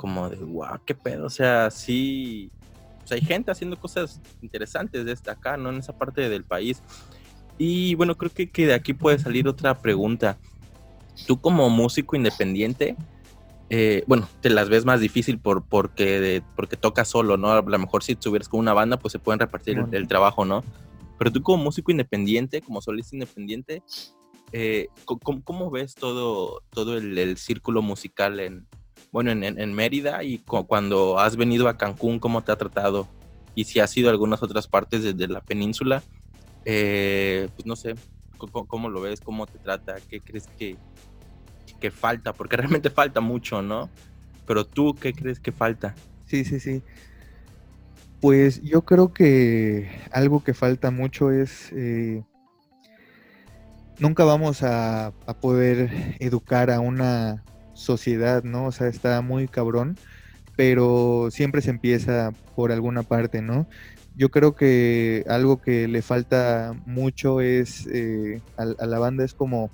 como 0.00 0.30
de, 0.30 0.36
wow, 0.36 0.80
qué 0.86 0.94
pedo, 0.94 1.26
o 1.26 1.30
sea, 1.30 1.70
sí, 1.70 2.50
pues 3.00 3.12
hay 3.12 3.20
gente 3.20 3.50
haciendo 3.50 3.78
cosas 3.78 4.18
interesantes 4.40 5.04
desde 5.04 5.30
acá, 5.30 5.58
¿no? 5.58 5.68
En 5.68 5.76
esa 5.76 5.92
parte 5.92 6.26
del 6.30 6.42
país. 6.42 6.82
Y 7.58 7.94
bueno, 7.96 8.16
creo 8.16 8.30
que, 8.30 8.48
que 8.48 8.66
de 8.66 8.72
aquí 8.72 8.94
puede 8.94 9.18
salir 9.18 9.46
otra 9.46 9.76
pregunta. 9.76 10.38
Tú 11.26 11.38
como 11.38 11.68
músico 11.68 12.16
independiente, 12.16 12.96
eh, 13.68 14.02
bueno, 14.06 14.26
te 14.40 14.48
las 14.48 14.70
ves 14.70 14.86
más 14.86 15.00
difícil 15.00 15.38
por, 15.38 15.66
porque, 15.66 16.18
de, 16.18 16.42
porque 16.56 16.78
tocas 16.78 17.06
solo, 17.06 17.36
¿no? 17.36 17.52
A 17.52 17.60
lo 17.60 17.78
mejor 17.78 18.02
si 18.02 18.12
estuvieras 18.12 18.48
con 18.48 18.58
una 18.58 18.72
banda, 18.72 18.98
pues 18.98 19.12
se 19.12 19.18
pueden 19.18 19.38
repartir 19.38 19.80
el, 19.80 19.94
el, 19.94 20.08
trabajo, 20.08 20.46
¿no? 20.46 20.64
Pero 21.18 21.30
tú 21.30 21.42
como 21.42 21.62
músico 21.62 21.90
independiente, 21.90 22.62
como 22.62 22.80
solista 22.80 23.14
independiente, 23.14 23.82
eh, 24.52 24.88
¿cómo, 25.04 25.44
¿cómo, 25.44 25.70
ves 25.70 25.94
todo, 25.94 26.62
todo 26.70 26.96
el, 26.96 27.18
el 27.18 27.36
círculo 27.36 27.82
musical 27.82 28.40
en, 28.40 28.66
bueno, 29.12 29.30
en, 29.30 29.42
en 29.42 29.74
Mérida 29.74 30.22
y 30.22 30.38
cuando 30.38 31.18
has 31.18 31.36
venido 31.36 31.68
a 31.68 31.76
Cancún, 31.76 32.18
¿cómo 32.18 32.42
te 32.42 32.52
ha 32.52 32.56
tratado? 32.56 33.08
Y 33.54 33.64
si 33.64 33.80
has 33.80 33.96
ido 33.96 34.08
a 34.08 34.12
algunas 34.12 34.42
otras 34.42 34.68
partes 34.68 35.16
de, 35.16 35.28
la 35.28 35.40
península, 35.40 36.02
eh, 36.64 37.48
pues 37.56 37.66
no 37.66 37.74
sé, 37.74 37.94
¿cómo, 38.38 38.66
¿cómo, 38.66 38.88
lo 38.88 39.00
ves? 39.00 39.20
¿Cómo 39.20 39.46
te 39.46 39.58
trata? 39.58 39.96
¿Qué 40.08 40.20
crees 40.20 40.46
que, 40.58 40.76
que 41.80 41.90
falta? 41.90 42.32
Porque 42.32 42.56
realmente 42.58 42.90
falta 42.90 43.20
mucho, 43.20 43.62
¿no? 43.62 43.90
Pero 44.46 44.64
tú, 44.64 44.94
¿qué 44.94 45.12
crees 45.12 45.40
que 45.40 45.52
falta? 45.52 45.94
Sí, 46.26 46.44
sí, 46.44 46.60
sí. 46.60 46.82
Pues 48.20 48.62
yo 48.62 48.82
creo 48.82 49.12
que 49.12 49.90
algo 50.12 50.44
que 50.44 50.54
falta 50.54 50.90
mucho 50.90 51.32
es... 51.32 51.72
Eh, 51.72 52.22
nunca 53.98 54.24
vamos 54.24 54.62
a, 54.62 55.06
a, 55.06 55.34
poder 55.40 56.16
educar 56.20 56.70
a 56.70 56.80
una 56.80 57.44
sociedad, 57.80 58.44
¿no? 58.44 58.66
O 58.66 58.72
sea, 58.72 58.88
está 58.88 59.20
muy 59.22 59.48
cabrón, 59.48 59.96
pero 60.56 61.28
siempre 61.30 61.62
se 61.62 61.70
empieza 61.70 62.32
por 62.54 62.72
alguna 62.72 63.02
parte, 63.02 63.42
¿no? 63.42 63.66
Yo 64.16 64.30
creo 64.30 64.54
que 64.54 65.24
algo 65.28 65.60
que 65.60 65.88
le 65.88 66.02
falta 66.02 66.74
mucho 66.86 67.40
es 67.40 67.86
eh, 67.86 68.42
a, 68.56 68.62
a, 68.62 68.86
la 68.86 68.98
banda 68.98 69.24
es 69.24 69.34
como 69.34 69.70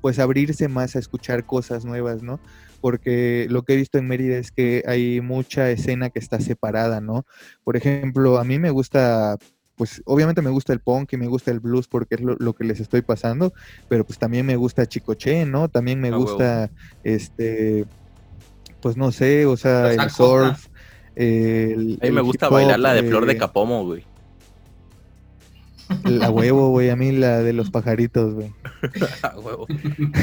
pues 0.00 0.18
abrirse 0.18 0.68
más 0.68 0.96
a 0.96 0.98
escuchar 0.98 1.44
cosas 1.44 1.84
nuevas, 1.84 2.22
¿no? 2.22 2.40
Porque 2.80 3.46
lo 3.50 3.62
que 3.62 3.74
he 3.74 3.76
visto 3.76 3.98
en 3.98 4.08
Mérida 4.08 4.38
es 4.38 4.50
que 4.50 4.82
hay 4.86 5.20
mucha 5.20 5.70
escena 5.70 6.10
que 6.10 6.18
está 6.18 6.40
separada, 6.40 7.00
¿no? 7.00 7.24
Por 7.62 7.76
ejemplo, 7.76 8.38
a 8.38 8.44
mí 8.44 8.58
me 8.58 8.70
gusta 8.70 9.36
pues 9.82 10.00
obviamente 10.04 10.42
me 10.42 10.50
gusta 10.50 10.72
el 10.72 10.78
punk 10.78 11.12
y 11.14 11.16
me 11.16 11.26
gusta 11.26 11.50
el 11.50 11.58
blues 11.58 11.88
porque 11.88 12.14
es 12.14 12.20
lo, 12.20 12.36
lo, 12.36 12.52
que 12.52 12.62
les 12.62 12.78
estoy 12.78 13.02
pasando, 13.02 13.52
pero 13.88 14.06
pues 14.06 14.16
también 14.16 14.46
me 14.46 14.54
gusta 14.54 14.86
Chicoche, 14.86 15.44
¿no? 15.44 15.68
También 15.68 16.00
me 16.00 16.10
ah, 16.10 16.16
gusta, 16.16 16.70
este, 17.02 17.84
pues 18.80 18.96
no 18.96 19.10
sé, 19.10 19.44
o 19.44 19.56
sea, 19.56 19.92
el 19.92 20.08
surf. 20.08 20.68
El, 21.16 21.98
a 22.00 22.06
mí 22.06 22.12
me 22.12 22.20
gusta 22.20 22.48
bailar 22.48 22.78
la 22.78 22.94
de 22.94 23.00
eh, 23.00 23.08
Flor 23.08 23.26
de 23.26 23.36
Capomo, 23.36 23.84
güey. 23.84 24.04
La 26.04 26.30
huevo, 26.30 26.68
güey, 26.70 26.90
a 26.90 26.94
mí 26.94 27.10
la 27.10 27.42
de 27.42 27.52
los 27.52 27.72
pajaritos, 27.72 28.34
güey. 28.34 28.54
huevo. 29.42 29.66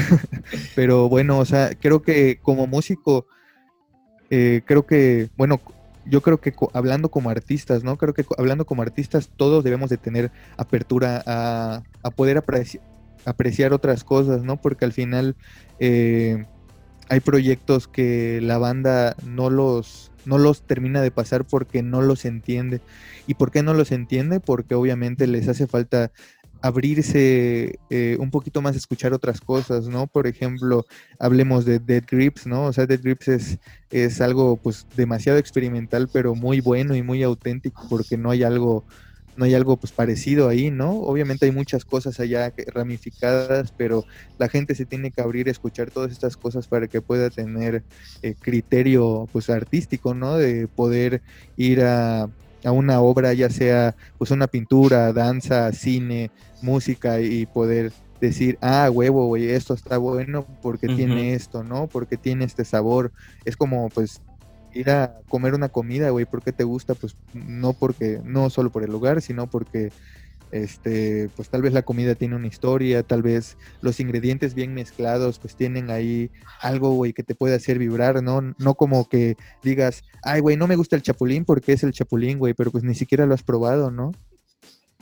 pero 0.74 1.10
bueno, 1.10 1.38
o 1.38 1.44
sea, 1.44 1.74
creo 1.78 2.00
que 2.00 2.38
como 2.40 2.66
músico, 2.66 3.26
eh, 4.30 4.62
creo 4.64 4.86
que, 4.86 5.28
bueno, 5.36 5.60
yo 6.06 6.22
creo 6.22 6.40
que 6.40 6.54
hablando 6.72 7.10
como 7.10 7.30
artistas, 7.30 7.84
¿no? 7.84 7.96
Creo 7.96 8.14
que 8.14 8.24
hablando 8.38 8.64
como 8.64 8.82
artistas 8.82 9.30
todos 9.36 9.64
debemos 9.64 9.90
de 9.90 9.96
tener 9.96 10.30
apertura 10.56 11.22
a, 11.26 11.82
a 12.02 12.10
poder 12.10 12.38
apreciar, 12.38 13.72
otras 13.72 14.04
cosas, 14.04 14.42
¿no? 14.42 14.60
Porque 14.60 14.84
al 14.84 14.92
final 14.92 15.36
eh, 15.78 16.44
hay 17.08 17.20
proyectos 17.20 17.88
que 17.88 18.40
la 18.40 18.58
banda 18.58 19.16
no 19.24 19.50
los, 19.50 20.12
no 20.24 20.38
los 20.38 20.62
termina 20.62 21.02
de 21.02 21.10
pasar 21.10 21.44
porque 21.44 21.82
no 21.82 22.02
los 22.02 22.24
entiende. 22.24 22.80
¿Y 23.26 23.34
por 23.34 23.50
qué 23.50 23.62
no 23.62 23.74
los 23.74 23.92
entiende? 23.92 24.40
Porque 24.40 24.74
obviamente 24.74 25.26
les 25.26 25.48
hace 25.48 25.66
falta 25.66 26.12
abrirse 26.62 27.78
eh, 27.90 28.16
un 28.18 28.30
poquito 28.30 28.62
más, 28.62 28.76
escuchar 28.76 29.12
otras 29.12 29.40
cosas, 29.40 29.88
¿no? 29.88 30.06
Por 30.06 30.26
ejemplo, 30.26 30.84
hablemos 31.18 31.64
de 31.64 31.78
Dead 31.78 32.04
Grips, 32.08 32.46
¿no? 32.46 32.66
O 32.66 32.72
sea, 32.72 32.86
Dead 32.86 33.00
Grips 33.02 33.28
es, 33.28 33.58
es 33.90 34.20
algo 34.20 34.56
pues 34.56 34.86
demasiado 34.96 35.38
experimental, 35.38 36.08
pero 36.12 36.34
muy 36.34 36.60
bueno 36.60 36.94
y 36.94 37.02
muy 37.02 37.22
auténtico 37.22 37.86
porque 37.88 38.16
no 38.16 38.30
hay 38.30 38.42
algo 38.42 38.84
no 39.36 39.46
hay 39.46 39.54
algo 39.54 39.78
pues 39.78 39.92
parecido 39.92 40.48
ahí, 40.48 40.70
¿no? 40.70 40.90
Obviamente 40.92 41.46
hay 41.46 41.52
muchas 41.52 41.86
cosas 41.86 42.20
allá 42.20 42.52
ramificadas, 42.66 43.72
pero 43.74 44.04
la 44.38 44.48
gente 44.48 44.74
se 44.74 44.84
tiene 44.84 45.12
que 45.12 45.22
abrir 45.22 45.48
a 45.48 45.50
escuchar 45.50 45.90
todas 45.90 46.12
estas 46.12 46.36
cosas 46.36 46.66
para 46.66 46.88
que 46.88 47.00
pueda 47.00 47.30
tener 47.30 47.82
eh, 48.20 48.34
criterio 48.38 49.28
pues 49.32 49.48
artístico, 49.48 50.14
¿no? 50.14 50.36
De 50.36 50.68
poder 50.68 51.22
ir 51.56 51.80
a, 51.82 52.28
a, 52.64 52.72
una 52.72 53.00
obra, 53.00 53.32
ya 53.32 53.50
sea 53.50 53.94
pues 54.18 54.30
una 54.30 54.46
pintura, 54.46 55.12
danza, 55.12 55.72
cine, 55.72 56.30
música 56.62 57.20
y 57.20 57.46
poder 57.46 57.92
decir, 58.20 58.58
ah, 58.60 58.90
huevo, 58.92 59.26
güey, 59.26 59.50
esto 59.50 59.74
está 59.74 59.98
bueno 59.98 60.46
porque 60.62 60.88
tiene 60.88 61.34
esto, 61.34 61.64
¿no? 61.64 61.86
Porque 61.86 62.16
tiene 62.16 62.44
este 62.44 62.64
sabor. 62.64 63.12
Es 63.44 63.56
como 63.56 63.88
pues 63.88 64.20
ir 64.72 64.90
a 64.90 65.20
comer 65.28 65.54
una 65.54 65.68
comida, 65.68 66.10
güey, 66.10 66.26
¿por 66.26 66.42
qué 66.42 66.52
te 66.52 66.64
gusta? 66.64 66.94
Pues 66.94 67.16
no 67.32 67.72
porque, 67.72 68.20
no 68.24 68.50
solo 68.50 68.70
por 68.70 68.82
el 68.82 68.90
lugar, 68.90 69.22
sino 69.22 69.46
porque, 69.48 69.90
este, 70.52 71.30
pues 71.36 71.48
tal 71.48 71.62
vez 71.62 71.72
la 71.72 71.82
comida 71.82 72.14
tiene 72.14 72.36
una 72.36 72.46
historia, 72.46 73.02
tal 73.02 73.22
vez 73.22 73.56
los 73.80 74.00
ingredientes 74.00 74.54
bien 74.54 74.74
mezclados, 74.74 75.38
pues 75.38 75.56
tienen 75.56 75.90
ahí 75.90 76.30
algo, 76.60 76.94
güey, 76.94 77.12
que 77.12 77.22
te 77.22 77.34
puede 77.34 77.54
hacer 77.54 77.78
vibrar, 77.78 78.22
¿no? 78.22 78.54
No 78.58 78.74
como 78.74 79.08
que 79.08 79.36
digas, 79.62 80.02
ay, 80.22 80.40
güey, 80.40 80.56
no 80.56 80.66
me 80.66 80.76
gusta 80.76 80.96
el 80.96 81.02
chapulín 81.02 81.44
porque 81.44 81.72
es 81.72 81.82
el 81.84 81.92
chapulín, 81.92 82.38
güey, 82.38 82.54
pero 82.54 82.70
pues 82.70 82.84
ni 82.84 82.94
siquiera 82.94 83.26
lo 83.26 83.34
has 83.34 83.42
probado, 83.42 83.90
¿no? 83.90 84.12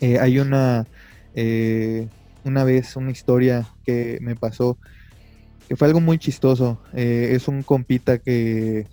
Eh, 0.01 0.19
hay 0.19 0.39
una, 0.39 0.87
eh, 1.35 2.09
una 2.45 2.65
vez, 2.65 2.97
una 2.97 3.11
historia 3.11 3.69
que 3.85 4.19
me 4.21 4.37
pasó, 4.37 4.79
que 5.69 5.77
fue 5.77 5.89
algo 5.89 6.01
muy 6.01 6.19
chistoso. 6.19 6.81
Eh, 6.95 7.31
es 7.33 7.49
un 7.49 7.63
compita 7.63 8.19
que 8.19 8.87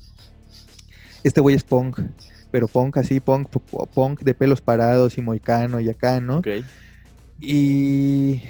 este 1.24 1.42
güey 1.42 1.56
es 1.56 1.64
punk, 1.64 2.00
pero 2.56 2.70
punk 2.70 2.96
así, 2.96 3.20
punk, 3.20 3.50
punk 3.94 4.22
de 4.22 4.34
pelos 4.34 4.62
parados 4.62 5.18
y 5.18 5.22
moicano 5.22 5.82
y 5.82 5.90
acá, 5.90 6.22
¿no? 6.22 6.42
Y 7.38 8.42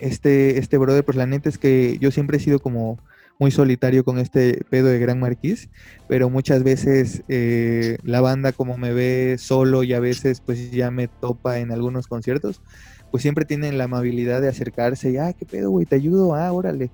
este, 0.00 0.58
este 0.58 0.78
brother, 0.78 1.04
pues 1.04 1.18
la 1.18 1.26
neta 1.26 1.50
es 1.50 1.58
que 1.58 1.98
yo 2.00 2.10
siempre 2.10 2.38
he 2.38 2.40
sido 2.40 2.60
como 2.60 2.98
muy 3.38 3.50
solitario 3.50 4.04
con 4.04 4.18
este 4.18 4.64
pedo 4.70 4.86
de 4.86 4.98
Gran 4.98 5.20
Marquís, 5.20 5.68
pero 6.08 6.30
muchas 6.30 6.62
veces 6.62 7.24
eh, 7.28 7.98
la 8.04 8.22
banda 8.22 8.52
como 8.52 8.78
me 8.78 8.94
ve 8.94 9.36
solo 9.38 9.82
y 9.82 9.92
a 9.92 10.00
veces 10.00 10.40
pues 10.40 10.70
ya 10.70 10.90
me 10.90 11.06
topa 11.06 11.58
en 11.58 11.72
algunos 11.72 12.06
conciertos, 12.06 12.62
pues 13.10 13.20
siempre 13.20 13.44
tienen 13.44 13.76
la 13.76 13.84
amabilidad 13.84 14.40
de 14.40 14.48
acercarse 14.48 15.10
y, 15.10 15.18
ah, 15.18 15.34
qué 15.34 15.44
pedo, 15.44 15.68
güey, 15.68 15.84
te 15.84 15.96
ayudo, 15.96 16.34
ah, 16.34 16.50
órale 16.54 16.90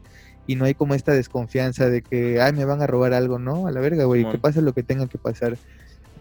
y 0.46 0.56
no 0.56 0.64
hay 0.64 0.74
como 0.74 0.94
esta 0.94 1.12
desconfianza 1.12 1.88
de 1.88 2.02
que, 2.02 2.40
ay, 2.40 2.52
me 2.52 2.64
van 2.64 2.82
a 2.82 2.86
robar 2.86 3.14
algo, 3.14 3.38
¿no? 3.38 3.66
A 3.66 3.70
la 3.70 3.80
verga, 3.80 4.04
güey, 4.04 4.28
que 4.28 4.38
pase 4.38 4.60
lo 4.60 4.72
que 4.72 4.82
tenga 4.82 5.06
que 5.06 5.18
pasar. 5.18 5.56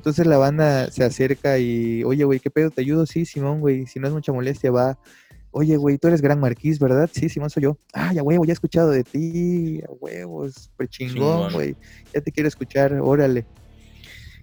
Entonces 0.02 0.26
la 0.26 0.40
banda 0.40 0.90
se 0.90 1.04
acerca 1.04 1.60
y, 1.60 2.04
oye, 2.04 2.24
güey, 2.24 2.40
¿qué 2.40 2.50
pedo? 2.50 2.72
¿Te 2.72 2.82
ayudo? 2.82 3.06
Sí, 3.06 3.24
Simón, 3.24 3.60
güey, 3.60 3.86
si 3.86 4.00
no 4.00 4.08
es 4.08 4.14
mucha 4.14 4.34
molestia, 4.34 4.72
va. 4.72 4.98
Oye, 5.52 5.78
güey, 5.78 6.00
tú 6.00 6.08
eres 6.08 6.24
Gran 6.24 6.40
Marquís, 6.40 6.80
¿verdad? 6.80 7.08
Sí, 7.14 7.30
Simón 7.30 7.52
soy 7.52 7.62
yo. 7.62 7.78
Ah, 7.94 8.12
ya, 8.12 8.24
huevo, 8.24 8.44
ya 8.44 8.52
he 8.52 8.54
escuchado 8.54 8.90
de 8.90 9.04
ti, 9.04 9.80
a 9.88 9.92
huevos, 9.92 10.56
súper 10.56 10.88
chingón, 10.88 11.54
güey. 11.54 11.76
Ya 12.12 12.20
te 12.20 12.32
quiero 12.32 12.48
escuchar, 12.48 12.94
órale. 13.00 13.46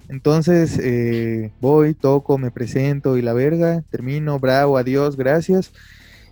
Entonces, 0.09 0.79
eh, 0.81 1.53
voy, 1.59 1.95
toco, 1.95 2.39
me 2.39 2.53
presento 2.53 3.17
y 3.17 3.23
la 3.23 3.33
verga, 3.33 3.83
termino, 3.91 4.39
bravo, 4.39 4.79
adiós, 4.79 5.17
gracias. 5.17 5.73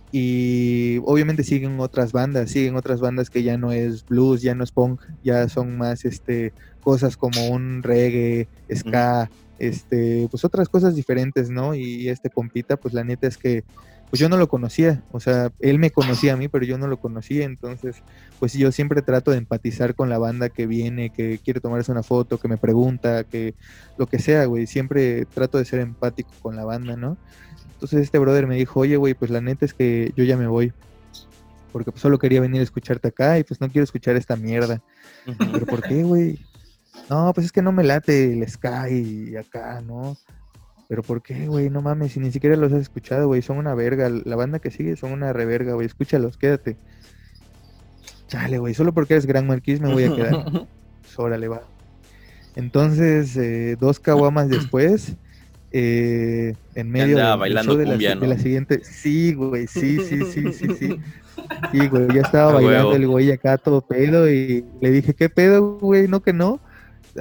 Y 0.09 0.99
obviamente 1.03 1.43
siguen 1.43 1.81
otras 1.81 2.13
bandas, 2.13 2.49
siguen 2.51 2.77
otras 2.77 3.01
bandas 3.01 3.29
que 3.29 3.43
ya 3.43 3.57
no 3.57 3.73
es 3.73 4.05
blues, 4.05 4.41
ya 4.41 4.55
no 4.55 4.63
es 4.63 4.71
punk, 4.71 5.01
ya 5.21 5.49
son 5.49 5.77
más 5.77 6.05
este 6.05 6.53
cosas 6.87 7.17
como 7.17 7.49
un 7.49 7.83
reggae, 7.83 8.47
ska, 8.73 9.29
este, 9.59 10.25
pues 10.31 10.45
otras 10.45 10.69
cosas 10.69 10.95
diferentes, 10.95 11.49
¿no? 11.49 11.75
Y 11.75 12.07
este 12.07 12.29
compita, 12.29 12.77
pues 12.77 12.93
la 12.93 13.03
neta 13.03 13.27
es 13.27 13.37
que 13.37 13.65
pues 14.09 14.21
yo 14.21 14.29
no 14.29 14.37
lo 14.37 14.47
conocía, 14.47 15.03
o 15.11 15.19
sea, 15.19 15.51
él 15.59 15.79
me 15.79 15.91
conocía 15.91 16.31
a 16.31 16.37
mí, 16.37 16.47
pero 16.47 16.63
yo 16.63 16.77
no 16.77 16.87
lo 16.87 16.95
conocía, 16.95 17.43
entonces, 17.43 17.97
pues 18.39 18.53
yo 18.53 18.71
siempre 18.71 19.01
trato 19.01 19.31
de 19.31 19.37
empatizar 19.37 19.95
con 19.95 20.07
la 20.07 20.17
banda 20.17 20.47
que 20.47 20.65
viene, 20.65 21.09
que 21.09 21.39
quiere 21.43 21.59
tomarse 21.59 21.91
una 21.91 22.03
foto, 22.03 22.37
que 22.37 22.47
me 22.47 22.55
pregunta, 22.55 23.25
que 23.25 23.53
lo 23.97 24.07
que 24.07 24.19
sea, 24.19 24.45
güey, 24.45 24.65
siempre 24.65 25.25
trato 25.25 25.57
de 25.57 25.65
ser 25.65 25.81
empático 25.81 26.31
con 26.41 26.55
la 26.55 26.63
banda, 26.63 26.95
¿no? 26.95 27.17
Entonces 27.73 27.99
este 27.99 28.17
brother 28.17 28.47
me 28.47 28.55
dijo, 28.55 28.79
oye, 28.79 28.95
güey, 28.95 29.13
pues 29.13 29.29
la 29.29 29.41
neta 29.41 29.65
es 29.65 29.73
que 29.73 30.13
yo 30.15 30.23
ya 30.23 30.37
me 30.37 30.47
voy. 30.47 30.71
Porque 31.73 31.91
pues 31.91 32.01
solo 32.01 32.17
quería 32.17 32.39
venir 32.39 32.61
a 32.61 32.63
escucharte 32.63 33.09
acá 33.09 33.37
y 33.37 33.43
pues 33.43 33.59
no 33.59 33.67
quiero 33.67 33.83
escuchar 33.83 34.15
esta 34.15 34.37
mierda. 34.37 34.81
Pero 35.51 35.65
¿por 35.65 35.83
qué, 35.83 36.03
güey? 36.03 36.39
No, 37.09 37.31
pues 37.33 37.45
es 37.45 37.51
que 37.51 37.61
no 37.61 37.71
me 37.71 37.83
late 37.83 38.33
el 38.33 38.47
Sky 38.47 39.29
y 39.31 39.35
acá, 39.37 39.81
¿no? 39.81 40.17
Pero 40.87 41.03
¿por 41.03 41.21
qué, 41.21 41.47
güey? 41.47 41.69
No 41.69 41.81
mames, 41.81 42.13
si 42.13 42.19
ni 42.19 42.31
siquiera 42.31 42.55
los 42.55 42.71
has 42.71 42.81
escuchado, 42.81 43.27
güey. 43.27 43.41
Son 43.41 43.57
una 43.57 43.75
verga. 43.75 44.09
La 44.09 44.35
banda 44.35 44.59
que 44.59 44.71
sigue 44.71 44.95
son 44.95 45.11
una 45.11 45.33
reverga, 45.33 45.73
güey. 45.73 45.85
Escúchalos, 45.85 46.37
quédate. 46.37 46.77
Chale, 48.27 48.57
güey. 48.57 48.73
Solo 48.73 48.93
porque 48.93 49.13
eres 49.13 49.25
Gran 49.25 49.47
Marquis 49.47 49.81
me 49.81 49.91
voy 49.91 50.05
a 50.05 50.15
quedar. 50.15 50.43
pues 51.01 51.19
órale, 51.19 51.47
va. 51.47 51.61
Entonces, 52.55 53.35
eh, 53.37 53.77
dos 53.79 53.99
caguamas 53.99 54.49
después, 54.49 55.15
eh, 55.71 56.55
en 56.73 56.89
medio 56.89 57.37
bailando 57.37 57.73
show 57.73 57.79
de, 57.79 57.85
cumbia, 57.85 58.09
la, 58.09 58.15
¿no? 58.15 58.21
de 58.21 58.27
la 58.27 58.39
siguiente. 58.39 58.81
Sí, 58.83 59.33
güey, 59.33 59.67
sí, 59.67 59.99
sí, 59.99 60.21
sí, 60.25 60.53
sí, 60.53 60.67
sí. 60.79 60.99
Sí, 61.71 61.87
güey, 61.87 62.07
ya 62.15 62.21
estaba 62.21 62.53
bailando 62.53 62.93
el 62.93 63.07
güey 63.07 63.31
acá 63.31 63.57
todo 63.57 63.81
pedo 63.81 64.27
y 64.27 64.65
le 64.81 64.89
dije, 64.89 65.13
¿qué 65.13 65.29
pedo, 65.29 65.77
güey? 65.77 66.07
¿No 66.07 66.23
que 66.23 66.33
no? 66.33 66.59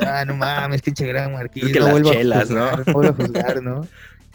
Ah, 0.01 0.25
no 0.25 0.37
mames, 0.37 0.83
pinche 0.83 1.07
gran 1.07 1.33
marquís. 1.33 1.65
Es 1.65 1.73
que 1.73 1.79
no 1.79 1.87
las 1.87 1.93
vuelvo 1.93 2.13
chelas, 2.13 2.51
a 2.51 2.55
¿no? 2.55 2.61
juzgar, 2.61 2.87
no 2.87 2.93
vuelvo 2.93 3.11
a 3.11 3.15
juzgar, 3.15 3.63
¿no? 3.63 3.89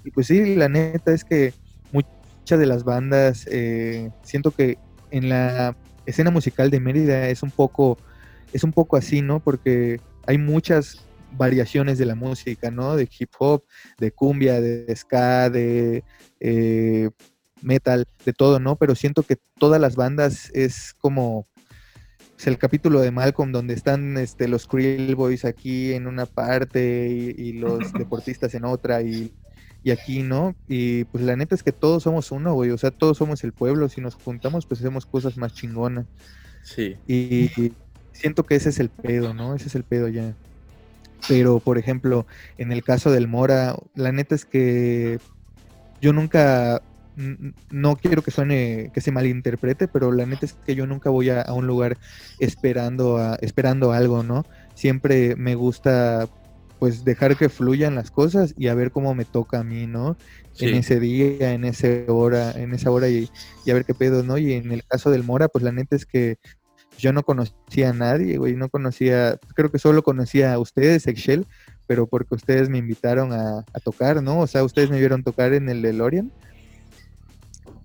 Y 0.04 0.12
pues 0.12 0.28
sí, 0.28 0.56
la 0.56 0.70
neta 0.70 1.14
es 1.14 1.24
que 1.24 1.54
muchas 1.92 2.60
de 2.60 2.66
las 2.66 2.84
bandas, 2.84 3.48
eh, 3.52 4.10
siento 4.24 4.52
que 4.52 4.78
en 5.12 5.30
la 5.30 5.76
escena 6.06 6.32
musical 6.32 6.72
de 6.72 6.80
Mérida 6.80 7.30
es 7.30 7.44
un 7.44 7.52
poco, 7.52 7.98
es 8.54 8.64
un 8.64 8.74
poco 8.74 8.98
así, 8.98 9.22
¿no? 9.22 9.40
Porque 9.40 10.00
hay 10.26 10.38
muchas 10.38 11.06
variaciones 11.34 11.98
de 11.98 12.06
la 12.06 12.16
música, 12.16 12.72
¿no? 12.72 12.96
De 12.96 13.08
hip 13.20 13.32
hop, 13.40 13.64
de 14.00 14.12
cumbia, 14.12 14.60
de 14.60 14.94
ska, 14.96 15.50
de 15.50 16.04
eh, 16.40 17.10
metal, 17.62 18.06
de 18.26 18.34
todo, 18.34 18.60
¿no? 18.60 18.76
Pero 18.76 18.96
siento 18.96 19.24
que 19.24 19.38
todas 19.58 19.80
las 19.80 19.96
bandas 19.96 20.50
es 20.54 20.94
como 20.98 21.48
es 22.42 22.48
el 22.48 22.58
capítulo 22.58 23.02
de 23.02 23.12
Malcolm 23.12 23.52
donde 23.52 23.76
están 23.76 24.18
este, 24.18 24.48
los 24.48 24.66
Krill 24.66 25.14
Boys 25.16 25.46
aquí 25.46 25.94
en 25.94 26.08
una 26.08 26.26
parte 26.26 27.08
y, 27.08 27.40
y 27.40 27.54
los 27.54 27.94
deportistas 27.94 28.56
en 28.56 28.66
otra 28.66 29.04
y, 29.04 29.32
y 29.84 29.92
aquí, 29.92 30.24
¿no? 30.24 30.56
Y 30.68 31.04
pues 31.06 31.24
la 31.24 31.36
neta 31.36 31.54
es 31.54 31.62
que 31.62 31.72
todos 31.72 32.02
somos 32.02 32.32
uno, 32.32 32.54
güey, 32.54 32.72
o 32.72 32.80
sea, 32.80 32.90
todos 32.90 33.18
somos 33.18 33.44
el 33.44 33.54
pueblo, 33.54 33.90
si 33.90 34.02
nos 34.02 34.16
juntamos 34.16 34.66
pues 34.66 34.80
hacemos 34.80 35.06
cosas 35.06 35.38
más 35.38 35.54
chingonas. 35.54 36.08
Sí. 36.64 36.98
Y 37.08 37.52
siento 38.12 38.44
que 38.44 38.56
ese 38.56 38.70
es 38.70 38.80
el 38.80 38.90
pedo, 38.90 39.36
¿no? 39.36 39.54
Ese 39.54 39.68
es 39.68 39.76
el 39.76 39.84
pedo 39.84 40.08
ya. 40.08 40.34
Pero, 41.28 41.60
por 41.60 41.78
ejemplo, 41.78 42.26
en 42.58 42.72
el 42.72 42.84
caso 42.84 43.12
del 43.12 43.28
Mora, 43.28 43.76
la 43.94 44.12
neta 44.12 44.34
es 44.34 44.46
que 44.46 45.20
yo 46.02 46.12
nunca, 46.12 46.82
no 47.70 47.96
quiero 47.96 48.22
que 48.22 48.32
suene, 48.32 48.92
que 48.94 49.02
se 49.02 49.12
malinterprete, 49.12 49.88
pero 49.88 50.12
la 50.12 50.26
neta 50.26 50.46
es 50.46 50.54
que 50.54 50.76
yo 50.76 50.88
nunca 50.88 51.10
voy 51.10 51.30
a, 51.30 51.42
a 51.42 51.54
un 51.54 51.68
lugar 51.68 51.98
esperando, 52.40 53.18
a, 53.18 53.36
esperando 53.42 53.92
algo, 53.92 54.24
¿no? 54.24 54.46
Siempre 54.76 55.36
me 55.36 55.56
gusta, 55.56 56.28
pues, 56.80 57.04
dejar 57.04 57.38
que 57.38 57.50
fluyan 57.50 57.96
las 57.96 58.12
cosas 58.12 58.54
y 58.58 58.68
a 58.68 58.76
ver 58.76 58.92
cómo 58.92 59.14
me 59.16 59.26
toca 59.26 59.60
a 59.60 59.64
mí, 59.64 59.88
¿no? 59.88 60.18
Sí. 60.54 60.68
en 60.68 60.76
ese 60.76 61.00
día, 61.00 61.54
en 61.54 61.64
ese 61.64 62.06
hora, 62.10 62.52
en 62.52 62.74
esa 62.74 62.92
hora 62.92 63.08
y, 63.08 63.30
y 63.66 63.72
a 63.72 63.74
ver 63.74 63.86
qué 63.86 63.94
pedo, 63.94 64.24
¿no? 64.24 64.38
Y 64.38 64.54
en 64.54 64.72
el 64.72 64.84
caso 64.84 65.10
del 65.10 65.24
Mora, 65.24 65.48
pues 65.48 65.64
la 65.64 65.72
neta 65.72 65.96
es 65.96 66.06
que 66.06 66.38
yo 66.98 67.14
no 67.14 67.24
conocía 67.24 67.90
a 67.90 67.94
nadie, 67.94 68.38
güey, 68.38 68.56
no 68.56 68.70
conocía, 68.70 69.40
creo 69.56 69.72
que 69.72 69.80
solo 69.80 70.04
conocía 70.04 70.54
a 70.54 70.60
ustedes, 70.60 71.08
Excel, 71.08 71.48
pero 71.88 72.06
porque 72.06 72.36
ustedes 72.36 72.70
me 72.70 72.78
invitaron 72.78 73.34
a, 73.34 73.60
a 73.60 73.80
tocar, 73.84 74.22
¿no? 74.22 74.40
O 74.40 74.48
sea, 74.48 74.64
ustedes 74.64 74.90
me 74.90 75.00
vieron 75.00 75.24
tocar 75.24 75.54
en 75.54 75.68
el 75.70 75.82
DeLorean. 75.82 76.32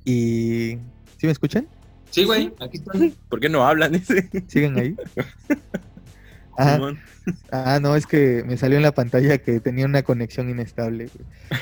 Y... 0.07 0.79
¿Sí 1.19 1.27
me 1.27 1.33
escuchan? 1.33 1.67
Sí, 2.11 2.25
güey, 2.25 2.55
aquí 2.61 2.79
estoy. 2.79 3.15
¿Por 3.29 3.41
qué 3.41 3.49
no 3.49 3.67
hablan? 3.67 3.93
Dice. 3.93 4.31
¿Siguen 4.47 4.79
ahí? 4.79 4.97
Ah, 6.59 6.79
ah, 7.53 7.79
no, 7.83 7.97
es 7.97 8.07
que 8.07 8.43
me 8.47 8.57
salió 8.57 8.79
en 8.79 8.83
la 8.83 8.93
pantalla 8.95 9.37
que 9.37 9.61
tenía 9.61 9.85
una 9.85 10.03
conexión 10.03 10.49
inestable. 10.49 11.11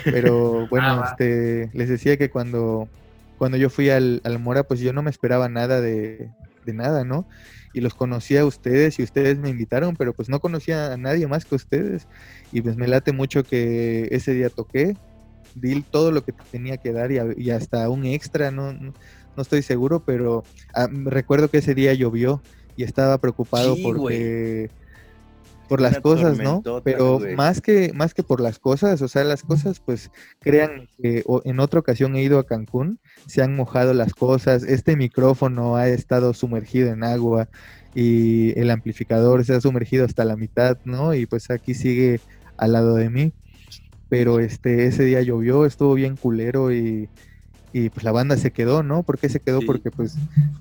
Pero 0.04 0.68
bueno, 0.70 0.86
Ah, 0.86 1.08
este, 1.10 1.68
les 1.72 1.88
decía 1.88 2.16
que 2.16 2.30
cuando, 2.30 2.88
cuando 3.36 3.56
yo 3.56 3.70
fui 3.70 3.90
al, 3.90 4.20
al 4.22 4.38
Mora, 4.38 4.62
pues 4.62 4.78
yo 4.78 4.92
no 4.92 5.02
me 5.02 5.10
esperaba 5.10 5.48
nada 5.48 5.80
de, 5.80 6.30
de 6.64 6.74
nada, 6.74 7.02
¿no? 7.02 7.26
Y 7.72 7.80
los 7.80 7.94
conocía 7.94 8.42
a 8.42 8.44
ustedes 8.44 9.00
y 9.00 9.02
ustedes 9.02 9.36
me 9.38 9.48
invitaron, 9.48 9.96
pero 9.96 10.12
pues 10.12 10.28
no 10.28 10.38
conocía 10.38 10.92
a 10.92 10.96
nadie 10.96 11.26
más 11.26 11.44
que 11.44 11.56
ustedes. 11.56 12.06
Y 12.52 12.62
pues 12.62 12.76
me 12.76 12.86
late 12.86 13.10
mucho 13.10 13.42
que 13.42 14.06
ese 14.12 14.32
día 14.32 14.48
toqué, 14.48 14.96
di 15.54 15.82
todo 15.82 16.10
lo 16.10 16.24
que 16.24 16.32
tenía 16.50 16.76
que 16.76 16.92
dar 16.92 17.10
y, 17.12 17.50
hasta 17.50 17.88
un 17.88 18.04
extra, 18.04 18.50
no, 18.50 18.72
no, 18.72 18.92
no 19.36 19.42
estoy 19.42 19.62
seguro, 19.62 20.00
pero 20.04 20.44
ah, 20.74 20.88
recuerdo 20.90 21.48
que 21.48 21.58
ese 21.58 21.74
día 21.74 21.94
llovió 21.94 22.42
y 22.76 22.84
estaba 22.84 23.18
preocupado 23.18 23.74
Sí, 23.76 23.82
porque 23.82 24.70
por 25.68 25.80
las 25.80 26.00
cosas, 26.00 26.38
¿no? 26.38 26.62
Pero 26.82 27.18
güey. 27.18 27.34
más 27.36 27.60
que 27.60 27.92
más 27.94 28.14
que 28.14 28.22
por 28.22 28.40
las 28.40 28.58
cosas, 28.58 29.00
o 29.02 29.08
sea, 29.08 29.24
las 29.24 29.42
cosas, 29.42 29.80
pues 29.80 30.10
crean 30.40 30.88
que 31.00 31.24
en 31.44 31.60
otra 31.60 31.80
ocasión 31.80 32.16
he 32.16 32.22
ido 32.22 32.38
a 32.38 32.46
Cancún, 32.46 32.98
se 33.26 33.42
han 33.42 33.56
mojado 33.56 33.94
las 33.94 34.14
cosas, 34.14 34.62
este 34.62 34.96
micrófono 34.96 35.76
ha 35.76 35.88
estado 35.88 36.34
sumergido 36.34 36.90
en 36.90 37.02
agua 37.04 37.48
y 37.94 38.58
el 38.58 38.70
amplificador 38.70 39.44
se 39.44 39.54
ha 39.54 39.60
sumergido 39.60 40.04
hasta 40.04 40.24
la 40.24 40.36
mitad, 40.36 40.78
¿no? 40.84 41.14
Y 41.14 41.26
pues 41.26 41.50
aquí 41.50 41.74
sigue 41.74 42.20
al 42.56 42.72
lado 42.72 42.94
de 42.96 43.10
mí. 43.10 43.32
Pero 44.16 44.38
este 44.40 44.86
ese 44.86 45.04
día 45.04 45.22
llovió, 45.22 45.66
estuvo 45.66 45.94
bien 45.94 46.16
culero 46.16 46.72
y, 46.72 47.08
y 47.72 47.88
pues 47.90 48.04
la 48.04 48.12
banda 48.12 48.36
se 48.36 48.52
quedó, 48.52 48.82
¿no? 48.84 49.02
¿Por 49.02 49.18
qué 49.18 49.28
se 49.28 49.40
quedó? 49.40 49.58
Sí. 49.60 49.66
Porque 49.66 49.90
pues 49.90 50.16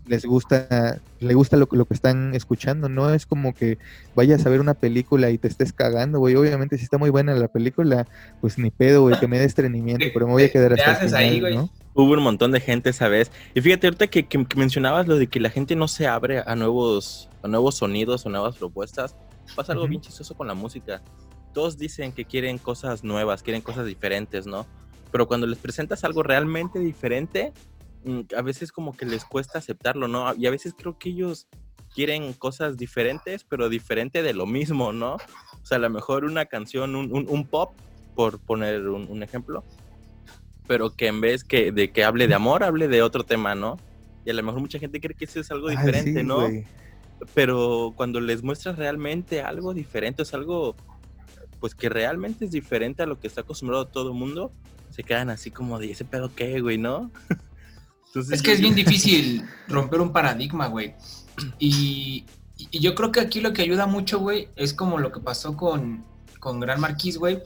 les 0.07 0.25
gusta, 0.25 0.99
le 1.19 1.33
gusta 1.35 1.57
lo, 1.57 1.67
que- 1.67 1.77
lo 1.77 1.85
que 1.85 1.93
están 1.93 2.33
escuchando, 2.33 2.89
no 2.89 3.13
es 3.13 3.27
como 3.27 3.53
que 3.53 3.77
vayas 4.15 4.43
a 4.45 4.49
ver 4.49 4.59
una 4.59 4.73
película 4.73 5.29
y 5.29 5.37
te 5.37 5.47
estés 5.47 5.71
cagando, 5.71 6.17
güey. 6.17 6.35
Obviamente 6.35 6.77
si 6.79 6.83
está 6.83 6.97
muy 6.97 7.11
buena 7.11 7.35
la 7.35 7.47
película, 7.47 8.07
pues 8.41 8.57
ni 8.57 8.71
pedo, 8.71 9.03
güey, 9.03 9.19
que 9.19 9.27
me 9.27 9.37
dé 9.37 9.45
estreñimiento, 9.45 10.05
pero 10.13 10.25
me 10.25 10.33
voy 10.33 10.43
a 10.45 10.51
quedar 10.51 10.73
hasta 10.73 10.85
el 10.91 10.97
haces 10.97 11.13
ahí, 11.13 11.35
final, 11.35 11.41
güey. 11.41 11.55
¿no? 11.55 11.69
Hubo 11.93 12.13
un 12.13 12.23
montón 12.23 12.51
de 12.51 12.59
gente 12.59 12.89
esa 12.89 13.07
vez. 13.07 13.31
Y 13.53 13.61
fíjate, 13.61 13.85
ahorita 13.85 14.07
que, 14.07 14.25
que- 14.25 14.45
que 14.45 14.57
mencionabas 14.57 15.07
lo 15.07 15.17
de 15.17 15.27
que 15.27 15.39
la 15.39 15.51
gente 15.51 15.75
no 15.75 15.87
se 15.87 16.07
abre 16.07 16.39
a 16.43 16.55
nuevos, 16.55 17.29
a 17.43 17.47
nuevos 17.47 17.75
sonidos 17.75 18.25
o 18.25 18.29
nuevas 18.29 18.55
propuestas, 18.57 19.15
pasa 19.55 19.73
algo 19.73 19.87
bien 19.87 20.01
chistoso 20.01 20.33
con 20.33 20.47
la 20.47 20.55
música. 20.55 21.03
Todos 21.53 21.77
dicen 21.77 22.11
que 22.11 22.25
quieren 22.25 22.57
cosas 22.57 23.03
nuevas, 23.03 23.43
quieren 23.43 23.61
cosas 23.61 23.85
diferentes, 23.85 24.45
¿no? 24.47 24.65
Pero 25.11 25.27
cuando 25.27 25.45
les 25.47 25.59
presentas 25.59 26.03
algo 26.03 26.23
realmente 26.23 26.79
diferente, 26.79 27.53
mm, 28.05 28.21
a 28.35 28.41
veces 28.41 28.71
como 28.71 28.95
que 28.97 29.05
les 29.05 29.23
cuesta 29.25 29.59
aceptarlo, 29.59 30.07
¿no? 30.07 30.33
Y 30.35 30.47
a 30.47 30.51
veces 30.51 30.73
creo 30.77 30.97
que 30.97 31.09
ellos 31.09 31.47
quieren 31.93 32.33
cosas 32.33 32.75
diferentes, 32.77 33.43
pero 33.43 33.69
diferente 33.69 34.23
de 34.23 34.33
lo 34.33 34.47
mismo, 34.47 34.91
¿no? 34.91 35.13
O 35.15 35.65
sea, 35.65 35.77
a 35.77 35.79
lo 35.81 35.89
mejor 35.91 36.25
una 36.25 36.45
canción, 36.47 36.95
un, 36.95 37.13
un- 37.15 37.27
un 37.29 37.45
pop, 37.47 37.75
por 38.15 38.39
poner 38.39 38.87
un, 38.89 39.07
un 39.09 39.23
ejemplo, 39.23 39.63
pero 40.67 40.91
que 40.95 41.07
en 41.07 41.21
vez 41.21 41.43
que 41.43 41.71
de 41.71 41.91
que 41.91 42.03
hable 42.03 42.27
de 42.27 42.33
amor, 42.35 42.63
hable 42.63 42.87
de 42.87 43.01
otro 43.01 43.23
tema, 43.23 43.53
¿no? 43.55 43.77
Y 44.25 44.29
a 44.29 44.33
lo 44.33 44.41
mejor 44.43 44.61
mucha 44.61 44.79
gente 44.79 44.99
cree 45.01 45.15
que 45.15 45.25
eso 45.25 45.39
es 45.39 45.51
algo 45.51 45.67
Ay, 45.69 45.77
diferente, 45.77 46.21
sí, 46.21 46.25
¿no? 46.25 46.41
güey. 46.49 46.65
Pero 47.33 47.93
cuando 47.95 48.19
les 48.19 48.43
muestras 48.43 48.77
realmente 48.77 49.41
algo 49.41 49.73
diferente, 49.73 50.23
es 50.23 50.33
algo 50.33 50.75
pues 51.64 51.76
que 51.76 51.88
realmente 51.88 52.43
es 52.43 52.51
diferente 52.51 53.03
a 53.03 53.05
lo 53.05 53.22
que 53.22 53.26
está 53.26 53.39
acostumbrado 53.39 53.88
todo 53.88 54.09
el 54.09 54.16
mundo, 54.16 54.51
se 54.89 55.01
quedan 55.01 55.30
así 55.30 55.49
como 55.49 55.80
de 55.80 55.91
ese 55.91 56.03
pedo 56.03 56.36
qué, 56.36 56.59
güey, 56.59 56.78
¿no? 56.78 57.09
Entonces, 58.07 58.34
Es 58.34 58.41
que 58.41 58.51
es 58.51 58.59
bien 58.59 58.76
difícil 58.84 59.45
romper 59.70 60.01
un 60.01 60.11
paradigma, 60.11 60.68
güey. 60.68 60.93
Y, 61.59 62.26
y 62.57 62.80
yo 62.82 62.95
creo 62.95 63.14
que 63.14 63.22
aquí 63.22 63.39
lo 63.39 63.53
que 63.53 63.61
ayuda 63.61 63.86
mucho, 63.86 64.20
güey, 64.20 64.49
es 64.57 64.74
como 64.74 64.97
lo 64.97 65.14
que 65.14 65.22
pasó 65.22 65.55
con, 65.55 66.03
con 66.41 66.59
Gran 66.59 66.82
Marquis, 66.82 67.18
güey. 67.18 67.41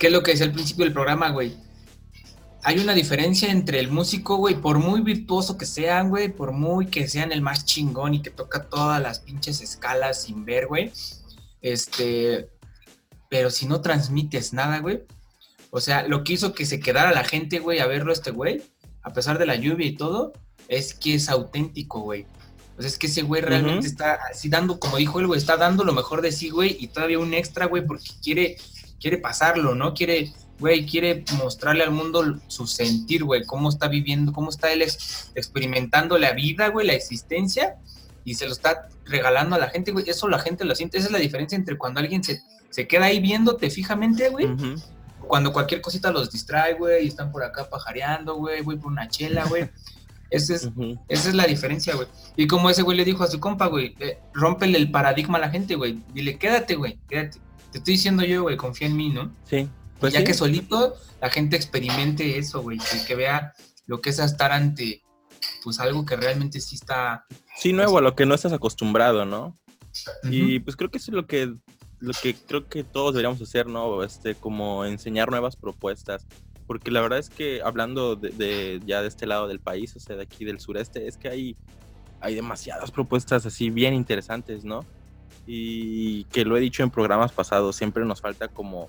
Que 0.00 0.08
es 0.08 0.12
lo 0.12 0.24
que 0.24 0.32
decía 0.32 0.46
al 0.46 0.52
principio 0.52 0.84
del 0.84 0.92
programa, 0.92 1.30
güey. 1.30 1.54
Hay 2.64 2.80
una 2.80 2.92
diferencia 2.92 3.52
entre 3.52 3.78
el 3.78 3.88
músico, 3.88 4.34
güey, 4.34 4.56
por 4.56 4.80
muy 4.80 5.00
virtuoso 5.00 5.56
que 5.56 5.66
sean, 5.66 6.08
güey, 6.08 6.28
por 6.28 6.50
muy 6.50 6.86
que 6.86 7.06
sean 7.06 7.30
el 7.30 7.40
más 7.40 7.66
chingón 7.66 8.14
y 8.14 8.20
que 8.20 8.30
toca 8.30 8.64
todas 8.64 9.00
las 9.00 9.20
pinches 9.20 9.60
escalas 9.60 10.24
sin 10.24 10.44
ver, 10.44 10.66
güey. 10.66 10.90
Este, 11.60 12.50
pero 13.32 13.48
si 13.48 13.64
no 13.64 13.80
transmites 13.80 14.52
nada, 14.52 14.80
güey. 14.80 15.04
O 15.70 15.80
sea, 15.80 16.06
lo 16.06 16.22
que 16.22 16.34
hizo 16.34 16.52
que 16.52 16.66
se 16.66 16.80
quedara 16.80 17.12
la 17.12 17.24
gente, 17.24 17.60
güey, 17.60 17.78
a 17.78 17.86
verlo 17.86 18.12
este 18.12 18.30
güey, 18.30 18.62
a 19.02 19.14
pesar 19.14 19.38
de 19.38 19.46
la 19.46 19.56
lluvia 19.56 19.86
y 19.86 19.96
todo, 19.96 20.34
es 20.68 20.92
que 20.92 21.14
es 21.14 21.30
auténtico, 21.30 22.00
güey. 22.00 22.26
O 22.76 22.82
sea, 22.82 22.88
es 22.88 22.98
que 22.98 23.06
ese 23.06 23.22
güey 23.22 23.40
realmente 23.40 23.86
está 23.86 24.18
así 24.30 24.50
dando, 24.50 24.78
como 24.78 24.98
dijo 24.98 25.18
él, 25.18 25.28
güey, 25.28 25.38
está 25.38 25.56
dando 25.56 25.82
lo 25.82 25.94
mejor 25.94 26.20
de 26.20 26.30
sí, 26.30 26.50
güey, 26.50 26.76
y 26.78 26.88
todavía 26.88 27.18
un 27.18 27.32
extra, 27.32 27.64
güey, 27.64 27.86
porque 27.86 28.04
quiere, 28.22 28.58
quiere 29.00 29.16
pasarlo, 29.16 29.74
¿no? 29.74 29.94
Quiere, 29.94 30.30
güey, 30.58 30.84
quiere 30.84 31.24
mostrarle 31.38 31.84
al 31.84 31.90
mundo 31.90 32.38
su 32.48 32.66
sentir, 32.66 33.24
güey, 33.24 33.46
cómo 33.46 33.70
está 33.70 33.88
viviendo, 33.88 34.34
cómo 34.34 34.50
está 34.50 34.70
él 34.74 34.82
ex- 34.82 35.30
experimentando 35.34 36.18
la 36.18 36.32
vida, 36.32 36.68
güey, 36.68 36.86
la 36.86 36.92
existencia, 36.92 37.76
y 38.26 38.34
se 38.34 38.44
lo 38.44 38.52
está 38.52 38.90
regalando 39.06 39.56
a 39.56 39.58
la 39.58 39.70
gente, 39.70 39.90
güey. 39.90 40.04
Eso 40.06 40.28
la 40.28 40.38
gente 40.38 40.66
lo 40.66 40.74
siente. 40.74 40.98
Esa 40.98 41.06
es 41.06 41.12
la 41.12 41.18
diferencia 41.18 41.56
entre 41.56 41.78
cuando 41.78 41.98
alguien 41.98 42.22
se, 42.22 42.42
se 42.72 42.88
queda 42.88 43.04
ahí 43.06 43.20
viéndote 43.20 43.70
fijamente, 43.70 44.30
güey, 44.30 44.48
cuando 45.28 45.52
cualquier 45.52 45.80
cosita 45.80 46.10
los 46.10 46.32
distrae, 46.32 46.74
güey, 46.74 47.04
y 47.04 47.08
están 47.08 47.30
por 47.30 47.44
acá 47.44 47.68
pajareando, 47.70 48.34
güey, 48.34 48.62
voy 48.62 48.76
por 48.76 48.90
una 48.90 49.08
chela, 49.08 49.44
güey. 49.44 49.70
Esa 50.30 50.54
es, 50.54 50.70
esa 51.08 51.28
es 51.28 51.34
la 51.34 51.44
diferencia, 51.44 51.94
güey. 51.94 52.08
Y 52.36 52.46
como 52.46 52.70
ese 52.70 52.80
güey 52.80 52.96
le 52.96 53.04
dijo 53.04 53.22
a 53.22 53.26
su 53.26 53.38
compa, 53.38 53.66
güey, 53.66 53.94
eh, 54.00 54.18
rómpele 54.32 54.78
el 54.78 54.90
paradigma 54.90 55.36
a 55.36 55.42
la 55.42 55.50
gente, 55.50 55.74
güey. 55.74 56.02
Dile, 56.14 56.38
quédate, 56.38 56.74
güey, 56.74 56.98
quédate. 57.06 57.38
Te 57.70 57.78
estoy 57.78 57.94
diciendo 57.94 58.24
yo, 58.24 58.42
güey, 58.42 58.56
confía 58.56 58.88
en 58.88 58.96
mí, 58.96 59.10
¿no? 59.10 59.34
Sí, 59.44 59.68
Pues 60.00 60.14
ya 60.14 60.20
sí. 60.20 60.24
que 60.24 60.34
solito 60.34 60.96
la 61.20 61.28
gente 61.28 61.56
experimente 61.56 62.38
eso, 62.38 62.62
güey, 62.62 62.78
que, 62.78 63.04
que 63.06 63.14
vea 63.14 63.52
lo 63.86 64.00
que 64.00 64.08
es 64.10 64.18
estar 64.18 64.52
ante, 64.52 65.02
pues 65.62 65.78
algo 65.80 66.06
que 66.06 66.16
realmente 66.16 66.60
sí 66.60 66.76
está... 66.76 67.26
Sí, 67.58 67.74
nuevo, 67.74 67.98
a 67.98 68.00
lo 68.00 68.16
que 68.16 68.24
no 68.24 68.34
estás 68.34 68.54
acostumbrado, 68.54 69.26
¿no? 69.26 69.54
Y 70.24 70.60
pues 70.60 70.76
creo 70.76 70.90
que 70.90 70.96
eso 70.96 71.10
es 71.10 71.14
lo 71.14 71.26
que 71.26 71.54
lo 72.02 72.12
que 72.20 72.34
creo 72.34 72.68
que 72.68 72.82
todos 72.82 73.14
deberíamos 73.14 73.40
hacer, 73.40 73.68
¿no? 73.68 74.02
Este, 74.02 74.34
como 74.34 74.84
enseñar 74.84 75.30
nuevas 75.30 75.54
propuestas. 75.54 76.26
Porque 76.66 76.90
la 76.90 77.00
verdad 77.00 77.20
es 77.20 77.30
que 77.30 77.62
hablando 77.62 78.16
de, 78.16 78.80
ya 78.84 79.02
de 79.02 79.08
este 79.08 79.26
lado 79.26 79.46
del 79.46 79.60
país, 79.60 79.94
o 79.94 80.00
sea, 80.00 80.16
de 80.16 80.22
aquí 80.22 80.44
del 80.44 80.58
sureste, 80.58 81.06
es 81.06 81.16
que 81.16 81.28
hay, 81.28 81.56
hay 82.20 82.34
demasiadas 82.34 82.90
propuestas 82.90 83.46
así 83.46 83.70
bien 83.70 83.94
interesantes, 83.94 84.64
¿no? 84.64 84.84
Y 85.46 86.24
que 86.24 86.44
lo 86.44 86.56
he 86.56 86.60
dicho 86.60 86.82
en 86.82 86.90
programas 86.90 87.30
pasados, 87.30 87.76
siempre 87.76 88.04
nos 88.04 88.20
falta 88.20 88.48
como 88.48 88.88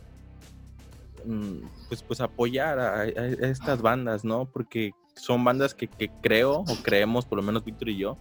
mm, 1.25 1.87
pues, 1.87 2.01
pues 2.01 2.19
apoyar 2.19 2.79
a, 2.79 3.01
a 3.01 3.05
estas 3.05 3.81
bandas, 3.81 4.25
¿no? 4.25 4.45
Porque 4.45 4.91
son 5.15 5.43
bandas 5.43 5.75
que, 5.75 5.87
que 5.87 6.09
creo 6.21 6.61
o 6.61 6.75
creemos, 6.81 7.25
por 7.25 7.37
lo 7.37 7.43
menos 7.43 7.63
Víctor 7.63 7.89
y 7.89 7.97
yo, 7.97 8.17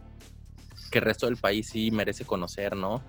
que 0.91 0.99
el 0.99 1.05
resto 1.05 1.27
del 1.27 1.39
país 1.39 1.71
sí 1.71 1.91
merece 1.91 2.27
conocer, 2.27 2.77
¿no? 2.77 3.03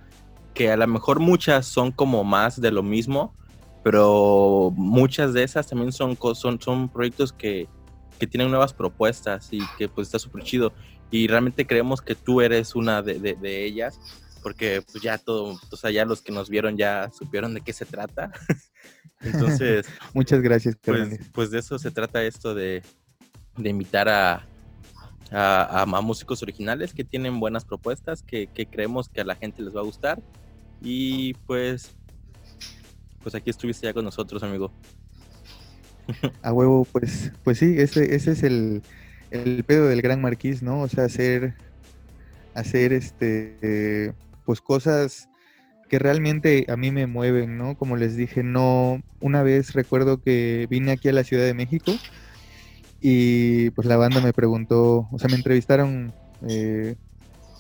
Que 0.53 0.71
a 0.71 0.77
lo 0.77 0.87
mejor 0.87 1.19
muchas 1.19 1.65
son 1.65 1.91
como 1.91 2.23
más 2.23 2.59
de 2.61 2.71
lo 2.71 2.83
mismo, 2.83 3.35
pero 3.83 4.71
muchas 4.75 5.33
de 5.33 5.43
esas 5.43 5.67
también 5.67 5.91
son, 5.91 6.17
son, 6.35 6.59
son 6.61 6.89
proyectos 6.89 7.33
que, 7.33 7.67
que 8.19 8.27
tienen 8.27 8.49
nuevas 8.49 8.73
propuestas 8.73 9.49
y 9.51 9.59
que 9.77 9.89
pues 9.89 10.07
está 10.07 10.19
súper 10.19 10.43
chido. 10.43 10.73
Y 11.11 11.27
realmente 11.27 11.65
creemos 11.67 12.01
que 12.01 12.15
tú 12.15 12.41
eres 12.41 12.75
una 12.75 13.01
de, 13.01 13.19
de- 13.19 13.35
de 13.35 13.65
ellas, 13.65 13.99
porque 14.41 14.81
pues 14.91 15.03
ya 15.03 15.17
todo, 15.17 15.59
o 15.71 15.75
sea, 15.75 15.89
ya 15.91 16.05
los 16.05 16.21
que 16.21 16.31
nos 16.31 16.49
vieron 16.49 16.77
ya 16.77 17.11
supieron 17.11 17.53
de 17.53 17.61
qué 17.61 17.73
se 17.73 17.85
trata. 17.85 18.31
Entonces, 19.21 19.85
Muchas 20.13 20.41
gracias, 20.41 20.75
pues, 20.83 21.19
pues 21.31 21.51
de 21.51 21.59
eso 21.59 21.77
se 21.79 21.91
trata 21.91 22.23
esto 22.23 22.53
de, 22.53 22.81
de 23.57 23.69
invitar 23.69 24.09
a, 24.09 24.45
a, 25.31 25.63
a- 25.63 25.81
a 25.83 26.01
músicos 26.01 26.41
originales 26.43 26.93
que 26.93 27.03
tienen 27.03 27.39
buenas 27.39 27.63
propuestas, 27.65 28.21
que, 28.23 28.47
que 28.47 28.65
creemos 28.65 29.07
que 29.09 29.21
a 29.21 29.25
la 29.25 29.35
gente 29.35 29.61
les 29.61 29.75
va 29.75 29.81
a 29.81 29.85
gustar. 29.85 30.21
Y 30.83 31.33
pues, 31.47 31.91
pues 33.21 33.33
aquí 33.33 33.49
estuviste 33.49 33.87
ya 33.87 33.93
con 33.93 34.03
nosotros, 34.03 34.43
amigo. 34.43 34.71
A 36.41 36.51
huevo, 36.51 36.85
pues, 36.91 37.31
pues 37.43 37.59
sí, 37.59 37.75
ese, 37.77 38.13
ese 38.13 38.33
es 38.33 38.43
el, 38.43 38.81
el 39.31 39.63
pedo 39.63 39.87
del 39.87 40.01
gran 40.01 40.21
marquís, 40.21 40.61
¿no? 40.61 40.81
O 40.81 40.89
sea, 40.89 41.05
hacer, 41.05 41.55
hacer 42.53 42.91
este, 42.91 44.13
pues 44.45 44.59
cosas 44.59 45.29
que 45.89 45.99
realmente 45.99 46.65
a 46.67 46.75
mí 46.75 46.91
me 46.91 47.07
mueven, 47.07 47.57
¿no? 47.57 47.77
Como 47.77 47.95
les 47.95 48.17
dije, 48.17 48.43
no, 48.43 49.01
una 49.21 49.41
vez 49.41 49.73
recuerdo 49.73 50.21
que 50.21 50.67
vine 50.69 50.91
aquí 50.91 51.07
a 51.07 51.13
la 51.13 51.23
Ciudad 51.23 51.45
de 51.45 51.53
México 51.53 51.93
y 52.99 53.69
pues 53.71 53.87
la 53.87 53.95
banda 53.95 54.19
me 54.19 54.33
preguntó, 54.33 55.07
o 55.11 55.19
sea, 55.19 55.29
me 55.29 55.35
entrevistaron 55.35 56.13
eh, 56.49 56.95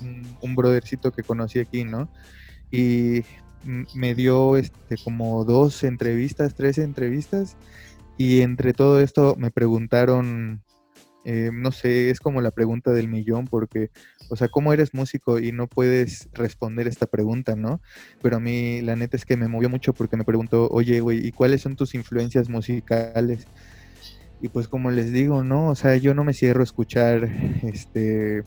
un, 0.01 0.37
un 0.41 0.55
brothercito 0.55 1.11
que 1.11 1.23
conocí 1.23 1.59
aquí, 1.59 1.85
¿no? 1.85 2.09
Y 2.73 3.23
me 3.93 4.15
dio 4.15 4.57
este 4.57 4.97
como 5.03 5.45
dos 5.45 5.83
entrevistas, 5.83 6.55
tres 6.55 6.79
entrevistas 6.79 7.55
y 8.17 8.41
entre 8.41 8.73
todo 8.73 8.99
esto 8.99 9.35
me 9.37 9.51
preguntaron, 9.51 10.63
eh, 11.23 11.51
no 11.53 11.71
sé, 11.71 12.09
es 12.09 12.19
como 12.19 12.41
la 12.41 12.49
pregunta 12.49 12.91
del 12.91 13.07
millón, 13.07 13.45
porque, 13.45 13.91
o 14.29 14.35
sea, 14.35 14.49
¿cómo 14.49 14.73
eres 14.73 14.95
músico 14.95 15.39
y 15.39 15.51
no 15.51 15.67
puedes 15.67 16.29
responder 16.33 16.87
esta 16.87 17.05
pregunta, 17.05 17.55
no? 17.55 17.79
Pero 18.23 18.37
a 18.37 18.39
mí 18.39 18.81
la 18.81 18.95
neta 18.95 19.17
es 19.17 19.25
que 19.25 19.37
me 19.37 19.47
movió 19.47 19.69
mucho 19.69 19.93
porque 19.93 20.17
me 20.17 20.25
preguntó, 20.25 20.67
oye, 20.69 20.99
güey, 20.99 21.25
¿y 21.25 21.31
cuáles 21.31 21.61
son 21.61 21.75
tus 21.75 21.93
influencias 21.93 22.49
musicales? 22.49 23.45
Y 24.41 24.49
pues 24.49 24.67
como 24.67 24.91
les 24.91 25.13
digo, 25.13 25.43
¿no? 25.43 25.69
O 25.69 25.75
sea, 25.75 25.95
yo 25.95 26.13
no 26.13 26.23
me 26.23 26.33
cierro 26.33 26.61
a 26.61 26.65
escuchar, 26.65 27.29
este, 27.63 28.43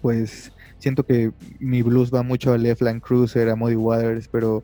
pues 0.00 0.52
siento 0.78 1.04
que 1.04 1.32
mi 1.58 1.82
blues 1.82 2.10
va 2.12 2.22
mucho 2.22 2.52
a 2.52 2.58
Left 2.58 2.82
Land 2.82 3.00
Cruiser, 3.02 3.48
a 3.48 3.56
Muddy 3.56 3.76
Waters, 3.76 4.28
pero 4.28 4.62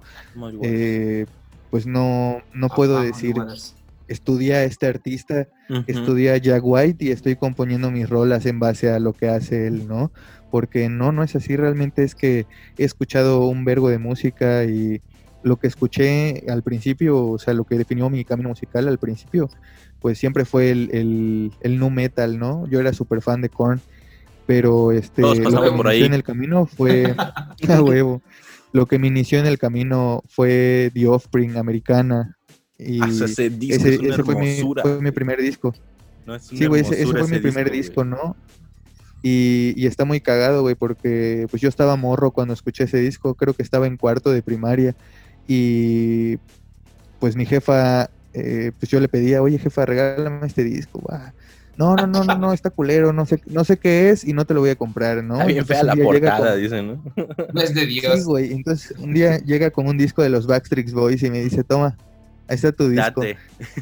eh, 0.62 1.26
pues 1.70 1.86
no, 1.86 2.42
no 2.52 2.68
puedo 2.70 2.98
Ah, 2.98 3.02
decir, 3.02 3.34
estudia 4.06 4.56
a 4.56 4.64
este 4.64 4.86
artista, 4.86 5.48
estudia 5.86 6.34
a 6.34 6.36
Jack 6.38 6.62
White 6.64 7.04
y 7.04 7.10
estoy 7.10 7.36
componiendo 7.36 7.90
mis 7.90 8.08
rolas 8.08 8.46
en 8.46 8.58
base 8.60 8.90
a 8.90 8.98
lo 9.00 9.12
que 9.14 9.28
hace 9.28 9.66
él, 9.66 9.86
¿no? 9.88 10.12
Porque 10.50 10.88
no, 10.88 11.10
no 11.10 11.22
es 11.22 11.34
así, 11.34 11.56
realmente 11.56 12.04
es 12.04 12.14
que 12.14 12.46
he 12.76 12.84
escuchado 12.84 13.46
un 13.48 13.64
vergo 13.64 13.88
de 13.88 13.98
música 13.98 14.64
y 14.64 15.02
lo 15.42 15.56
que 15.58 15.66
escuché 15.66 16.44
al 16.48 16.62
principio, 16.62 17.26
o 17.26 17.38
sea, 17.38 17.54
lo 17.54 17.64
que 17.64 17.76
definió 17.76 18.08
mi 18.08 18.24
camino 18.24 18.50
musical 18.50 18.86
al 18.88 18.98
principio, 18.98 19.50
pues 20.00 20.18
siempre 20.18 20.44
fue 20.44 20.70
el, 20.70 20.90
el, 20.92 21.52
el 21.60 21.78
nu 21.78 21.90
metal, 21.90 22.38
¿no? 22.38 22.66
Yo 22.68 22.80
era 22.80 22.92
súper 22.92 23.20
fan 23.22 23.40
de 23.40 23.48
Korn, 23.50 23.80
pero 24.46 24.92
este, 24.92 25.22
lo 25.22 25.34
que 25.34 25.42
por 25.42 25.52
me 25.52 25.68
inició 25.68 25.88
ahí. 25.90 26.02
en 26.04 26.14
el 26.14 26.22
camino 26.22 26.66
fue, 26.66 27.14
a 27.68 27.82
huevo, 27.82 28.22
lo 28.72 28.86
que 28.86 28.98
me 28.98 29.06
inició 29.06 29.38
en 29.38 29.46
el 29.46 29.58
camino 29.58 30.22
fue 30.28 30.90
The 30.94 31.06
Offspring 31.06 31.56
americana. 31.56 32.36
Y 32.78 33.00
Ah, 33.00 33.08
ese 33.08 33.50
disco 33.50 33.76
ese, 33.76 33.94
es 33.94 34.00
una 34.00 34.14
ese 34.14 34.24
fue, 34.24 34.36
mi, 34.36 34.60
fue 34.82 35.00
mi 35.00 35.10
primer 35.10 35.40
disco. 35.40 35.74
No, 36.26 36.34
es 36.34 36.50
una 36.50 36.58
Sí, 36.58 36.66
güey, 36.66 36.82
ese, 36.82 37.06
fue 37.06 37.28
mi 37.28 37.38
primer 37.38 37.70
disco, 37.70 38.04
¿no? 38.04 38.36
Y, 39.22 39.72
y 39.76 39.86
está 39.86 40.04
muy 40.04 40.20
cagado, 40.20 40.62
güey, 40.62 40.74
porque 40.74 41.46
pues 41.50 41.62
yo 41.62 41.68
estaba 41.68 41.96
morro 41.96 42.30
cuando 42.32 42.52
escuché 42.52 42.84
ese 42.84 42.98
disco, 42.98 43.34
creo 43.34 43.54
que 43.54 43.62
estaba 43.62 43.86
en 43.86 43.96
cuarto 43.96 44.30
de 44.30 44.42
primaria 44.42 44.94
y 45.46 46.36
pues 47.18 47.36
mi 47.36 47.46
jefa, 47.46 48.10
eh, 48.34 48.72
pues 48.78 48.90
yo 48.90 49.00
le 49.00 49.08
pedía, 49.08 49.40
oye 49.40 49.58
jefa, 49.58 49.86
regálame 49.86 50.46
este 50.46 50.64
disco, 50.64 51.00
va. 51.00 51.32
No, 51.76 51.96
no, 51.96 52.06
no, 52.06 52.24
no, 52.24 52.38
no, 52.38 52.52
está 52.52 52.70
culero, 52.70 53.12
no 53.12 53.26
sé, 53.26 53.40
no 53.46 53.64
sé 53.64 53.78
qué 53.78 54.10
es 54.10 54.24
y 54.24 54.32
no 54.32 54.44
te 54.44 54.54
lo 54.54 54.60
voy 54.60 54.70
a 54.70 54.76
comprar, 54.76 55.22
¿no? 55.24 55.34
Está 55.34 55.46
bien 55.46 55.58
Entonces, 55.58 55.84
fea 55.84 55.94
la 55.94 56.02
portada, 56.02 56.52
con- 56.52 56.60
dicen, 56.62 56.86
¿no? 56.86 57.02
No 57.52 57.60
es 57.60 57.74
de 57.74 57.86
Dios. 57.86 58.18
Sí, 58.18 58.22
güey, 58.24 58.52
entonces 58.52 58.96
un 58.98 59.12
día 59.14 59.38
llega 59.38 59.70
con 59.70 59.86
un 59.86 59.98
disco 59.98 60.22
de 60.22 60.30
los 60.30 60.46
Backstreet 60.46 60.90
Boys 60.92 61.22
y 61.22 61.30
me 61.30 61.40
dice, 61.40 61.64
toma, 61.64 61.96
ahí 62.48 62.54
está 62.56 62.72
tu 62.72 62.88
disco. 62.88 63.20
Date. 63.22 63.36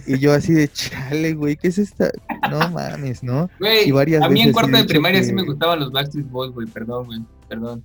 Y 0.07 0.19
yo 0.19 0.33
así 0.33 0.53
de, 0.53 0.69
chale, 0.69 1.35
güey, 1.35 1.57
¿qué 1.57 1.69
es 1.69 1.79
esta? 1.79 2.11
No 2.51 2.71
mames, 2.71 3.23
¿no? 3.23 3.51
Güey, 3.59 3.89
y 3.89 3.91
varias 3.91 4.23
a 4.23 4.29
mí 4.29 4.41
en 4.41 4.47
veces 4.47 4.55
cuarto 4.55 4.77
de 4.77 4.85
primaria 4.85 5.23
sí 5.23 5.33
me 5.33 5.45
gustaban 5.45 5.81
los 5.81 5.93
Backstreet 5.93 6.29
Boys, 6.31 6.53
güey. 6.53 6.67
Perdón, 6.69 7.07
güey. 7.07 7.21
Perdón. 7.49 7.85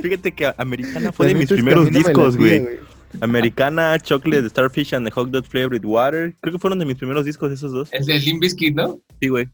Fíjate 0.00 0.32
que 0.32 0.52
Americana 0.56 1.12
fue 1.12 1.26
de 1.28 1.34
mis 1.34 1.48
primeros 1.48 1.90
discos, 1.90 2.36
güey. 2.36 2.80
Americana, 3.20 3.98
Chocolate, 3.98 4.48
Starfish 4.48 4.92
and 4.94 5.06
the 5.06 5.10
Hot 5.12 5.30
Dog 5.30 5.44
Flavored 5.46 5.84
Water. 5.84 6.34
Creo 6.40 6.52
que 6.52 6.58
fueron 6.58 6.78
de 6.78 6.84
mis 6.84 6.96
primeros 6.96 7.24
discos 7.24 7.50
esos 7.52 7.72
dos. 7.72 7.88
Es 7.92 8.06
de 8.06 8.18
Bizkit, 8.40 8.74
¿no? 8.76 9.00
Sí, 9.20 9.28
güey. 9.28 9.48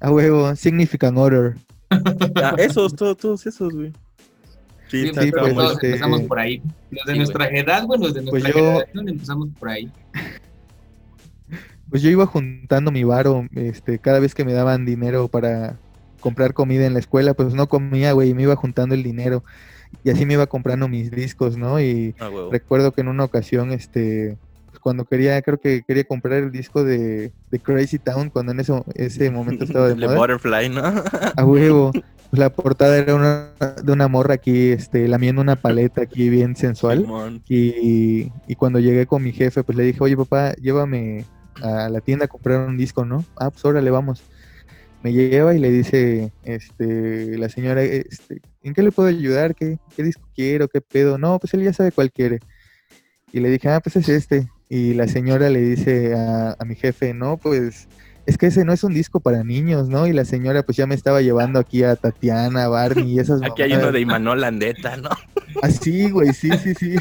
A 0.00 0.10
huevo, 0.10 0.54
Significant 0.56 1.16
Order. 1.16 1.54
Ah, 2.36 2.54
esos, 2.58 2.94
todos, 2.96 3.16
todos 3.16 3.46
esos, 3.46 3.72
güey. 3.72 3.92
Sí, 4.88 5.06
Sí, 5.06 5.12
pues, 5.14 5.30
todos 5.32 5.72
este- 5.74 5.86
empezamos 5.88 6.22
por 6.22 6.38
ahí. 6.38 6.60
Los 6.90 7.04
de 7.06 7.12
Sí, 7.12 7.18
nuestra 7.18 7.48
edad, 7.48 7.84
güey, 7.86 8.00
los 8.00 8.12
de 8.14 8.22
Pues 8.22 8.42
nuestra 8.42 8.60
yo- 8.60 8.66
generación 8.66 9.08
empezamos 9.08 9.48
por 9.58 9.68
ahí. 9.68 9.90
Pues 11.88 12.02
yo 12.02 12.10
iba 12.10 12.26
juntando 12.26 12.90
mi 12.90 13.04
varo, 13.04 13.46
este, 13.54 13.98
cada 13.98 14.18
vez 14.18 14.34
que 14.34 14.44
me 14.44 14.52
daban 14.54 14.84
dinero 14.86 15.28
para 15.28 15.78
comprar 16.20 16.54
comida 16.54 16.86
en 16.86 16.94
la 16.94 16.98
escuela, 17.00 17.34
pues 17.34 17.52
no 17.54 17.68
comía, 17.68 18.12
güey, 18.12 18.30
y 18.30 18.34
me 18.34 18.42
iba 18.44 18.56
juntando 18.56 18.94
el 18.94 19.02
dinero. 19.02 19.44
Y 20.04 20.10
así 20.10 20.26
me 20.26 20.34
iba 20.34 20.46
comprando 20.46 20.88
mis 20.88 21.10
discos, 21.10 21.56
¿no? 21.56 21.80
Y 21.80 22.14
Ah, 22.18 22.30
recuerdo 22.50 22.92
que 22.92 23.02
en 23.02 23.08
una 23.08 23.24
ocasión, 23.24 23.72
este, 23.72 24.36
pues, 24.66 24.80
cuando 24.80 25.04
quería, 25.04 25.40
creo 25.42 25.58
que 25.58 25.82
quería 25.86 26.04
comprar 26.04 26.42
el 26.42 26.50
disco 26.50 26.82
de, 26.84 27.32
de 27.50 27.58
Crazy 27.60 27.98
Town, 27.98 28.30
cuando 28.30 28.52
en 28.52 28.60
ese, 28.60 28.72
ese 28.94 29.30
momento 29.30 29.64
estaba 29.64 29.88
de 29.88 29.94
moda. 30.06 30.16
Butterfly, 30.16 30.68
¿no? 30.70 30.82
A 31.36 31.44
huevo. 31.44 31.92
Pues 31.92 32.40
la 32.40 32.48
portada 32.48 32.96
era 32.96 33.14
una, 33.14 33.50
de 33.82 33.92
una 33.92 34.08
morra 34.08 34.34
aquí, 34.34 34.70
este, 34.70 35.06
lamiendo 35.06 35.42
una 35.42 35.56
paleta 35.56 36.02
aquí 36.02 36.30
bien 36.30 36.56
sensual. 36.56 37.06
Y 37.46 38.54
cuando 38.56 38.78
llegué 38.80 39.06
con 39.06 39.22
mi 39.22 39.32
jefe, 39.32 39.62
pues 39.62 39.76
le 39.76 39.84
dije, 39.84 39.98
oye 40.00 40.16
papá, 40.16 40.54
llévame 40.54 41.26
a 41.62 41.90
la 41.90 42.00
tienda 42.00 42.24
a 42.24 42.28
comprar 42.28 42.66
un 42.66 42.78
disco, 42.78 43.04
¿no? 43.04 43.24
Ah, 43.36 43.50
pues 43.50 43.62
órale, 43.66 43.90
vamos. 43.90 44.22
Me 45.02 45.12
lleva 45.12 45.54
y 45.54 45.58
le 45.58 45.70
dice, 45.70 46.32
este, 46.44 47.36
la 47.36 47.50
señora, 47.50 47.82
este, 47.82 48.40
¿en 48.62 48.74
qué 48.74 48.82
le 48.82 48.92
puedo 48.92 49.08
ayudar? 49.08 49.54
¿Qué, 49.54 49.78
qué 49.96 50.02
disco 50.02 50.28
quiero? 50.34 50.68
¿Qué 50.68 50.80
pedo? 50.80 51.18
No, 51.18 51.38
pues 51.38 51.54
él 51.54 51.62
ya 51.62 51.72
sabe 51.72 51.92
cuál 51.92 52.12
quiere. 52.12 52.40
Y 53.32 53.40
le 53.40 53.50
dije, 53.50 53.68
ah, 53.68 53.80
pues 53.80 53.96
es 53.96 54.08
este. 54.08 54.48
Y 54.68 54.94
la 54.94 55.08
señora 55.08 55.48
le 55.50 55.60
dice 55.60 56.14
a, 56.14 56.56
a 56.58 56.64
mi 56.64 56.74
jefe, 56.74 57.14
no, 57.14 57.36
pues 57.36 57.88
es 58.26 58.38
que 58.38 58.46
ese 58.46 58.64
no 58.64 58.72
es 58.72 58.84
un 58.84 58.94
disco 58.94 59.20
para 59.20 59.42
niños, 59.42 59.88
¿no? 59.88 60.06
Y 60.06 60.12
la 60.12 60.24
señora 60.24 60.62
pues 60.62 60.76
ya 60.76 60.86
me 60.86 60.94
estaba 60.94 61.20
llevando 61.22 61.58
aquí 61.58 61.82
a 61.82 61.96
Tatiana, 61.96 62.68
Barney 62.68 63.12
y 63.12 63.18
esas 63.18 63.42
Aquí 63.44 63.62
hay 63.62 63.72
uno 63.74 63.90
de 63.90 64.00
Imanol 64.00 64.40
Landeta, 64.40 64.96
¿no? 64.96 65.10
Así, 65.62 66.10
güey, 66.10 66.32
sí, 66.32 66.50
sí, 66.62 66.74
sí. 66.74 66.96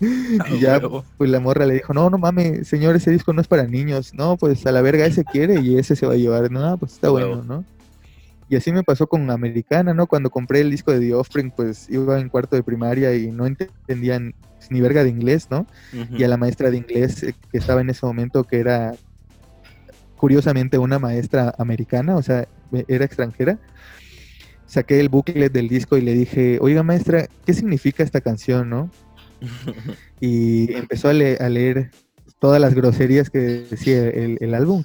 y 0.00 0.58
ya, 0.58 0.80
pues 1.18 1.30
la 1.30 1.40
morra 1.40 1.66
le 1.66 1.74
dijo, 1.74 1.92
no, 1.92 2.08
no 2.08 2.18
mames, 2.18 2.66
señor, 2.66 2.96
ese 2.96 3.10
disco 3.10 3.32
no 3.32 3.40
es 3.40 3.48
para 3.48 3.66
niños. 3.66 4.14
No, 4.14 4.36
pues 4.36 4.64
a 4.66 4.72
la 4.72 4.82
verga 4.82 5.04
ese 5.06 5.24
quiere 5.24 5.60
y 5.60 5.78
ese 5.78 5.94
se 5.94 6.06
va 6.06 6.14
a 6.14 6.16
llevar. 6.16 6.50
No, 6.50 6.78
pues 6.78 6.94
está 6.94 7.10
bueno, 7.10 7.42
¿no? 7.42 7.64
Y 8.54 8.56
así 8.56 8.70
me 8.70 8.84
pasó 8.84 9.08
con 9.08 9.28
Americana, 9.32 9.94
¿no? 9.94 10.06
Cuando 10.06 10.30
compré 10.30 10.60
el 10.60 10.70
disco 10.70 10.92
de 10.92 11.00
The 11.00 11.12
Offspring, 11.14 11.50
pues 11.50 11.88
iba 11.90 12.20
en 12.20 12.28
cuarto 12.28 12.54
de 12.54 12.62
primaria 12.62 13.12
y 13.12 13.32
no 13.32 13.46
entendían 13.46 14.32
ni 14.70 14.80
verga 14.80 15.02
de 15.02 15.10
inglés, 15.10 15.48
¿no? 15.50 15.66
Y 16.20 16.22
a 16.22 16.28
la 16.28 16.36
maestra 16.36 16.70
de 16.70 16.76
inglés 16.76 17.24
eh, 17.24 17.34
que 17.50 17.58
estaba 17.58 17.80
en 17.80 17.90
ese 17.90 18.06
momento, 18.06 18.44
que 18.44 18.60
era 18.60 18.94
curiosamente 20.16 20.78
una 20.78 21.00
maestra 21.00 21.52
americana, 21.58 22.14
o 22.14 22.22
sea, 22.22 22.46
e- 22.72 22.84
era 22.86 23.04
extranjera, 23.04 23.58
saqué 24.66 25.00
el 25.00 25.08
booklet 25.08 25.52
del 25.52 25.66
disco 25.66 25.96
y 25.96 26.02
le 26.02 26.14
dije, 26.14 26.58
oiga 26.60 26.84
maestra, 26.84 27.26
¿qué 27.44 27.54
significa 27.54 28.04
esta 28.04 28.20
canción, 28.20 28.70
no? 28.70 28.88
y 30.20 30.72
empezó 30.74 31.08
a, 31.08 31.12
le- 31.12 31.38
a 31.38 31.48
leer 31.48 31.90
todas 32.38 32.60
las 32.60 32.72
groserías 32.74 33.30
que 33.30 33.38
decía 33.40 34.08
el, 34.10 34.38
el 34.40 34.54
álbum 34.54 34.84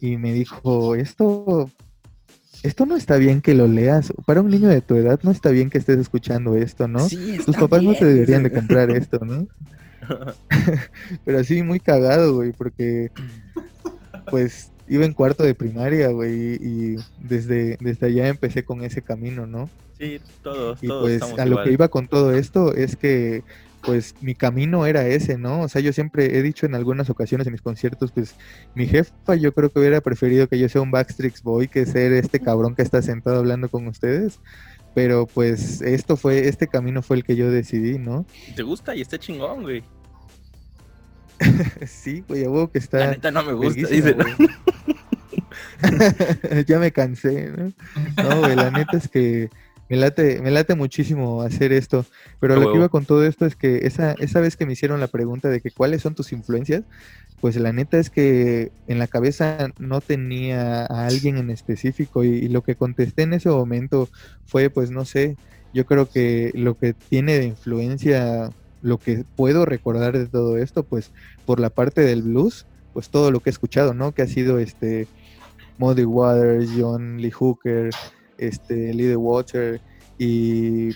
y 0.00 0.16
me 0.18 0.32
dijo, 0.32 0.94
esto, 0.94 1.68
esto 2.62 2.86
no 2.86 2.96
está 2.96 3.16
bien 3.16 3.40
que 3.40 3.54
lo 3.54 3.66
leas, 3.68 4.12
para 4.26 4.40
un 4.40 4.50
niño 4.50 4.68
de 4.68 4.80
tu 4.80 4.94
edad 4.96 5.20
no 5.22 5.30
está 5.30 5.50
bien 5.50 5.70
que 5.70 5.78
estés 5.78 5.98
escuchando 5.98 6.56
esto, 6.56 6.88
¿no? 6.88 7.08
Sí, 7.08 7.38
Tus 7.44 7.56
papás 7.56 7.82
no 7.82 7.94
te 7.94 8.04
deberían 8.04 8.42
de 8.42 8.52
comprar 8.52 8.90
esto, 8.96 9.20
¿no? 9.24 9.46
Pero 11.24 11.38
así 11.38 11.62
muy 11.62 11.80
cagado, 11.80 12.34
güey, 12.34 12.52
porque 12.52 13.10
pues 14.30 14.72
iba 14.88 15.04
en 15.04 15.12
cuarto 15.12 15.42
de 15.42 15.54
primaria, 15.54 16.08
güey, 16.08 16.54
y 16.54 16.96
desde, 17.20 17.76
desde 17.80 18.06
allá 18.06 18.28
empecé 18.28 18.64
con 18.64 18.82
ese 18.82 19.02
camino, 19.02 19.46
¿no? 19.46 19.68
Sí, 19.98 20.20
todos, 20.42 20.82
Y 20.82 20.86
todos 20.86 21.02
pues 21.02 21.14
estamos 21.14 21.38
a 21.38 21.46
lo 21.46 21.62
que 21.62 21.72
iba 21.72 21.88
con 21.88 22.08
todo 22.08 22.32
esto 22.32 22.72
es 22.74 22.96
que 22.96 23.42
pues 23.82 24.14
mi 24.20 24.34
camino 24.34 24.86
era 24.86 25.06
ese, 25.06 25.38
¿no? 25.38 25.62
O 25.62 25.68
sea, 25.68 25.80
yo 25.80 25.92
siempre 25.92 26.36
he 26.36 26.42
dicho 26.42 26.66
en 26.66 26.74
algunas 26.74 27.10
ocasiones 27.10 27.46
en 27.46 27.52
mis 27.52 27.62
conciertos, 27.62 28.12
pues 28.12 28.34
mi 28.74 28.86
jefa 28.86 29.34
yo 29.36 29.52
creo 29.52 29.70
que 29.70 29.78
hubiera 29.78 30.00
preferido 30.00 30.48
que 30.48 30.58
yo 30.58 30.68
sea 30.68 30.82
un 30.82 30.90
Backstreet 30.90 31.42
Boy 31.42 31.68
que 31.68 31.86
ser 31.86 32.12
este 32.12 32.40
cabrón 32.40 32.74
que 32.74 32.82
está 32.82 33.02
sentado 33.02 33.38
hablando 33.38 33.68
con 33.68 33.86
ustedes. 33.86 34.40
Pero 34.94 35.26
pues 35.26 35.80
esto 35.82 36.16
fue, 36.16 36.48
este 36.48 36.66
camino 36.66 37.02
fue 37.02 37.18
el 37.18 37.24
que 37.24 37.36
yo 37.36 37.50
decidí, 37.50 37.98
¿no? 37.98 38.26
¿Te 38.56 38.62
gusta? 38.62 38.96
Y 38.96 39.02
está 39.02 39.18
chingón, 39.18 39.62
güey. 39.62 39.84
Sí, 41.86 42.24
güey, 42.26 42.44
a 42.44 42.48
que 42.48 42.78
La 42.78 42.84
está... 42.84 43.06
neta 43.10 43.30
no 43.30 43.44
me 43.44 43.52
gusta. 43.52 43.88
Dice, 43.88 44.16
ya 46.66 46.78
me 46.78 46.92
cansé, 46.92 47.50
¿no? 47.56 47.72
No, 48.22 48.40
güey, 48.40 48.56
la 48.56 48.70
neta 48.70 48.96
es 48.96 49.08
que 49.08 49.50
me 49.88 49.96
late, 49.96 50.40
me 50.40 50.50
late 50.50 50.74
muchísimo 50.74 51.42
hacer 51.42 51.72
esto. 51.72 52.04
Pero 52.40 52.56
lo 52.56 52.70
que 52.70 52.78
iba 52.78 52.88
con 52.88 53.04
todo 53.04 53.24
esto 53.24 53.46
es 53.46 53.56
que 53.56 53.86
esa, 53.86 54.12
esa 54.12 54.40
vez 54.40 54.56
que 54.56 54.66
me 54.66 54.72
hicieron 54.74 55.00
la 55.00 55.08
pregunta 55.08 55.48
de 55.48 55.60
que 55.60 55.70
cuáles 55.70 56.02
son 56.02 56.14
tus 56.14 56.32
influencias, 56.32 56.84
pues 57.40 57.56
la 57.56 57.72
neta 57.72 57.98
es 57.98 58.10
que 58.10 58.72
en 58.86 58.98
la 58.98 59.06
cabeza 59.06 59.72
no 59.78 60.00
tenía 60.00 60.86
a 60.86 61.06
alguien 61.06 61.36
en 61.36 61.50
específico 61.50 62.24
y, 62.24 62.28
y 62.28 62.48
lo 62.48 62.62
que 62.62 62.74
contesté 62.74 63.22
en 63.22 63.32
ese 63.32 63.48
momento 63.48 64.08
fue, 64.44 64.70
pues 64.70 64.90
no 64.90 65.04
sé, 65.04 65.36
yo 65.72 65.86
creo 65.86 66.08
que 66.08 66.50
lo 66.54 66.76
que 66.76 66.94
tiene 66.94 67.38
de 67.38 67.46
influencia, 67.46 68.50
lo 68.82 68.98
que 68.98 69.24
puedo 69.36 69.64
recordar 69.64 70.18
de 70.18 70.26
todo 70.26 70.58
esto, 70.58 70.82
pues 70.82 71.12
por 71.46 71.60
la 71.60 71.70
parte 71.70 72.00
del 72.00 72.22
blues, 72.22 72.66
pues 72.92 73.10
todo 73.10 73.30
lo 73.30 73.40
que 73.40 73.50
he 73.50 73.52
escuchado, 73.52 73.94
¿no? 73.94 74.12
Que 74.12 74.22
ha 74.22 74.26
sido 74.26 74.58
este 74.58 75.06
Muddy 75.78 76.04
Waters, 76.04 76.70
John 76.76 77.18
Lee 77.20 77.30
Hooker, 77.30 77.90
este 78.38 78.94
Lee 78.94 79.08
The 79.08 79.16
Water 79.16 79.80
y 80.18 80.90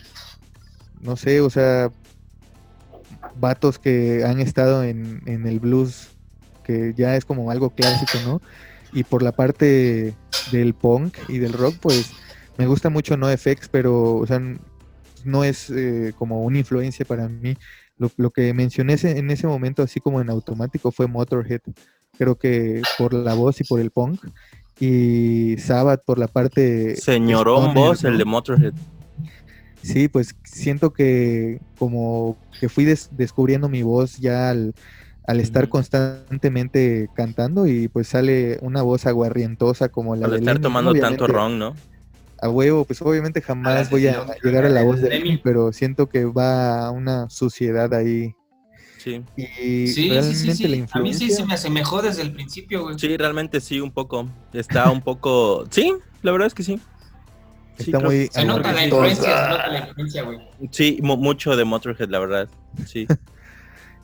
no 1.01 1.16
sé, 1.16 1.40
o 1.40 1.51
sea, 1.51 1.90
vatos 3.38 3.78
que 3.78 4.24
han 4.24 4.40
estado 4.40 4.84
en, 4.84 5.22
en 5.26 5.47
el 5.47 5.61
blues, 5.61 6.11
que 6.64 6.95
ya 6.97 7.16
es 7.16 7.24
como 7.24 7.51
algo 7.51 7.70
clásico, 7.70 8.18
¿no? 8.24 8.40
Y 8.93 9.05
por 9.05 9.22
la 9.22 9.32
parte 9.32 10.14
del 10.51 10.74
punk 10.74 11.16
y 11.28 11.38
del 11.38 11.53
rock, 11.53 11.76
pues 11.80 12.12
me 12.59 12.66
gusta 12.66 12.90
mucho 12.90 13.16
NoFX, 13.16 13.68
pero, 13.68 14.16
o 14.16 14.26
sea, 14.26 14.40
no 15.24 15.45
es 15.45 15.70
eh, 15.70 16.12
como 16.18 16.43
una 16.43 16.59
influencia 16.59 17.05
para 17.05 17.28
mí. 17.28 17.57
Lo, 17.99 18.11
lo 18.16 18.30
que 18.30 18.53
mencioné 18.53 18.97
en 19.03 19.30
ese 19.30 19.47
momento, 19.47 19.82
así 19.82 20.01
como 20.01 20.20
en 20.20 20.30
automático, 20.30 20.90
fue 20.90 21.07
Motorhead. 21.07 21.61
creo 22.18 22.36
que 22.36 22.82
por 22.99 23.14
la 23.14 23.34
voz 23.34 23.61
y 23.61 23.64
por 23.64 23.80
el 23.80 23.90
punk. 23.90 24.20
Y 24.84 25.58
Sabbath 25.58 26.02
por 26.04 26.18
la 26.18 26.26
parte... 26.26 26.96
Señorón 26.96 27.66
stoner, 27.70 27.74
voz, 27.88 28.04
el 28.04 28.12
¿no? 28.14 28.18
de 28.18 28.24
Motorhead. 28.24 28.74
Sí, 29.80 30.08
pues 30.08 30.34
siento 30.44 30.92
que 30.92 31.60
como 31.78 32.36
que 32.60 32.68
fui 32.68 32.84
des- 32.84 33.08
descubriendo 33.12 33.68
mi 33.68 33.82
voz 33.84 34.16
ya 34.16 34.50
al, 34.50 34.74
al 35.26 35.38
estar 35.38 35.68
constantemente 35.68 37.08
cantando 37.14 37.66
y 37.68 37.86
pues 37.86 38.08
sale 38.08 38.58
una 38.60 38.82
voz 38.82 39.06
aguarrientosa 39.06 39.88
como 39.88 40.16
la 40.16 40.26
Al 40.26 40.32
de 40.32 40.38
estar 40.38 40.56
¿no? 40.56 40.62
tomando 40.62 40.94
tanto 40.94 41.26
ron, 41.28 41.58
¿no? 41.60 41.74
A 42.40 42.48
huevo, 42.48 42.84
pues 42.84 43.00
obviamente 43.02 43.38
Ah, 43.40 43.44
jamás 43.46 43.86
sí, 43.86 43.92
voy 43.92 44.08
a 44.08 44.14
no, 44.16 44.34
llegar 44.42 44.64
a 44.64 44.68
la 44.68 44.82
voz 44.82 45.00
de. 45.00 45.10
Lemmy, 45.10 45.40
pero 45.44 45.72
siento 45.72 46.08
que 46.08 46.24
va 46.24 46.86
a 46.86 46.90
una 46.90 47.30
suciedad 47.30 47.94
ahí. 47.94 48.34
Sí. 49.03 49.22
Y 49.36 49.86
Sí, 49.88 49.88
sí, 49.88 50.09
realmente 50.11 50.55
sí, 50.55 50.68
la. 50.68 50.86
A 50.92 51.00
mí 51.00 51.14
sí 51.14 51.30
se 51.30 51.44
me 51.44 51.55
asemejó 51.55 52.03
desde 52.03 52.22
el 52.22 52.32
principio, 52.32 52.82
güey. 52.84 52.98
Sí, 52.98 53.16
realmente 53.16 53.61
sí, 53.61 53.80
un 53.80 53.90
poco. 53.90 54.28
Está 54.53 54.90
un 54.90 55.00
poco. 55.03 55.64
Sí, 55.70 55.92
la 56.22 56.32
verdad 56.32 56.46
es 56.46 56.55
que 56.55 56.62
sí. 56.62 56.78
Sí, 57.78 57.84
Está 57.90 57.98
creo 57.98 58.11
muy 58.11 58.28
Se 58.30 58.44
nota 58.44 58.72
la 58.72 58.84
influencia, 58.84 59.24
se 59.44 59.48
nota 59.50 59.66
la 59.68 59.78
influencia, 59.88 60.22
güey. 60.22 60.38
Sí, 60.70 60.98
mu- 61.03 61.16
mucho 61.16 61.57
de 61.57 61.64
Motorhead, 61.64 62.09
la 62.11 62.18
verdad. 62.18 62.48
Sí. 62.86 63.07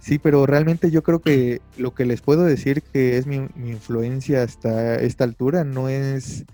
Sí, 0.00 0.20
pero 0.20 0.46
realmente 0.46 0.92
yo 0.92 1.02
creo 1.02 1.20
que 1.20 1.60
lo 1.76 1.92
que 1.92 2.06
les 2.06 2.20
puedo 2.22 2.44
decir 2.44 2.82
que 2.82 3.18
es 3.18 3.26
mi, 3.26 3.40
mi 3.56 3.70
influencia 3.70 4.44
hasta 4.44 4.94
esta 4.94 5.24
altura 5.24 5.64
no 5.64 5.88
es 5.88 6.44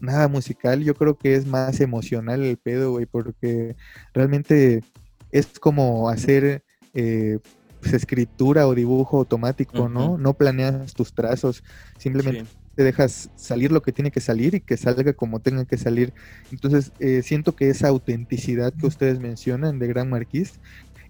nada 0.00 0.26
musical, 0.26 0.82
yo 0.82 0.94
creo 0.94 1.16
que 1.16 1.36
es 1.36 1.46
más 1.46 1.80
emocional 1.80 2.42
el 2.42 2.56
pedo, 2.56 2.90
güey, 2.90 3.06
porque 3.06 3.76
realmente 4.12 4.82
es 5.30 5.46
como 5.60 6.10
hacer 6.10 6.64
eh, 6.92 7.38
pues, 7.80 7.94
escritura 7.94 8.66
o 8.68 8.74
dibujo 8.74 9.18
automático, 9.18 9.88
¿no? 9.88 10.18
No 10.18 10.34
planeas 10.34 10.94
tus 10.94 11.14
trazos, 11.14 11.62
simplemente 11.98 12.40
sí. 12.40 12.48
te 12.74 12.84
dejas 12.84 13.30
salir 13.36 13.72
lo 13.72 13.82
que 13.82 13.92
tiene 13.92 14.10
que 14.12 14.20
salir 14.20 14.54
y 14.54 14.60
que 14.60 14.76
salga 14.76 15.12
como 15.14 15.40
tenga 15.40 15.64
que 15.66 15.78
salir. 15.78 16.12
Entonces, 16.50 16.92
eh, 16.98 17.22
siento 17.22 17.54
que 17.54 17.70
esa 17.70 17.88
autenticidad 17.88 18.74
que 18.78 18.86
ustedes 18.86 19.18
mencionan 19.20 19.78
de 19.78 19.88
Gran 19.88 20.08
Marquis 20.10 20.60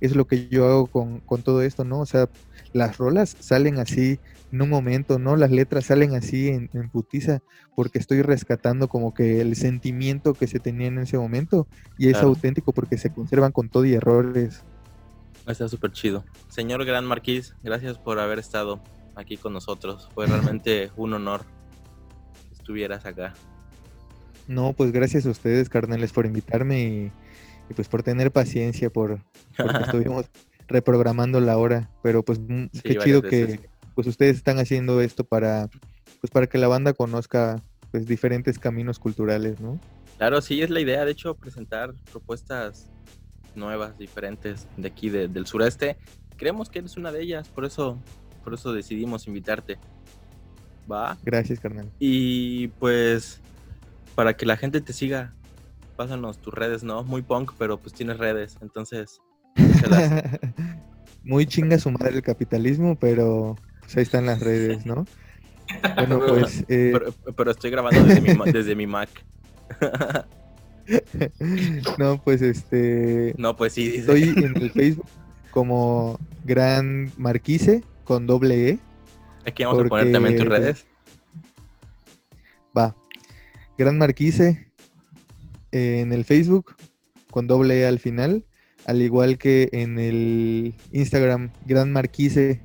es 0.01 0.15
lo 0.17 0.27
que 0.27 0.49
yo 0.49 0.67
hago 0.67 0.89
con, 0.89 1.21
con 1.21 1.43
todo 1.43 1.63
esto, 1.63 1.85
¿no? 1.85 2.01
O 2.01 2.07
sea, 2.07 2.29
las 2.73 2.97
rolas 2.99 3.37
salen 3.41 3.79
así 3.79 4.21
en 4.51 4.63
un 4.63 4.69
momento, 4.71 5.19
¿no? 5.19 5.37
Las 5.37 5.51
letras 5.51 5.87
salen 5.87 6.15
así 6.15 6.49
en, 6.49 6.71
en 6.73 6.91
putiza 6.91 7.41
porque 7.75 7.99
estoy 7.99 8.23
rescatando 8.23 8.89
como 8.89 9.13
que 9.13 9.41
el 9.41 9.57
sentimiento 9.57 10.37
que 10.37 10.47
se 10.47 10.61
tenía 10.61 10.89
en 10.89 10.99
ese 10.99 11.19
momento 11.19 11.69
y 11.97 12.09
es 12.11 12.23
Claro. 12.23 12.23
auténtico 12.23 12.73
porque 12.73 12.99
se 12.99 13.11
conservan 13.11 13.53
con 13.53 13.71
todo 13.71 13.85
y 13.85 13.95
errores. 13.95 14.65
Está 15.49 15.69
súper 15.69 15.93
chido. 15.93 16.25
Señor 16.49 16.85
Gran 16.85 17.05
Marquís, 17.07 17.55
gracias 17.63 17.99
por 17.99 18.19
haber 18.21 18.39
estado 18.39 18.81
aquí 19.15 19.37
con 19.37 19.53
nosotros. 19.53 20.09
Fue 20.15 20.27
realmente 20.27 20.91
un 20.97 21.15
honor 21.15 21.43
que 22.49 22.55
estuvieras 22.55 23.07
acá. 23.07 23.35
No, 24.47 24.73
pues 24.73 24.93
gracias 24.93 25.27
a 25.27 25.31
ustedes, 25.31 25.69
carnales, 25.69 26.13
por 26.13 26.27
invitarme 26.27 26.83
y, 26.83 27.13
y 27.71 27.75
pues 27.75 27.89
por 27.89 28.03
tener 28.03 28.31
paciencia, 28.31 28.91
por 28.91 29.21
porque 29.57 29.79
estuvimos 29.85 30.27
reprogramando 30.69 31.41
la 31.41 31.57
hora, 31.57 31.91
pero 32.03 32.23
pues 32.23 32.39
mm, 32.41 32.67
Sí, 32.73 32.81
qué 32.83 32.97
chido 32.97 33.23
veces. 33.23 33.59
que 33.61 33.71
pues 33.95 34.07
ustedes 34.07 34.37
están 34.37 34.59
haciendo 34.59 35.01
esto 35.01 35.25
para 35.25 35.69
pues 36.21 36.31
para 36.31 36.47
que 36.47 36.59
la 36.59 36.69
banda 36.69 36.93
conozca 36.93 37.63
pues 37.91 38.07
diferentes 38.07 38.59
caminos 38.59 38.99
culturales, 38.99 39.61
¿no? 39.61 39.81
Claro, 40.19 40.41
sí, 40.43 40.61
es 40.63 40.69
la 40.71 40.81
idea, 40.81 41.05
de 41.05 41.13
hecho, 41.13 41.35
presentar 41.35 41.95
propuestas 42.11 42.91
nuevas, 43.55 43.99
diferentes 43.99 44.67
de 44.77 44.89
aquí 44.89 45.09
de- 45.11 45.29
del 45.29 45.47
sureste. 45.47 45.99
Creemos 46.37 46.69
que 46.71 46.79
eres 46.81 46.97
una 46.97 47.11
de 47.13 47.23
ellas, 47.23 47.49
por 47.49 47.65
eso, 47.65 48.01
por 48.45 48.55
eso 48.55 48.73
decidimos 48.73 49.27
invitarte. 49.27 49.79
Va. 50.91 51.19
Gracias, 51.23 51.61
carnal. 51.61 51.91
Y 51.99 52.69
pues, 52.69 53.41
para 54.15 54.37
que 54.37 54.47
la 54.47 54.57
gente 54.57 54.81
te 54.81 54.93
siga, 54.93 55.35
pásanos 55.97 56.39
tus 56.39 56.55
redes, 56.55 56.83
¿no? 56.85 57.03
Muy 57.03 57.23
punk, 57.23 57.53
pero 57.59 57.77
pues 57.79 57.93
tienes 57.93 58.19
redes, 58.19 58.57
entonces. 58.63 59.21
Muy 61.25 61.47
chinga 61.47 61.79
su 61.79 61.91
madre 61.91 62.17
el 62.17 62.23
capitalismo, 62.23 62.97
pero 62.99 63.57
pues 63.81 63.97
ahí 63.97 64.03
están 64.05 64.27
las 64.27 64.41
redes, 64.41 64.87
¿no? 64.87 65.05
Bueno, 65.97 66.21
pues 66.29 66.65
eh, 66.69 66.93
pero, 66.93 67.13
pero 67.37 67.51
estoy 67.51 67.71
grabando 67.71 68.03
desde 68.05 68.21
mi, 68.21 68.29
desde 68.53 68.75
mi 68.77 68.87
Mac. 68.87 69.11
no, 71.99 72.23
pues 72.23 72.43
este 72.43 73.35
No, 73.37 73.57
pues 73.57 73.73
sí, 73.75 73.85
dice. 73.87 73.99
estoy 74.01 74.23
en 74.45 74.57
el 74.57 74.71
Facebook 74.75 75.07
como 75.51 76.19
Gran 76.45 77.11
Marquise 77.17 77.83
con 78.05 78.27
doble 78.27 78.71
E. 78.71 78.79
Aquí 79.47 79.65
vamos 79.65 79.85
a 79.85 79.89
poner 79.89 80.13
también 80.13 80.37
tus 80.37 80.45
porque- 80.47 80.59
redes. 80.61 80.87
Va. 82.77 82.95
Gran 83.77 83.99
Marquise 83.99 84.67
eh, 85.73 86.01
en 86.01 86.13
el 86.13 86.25
Facebook 86.25 86.75
con 87.31 87.47
doble 87.47 87.81
E 87.83 87.87
al 87.87 87.99
final, 87.99 88.45
al 88.87 89.03
igual 89.03 89.39
que 89.39 89.69
en 89.73 89.99
el 89.99 90.75
Instagram 90.93 91.51
Gran 91.67 91.93
Marquise 91.93 92.61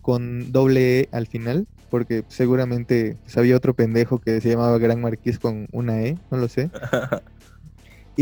con 0.00 0.50
doble 0.52 1.00
E 1.00 1.08
al 1.12 1.26
final, 1.26 1.66
porque 1.90 2.24
seguramente 2.28 3.16
pues, 3.24 3.36
había 3.36 3.56
otro 3.56 3.74
pendejo 3.74 4.18
que 4.20 4.40
se 4.40 4.48
llamaba 4.50 4.78
Gran 4.78 5.00
Marquise 5.00 5.38
con 5.38 5.68
una 5.72 6.02
E, 6.02 6.16
no 6.30 6.38
lo 6.38 6.48
sé. 6.48 6.70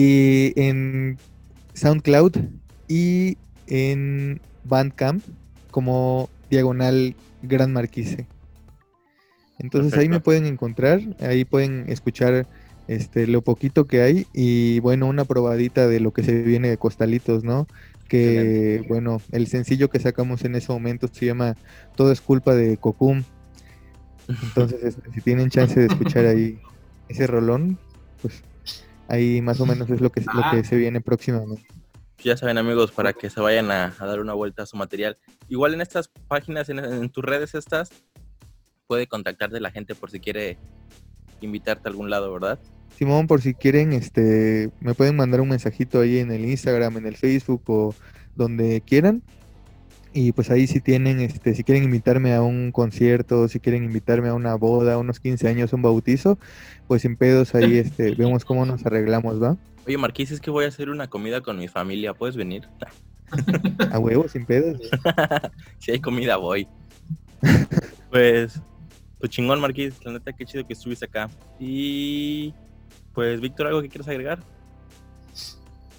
Y 0.00 0.52
en 0.54 1.18
SoundCloud 1.74 2.36
y 2.86 3.36
en 3.66 4.40
Bandcamp 4.62 5.24
como 5.72 6.30
diagonal 6.48 7.16
Gran 7.42 7.72
Marquise. 7.72 8.28
Entonces 9.58 9.98
ahí 9.98 10.08
me 10.08 10.20
pueden 10.20 10.46
encontrar, 10.46 11.00
ahí 11.18 11.44
pueden 11.44 11.86
escuchar 11.88 12.46
este 12.86 13.26
lo 13.26 13.42
poquito 13.42 13.86
que 13.86 14.02
hay 14.02 14.28
y 14.32 14.78
bueno, 14.78 15.08
una 15.08 15.24
probadita 15.24 15.88
de 15.88 15.98
lo 15.98 16.12
que 16.12 16.22
se 16.22 16.42
viene 16.42 16.70
de 16.70 16.78
Costalitos, 16.78 17.42
¿no? 17.42 17.66
Que 18.06 18.84
bueno, 18.86 19.20
el 19.32 19.48
sencillo 19.48 19.90
que 19.90 19.98
sacamos 19.98 20.44
en 20.44 20.54
ese 20.54 20.70
momento 20.70 21.08
se 21.12 21.26
llama 21.26 21.56
Todo 21.96 22.12
es 22.12 22.20
culpa 22.20 22.54
de 22.54 22.76
Cocum. 22.76 23.24
Entonces, 24.28 24.78
este, 24.84 25.10
si 25.12 25.20
tienen 25.22 25.50
chance 25.50 25.80
de 25.80 25.86
escuchar 25.86 26.24
ahí 26.26 26.60
ese 27.08 27.26
rolón, 27.26 27.80
pues 28.22 28.44
ahí 29.08 29.42
más 29.42 29.60
o 29.60 29.66
menos 29.66 29.90
es 29.90 30.00
lo 30.00 30.10
que, 30.10 30.20
lo 30.20 30.42
que 30.50 30.64
se 30.64 30.76
viene 30.76 31.00
próximamente. 31.00 31.66
Ya 32.22 32.36
saben 32.36 32.58
amigos, 32.58 32.90
para 32.90 33.12
que 33.12 33.30
se 33.30 33.40
vayan 33.40 33.70
a, 33.70 33.94
a 33.98 34.06
dar 34.06 34.20
una 34.20 34.34
vuelta 34.34 34.64
a 34.64 34.66
su 34.66 34.76
material. 34.76 35.16
Igual 35.48 35.74
en 35.74 35.80
estas 35.80 36.08
páginas, 36.28 36.68
en, 36.68 36.78
en 36.80 37.08
tus 37.10 37.24
redes 37.24 37.54
estas, 37.54 37.90
puede 38.86 39.06
contactarte 39.06 39.60
la 39.60 39.70
gente 39.70 39.94
por 39.94 40.10
si 40.10 40.18
quiere 40.18 40.58
invitarte 41.40 41.88
a 41.88 41.90
algún 41.90 42.10
lado, 42.10 42.32
¿verdad? 42.32 42.58
Simón, 42.96 43.28
por 43.28 43.40
si 43.40 43.54
quieren, 43.54 43.92
este, 43.92 44.70
me 44.80 44.94
pueden 44.94 45.14
mandar 45.14 45.40
un 45.40 45.48
mensajito 45.48 46.00
ahí 46.00 46.18
en 46.18 46.32
el 46.32 46.44
Instagram, 46.44 46.96
en 46.96 47.06
el 47.06 47.16
Facebook 47.16 47.62
o 47.68 47.94
donde 48.34 48.80
quieran. 48.80 49.22
Y 50.12 50.32
pues 50.32 50.50
ahí 50.50 50.66
si 50.66 50.80
tienen, 50.80 51.20
este, 51.20 51.54
si 51.54 51.64
quieren 51.64 51.84
invitarme 51.84 52.34
a 52.34 52.42
un 52.42 52.72
concierto, 52.72 53.46
si 53.48 53.60
quieren 53.60 53.84
invitarme 53.84 54.28
a 54.28 54.34
una 54.34 54.54
boda, 54.54 54.98
unos 54.98 55.20
15 55.20 55.48
años, 55.48 55.72
un 55.72 55.82
bautizo, 55.82 56.38
pues 56.86 57.02
sin 57.02 57.16
pedos 57.16 57.54
ahí, 57.54 57.78
este, 57.78 58.14
vemos 58.16 58.44
cómo 58.44 58.64
nos 58.64 58.84
arreglamos, 58.86 59.42
¿va? 59.42 59.56
Oye, 59.86 59.98
Marquís, 59.98 60.30
es 60.30 60.40
que 60.40 60.50
voy 60.50 60.64
a 60.64 60.68
hacer 60.68 60.90
una 60.90 61.08
comida 61.08 61.40
con 61.40 61.58
mi 61.58 61.68
familia, 61.68 62.14
¿puedes 62.14 62.36
venir? 62.36 62.68
A 63.90 63.98
huevo, 63.98 64.28
sin 64.28 64.46
pedos. 64.46 64.80
si 65.78 65.92
hay 65.92 66.00
comida, 66.00 66.36
voy. 66.36 66.66
pues, 68.10 68.60
pues 69.18 69.30
chingón, 69.30 69.60
Marquís, 69.60 69.94
la 70.04 70.12
neta, 70.12 70.32
qué 70.32 70.44
chido 70.44 70.66
que 70.66 70.72
estuviste 70.72 71.04
acá. 71.04 71.30
Y, 71.58 72.54
pues, 73.14 73.40
Víctor, 73.40 73.66
¿algo 73.66 73.82
que 73.82 73.88
quieras 73.88 74.08
agregar? 74.08 74.40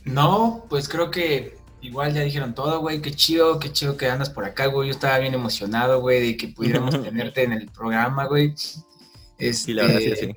No, 0.06 0.66
pues 0.70 0.90
creo 0.90 1.12
que 1.12 1.58
igual 1.82 2.14
ya 2.14 2.22
dijeron 2.22 2.54
todo, 2.54 2.80
güey. 2.80 3.02
Qué 3.02 3.12
chido, 3.12 3.60
qué 3.60 3.72
chido 3.72 3.98
que 3.98 4.10
andas 4.10 4.30
por 4.30 4.46
acá, 4.46 4.68
güey. 4.68 4.90
Yo 4.90 4.94
estaba 4.94 5.20
bien 5.20 5.34
emocionado, 5.34 6.02
güey, 6.02 6.22
de 6.22 6.38
que 6.38 6.48
pudiéramos 6.50 7.02
tenerte 7.04 7.44
en 7.44 7.54
el 7.54 7.68
programa, 7.68 8.26
güey. 8.26 8.54
Sí, 8.58 9.74
la 9.74 9.84
verdad, 9.84 10.00
sí, 10.00 10.06
Este, 10.06 10.28
sí. 10.28 10.34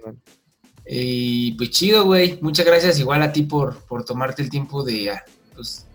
Y 0.87 1.53
pues 1.53 1.71
chido, 1.71 2.05
güey. 2.05 2.39
Muchas 2.41 2.67
gracias 2.67 2.99
igual 2.99 3.23
a 3.23 3.33
ti 3.33 3.43
por, 3.43 3.79
por 3.85 4.05
tomarte 4.05 4.43
el 4.43 4.51
tiempo 4.51 4.83
de, 4.85 5.11
ah, 5.11 5.25
pues, 5.55 5.87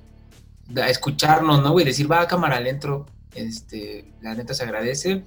de 0.68 0.90
escucharnos, 0.90 1.62
¿no, 1.62 1.72
güey? 1.72 1.86
Decir, 1.86 2.12
va 2.12 2.22
a 2.22 2.28
cámara, 2.28 2.60
le 2.60 2.70
entro. 2.70 3.06
Este, 3.34 4.12
la 4.22 4.34
neta 4.34 4.54
se 4.54 4.64
agradece. 4.64 5.24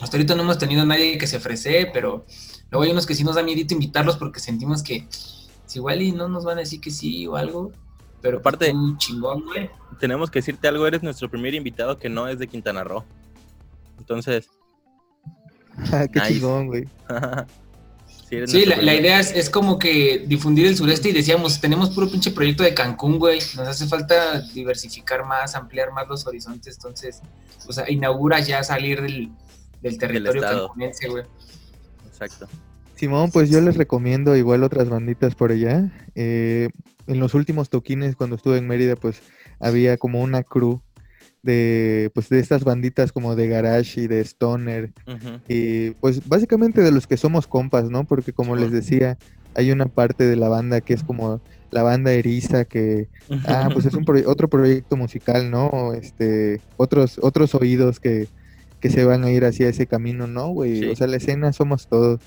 Hasta 0.00 0.16
ahorita 0.16 0.34
no 0.34 0.42
hemos 0.42 0.58
tenido 0.58 0.82
a 0.82 0.86
nadie 0.86 1.18
que 1.18 1.26
se 1.26 1.36
ofrece, 1.36 1.88
pero 1.92 2.26
luego 2.70 2.84
hay 2.84 2.90
unos 2.90 3.06
que 3.06 3.14
sí 3.14 3.22
nos 3.22 3.36
da 3.36 3.42
miedito 3.42 3.74
invitarlos 3.74 4.16
porque 4.16 4.40
sentimos 4.40 4.82
que 4.82 5.06
si 5.10 5.78
igual 5.78 6.02
y 6.02 6.12
no 6.12 6.28
nos 6.28 6.44
van 6.44 6.58
a 6.58 6.62
decir 6.62 6.80
que 6.80 6.90
sí 6.90 7.26
o 7.26 7.36
algo. 7.36 7.72
Pero 8.24 8.38
Aparte- 8.38 8.72
un 8.72 8.96
chingón, 8.96 9.44
güey. 9.44 9.68
Tenemos 10.00 10.30
que 10.30 10.38
decirte 10.38 10.66
algo, 10.66 10.86
eres 10.86 11.02
nuestro 11.02 11.28
primer 11.30 11.54
invitado 11.54 11.98
que 11.98 12.08
no 12.08 12.26
es 12.26 12.38
de 12.38 12.48
Quintana 12.48 12.82
Roo. 12.82 13.04
Entonces, 13.98 14.48
Ah, 15.92 16.06
Qué 16.10 16.20
Nice. 16.20 16.34
chingón, 16.34 16.68
güey. 16.68 16.88
sí, 18.46 18.64
la, 18.64 18.94
idea 18.94 19.20
es, 19.20 19.32
es 19.32 19.50
como 19.50 19.78
que 19.78 20.24
difundir 20.26 20.66
el 20.68 20.76
sureste 20.76 21.10
y 21.10 21.12
decíamos, 21.12 21.60
tenemos 21.60 21.90
puro 21.90 22.08
pinche 22.08 22.30
proyecto 22.30 22.62
de 22.62 22.72
Cancún, 22.72 23.18
güey. 23.18 23.40
Nos 23.56 23.68
hace 23.68 23.86
falta 23.86 24.40
diversificar 24.54 25.24
más, 25.26 25.54
ampliar 25.54 25.92
más 25.92 26.08
los 26.08 26.26
horizontes. 26.26 26.76
Entonces, 26.76 27.20
o 27.68 27.72
sea, 27.72 27.90
inaugura 27.90 28.40
ya 28.40 28.62
salir 28.62 29.02
del, 29.02 29.30
del 29.82 29.98
territorio 29.98 30.40
cancunense, 30.40 31.08
güey. 31.08 31.24
Exacto. 32.06 32.48
Simón, 33.04 33.30
pues 33.30 33.50
yo 33.50 33.60
les 33.60 33.76
recomiendo 33.76 34.34
igual 34.36 34.62
otras 34.64 34.88
banditas 34.88 35.34
por 35.34 35.50
allá. 35.52 35.92
Eh, 36.14 36.68
en 37.06 37.20
los 37.20 37.34
últimos 37.34 37.68
toquines, 37.68 38.16
cuando 38.16 38.36
estuve 38.36 38.56
en 38.58 38.66
Mérida, 38.66 38.96
pues 38.96 39.20
había 39.60 39.96
como 39.98 40.22
una 40.22 40.42
crew 40.42 40.80
de, 41.42 42.10
pues, 42.14 42.30
de 42.30 42.40
estas 42.40 42.64
banditas 42.64 43.12
como 43.12 43.36
de 43.36 43.48
garage 43.48 44.00
y 44.00 44.06
de 44.06 44.20
stoner. 44.22 44.92
Y 45.48 45.90
pues 46.00 46.26
básicamente 46.26 46.80
de 46.80 46.90
los 46.92 47.06
que 47.06 47.18
somos 47.18 47.46
compas, 47.46 47.90
¿no? 47.90 48.04
Porque 48.04 48.32
como 48.32 48.56
les 48.56 48.70
decía, 48.72 49.18
hay 49.54 49.70
una 49.70 49.84
parte 49.86 50.24
de 50.26 50.36
la 50.36 50.48
banda 50.48 50.80
que 50.80 50.94
es 50.94 51.02
como 51.04 51.42
la 51.70 51.82
banda 51.82 52.12
eriza 52.12 52.64
que 52.64 53.08
ah 53.46 53.68
pues 53.72 53.84
es 53.84 53.94
un 53.94 54.04
proye- 54.04 54.24
otro 54.26 54.48
proyecto 54.48 54.96
musical 54.96 55.50
no 55.50 55.92
este 55.92 56.60
otros 56.76 57.18
otros 57.20 57.54
oídos 57.56 57.98
que, 58.00 58.28
que 58.80 58.90
se 58.90 59.04
van 59.04 59.24
a 59.24 59.30
ir 59.30 59.44
hacia 59.44 59.68
ese 59.68 59.86
camino 59.88 60.26
no 60.28 60.48
güey 60.50 60.78
Sí. 60.80 60.86
o 60.86 60.94
sea 60.96 61.06
la 61.08 61.16
escena 61.16 61.52
somos 61.52 61.88
todos 61.88 62.20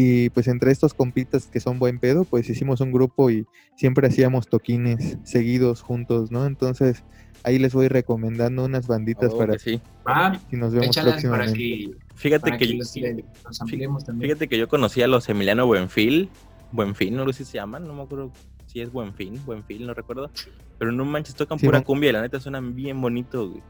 y 0.00 0.30
pues 0.30 0.46
entre 0.46 0.70
estos 0.70 0.94
compitas 0.94 1.46
que 1.48 1.58
son 1.58 1.80
buen 1.80 1.98
pedo 1.98 2.24
pues 2.24 2.48
hicimos 2.48 2.80
un 2.80 2.92
grupo 2.92 3.30
y 3.30 3.46
siempre 3.74 4.06
hacíamos 4.06 4.46
toquines 4.48 5.18
seguidos 5.24 5.82
juntos 5.82 6.30
no 6.30 6.46
entonces 6.46 7.02
ahí 7.42 7.58
les 7.58 7.74
voy 7.74 7.88
recomendando 7.88 8.64
unas 8.64 8.86
banditas 8.86 9.32
Oh, 9.32 9.38
para 9.38 9.54
que 9.54 9.58
sí. 9.58 9.80
Ah, 10.06 10.38
si 10.48 10.56
nos 10.56 10.72
vemos 10.72 10.96
próximamente 10.96 11.52
que, 11.58 11.90
Fíjate 12.14 12.52
que, 12.52 12.58
que 12.58 12.66
yo- 12.68 12.74
los, 12.78 12.96
los 12.96 14.18
fíjate 14.20 14.48
que 14.48 14.56
yo 14.58 14.68
conocí 14.68 15.02
a 15.02 15.08
los 15.08 15.28
Emiliano 15.28 15.66
Buenfil. 15.66 16.30
Buenfil, 16.70 17.16
no 17.16 17.26
sé 17.32 17.44
si 17.44 17.50
se 17.52 17.58
llaman, 17.58 17.84
no 17.86 17.94
me 17.94 18.02
acuerdo 18.02 18.30
si 18.66 18.80
es 18.80 18.92
Buenfil, 18.92 19.40
Buenfil, 19.44 19.84
no 19.84 19.94
recuerdo. 19.94 20.30
Pero 20.78 20.92
no 20.92 21.04
manches, 21.04 21.34
tocan 21.34 21.58
Sí, 21.58 21.66
pura 21.66 21.78
man. 21.78 21.84
cumbia 21.84 22.10
y 22.10 22.12
la 22.12 22.22
neta 22.22 22.38
suenan 22.38 22.74
bien 22.76 23.00
bonito, 23.00 23.48
güey. 23.48 23.62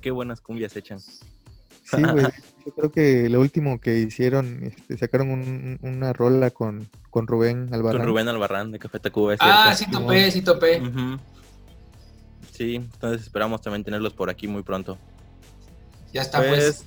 Qué 0.00 0.10
buenas 0.12 0.40
cumbias 0.40 0.76
echan. 0.76 1.00
Sí, 1.84 2.02
güey. 2.02 2.26
Yo 2.66 2.72
creo 2.74 2.90
que 2.92 3.28
lo 3.28 3.40
último 3.40 3.78
que 3.78 3.98
hicieron, 3.98 4.64
este, 4.64 4.96
sacaron 4.96 5.30
un- 5.30 5.78
una 5.82 6.12
rola 6.14 6.50
con, 6.50 6.88
con 7.10 7.26
Rubén 7.26 7.68
Albarrán. 7.72 7.98
Con 8.00 8.06
Rubén 8.08 8.28
Albarrán 8.28 8.72
de 8.72 8.78
Café 8.78 8.98
Tacuba, 9.00 9.34
Ah, 9.40 9.74
sí 9.76 9.84
topé, 9.90 10.30
sí 10.30 10.40
topé. 10.42 10.80
Sí, 12.52 12.76
entonces 12.76 13.22
esperamos 13.22 13.60
también 13.60 13.84
tenerlos 13.84 14.14
por 14.14 14.30
aquí 14.30 14.48
muy 14.48 14.62
pronto. 14.62 14.96
Ya 16.12 16.22
está, 16.22 16.38
Pues, 16.38 16.50
pues. 16.50 16.84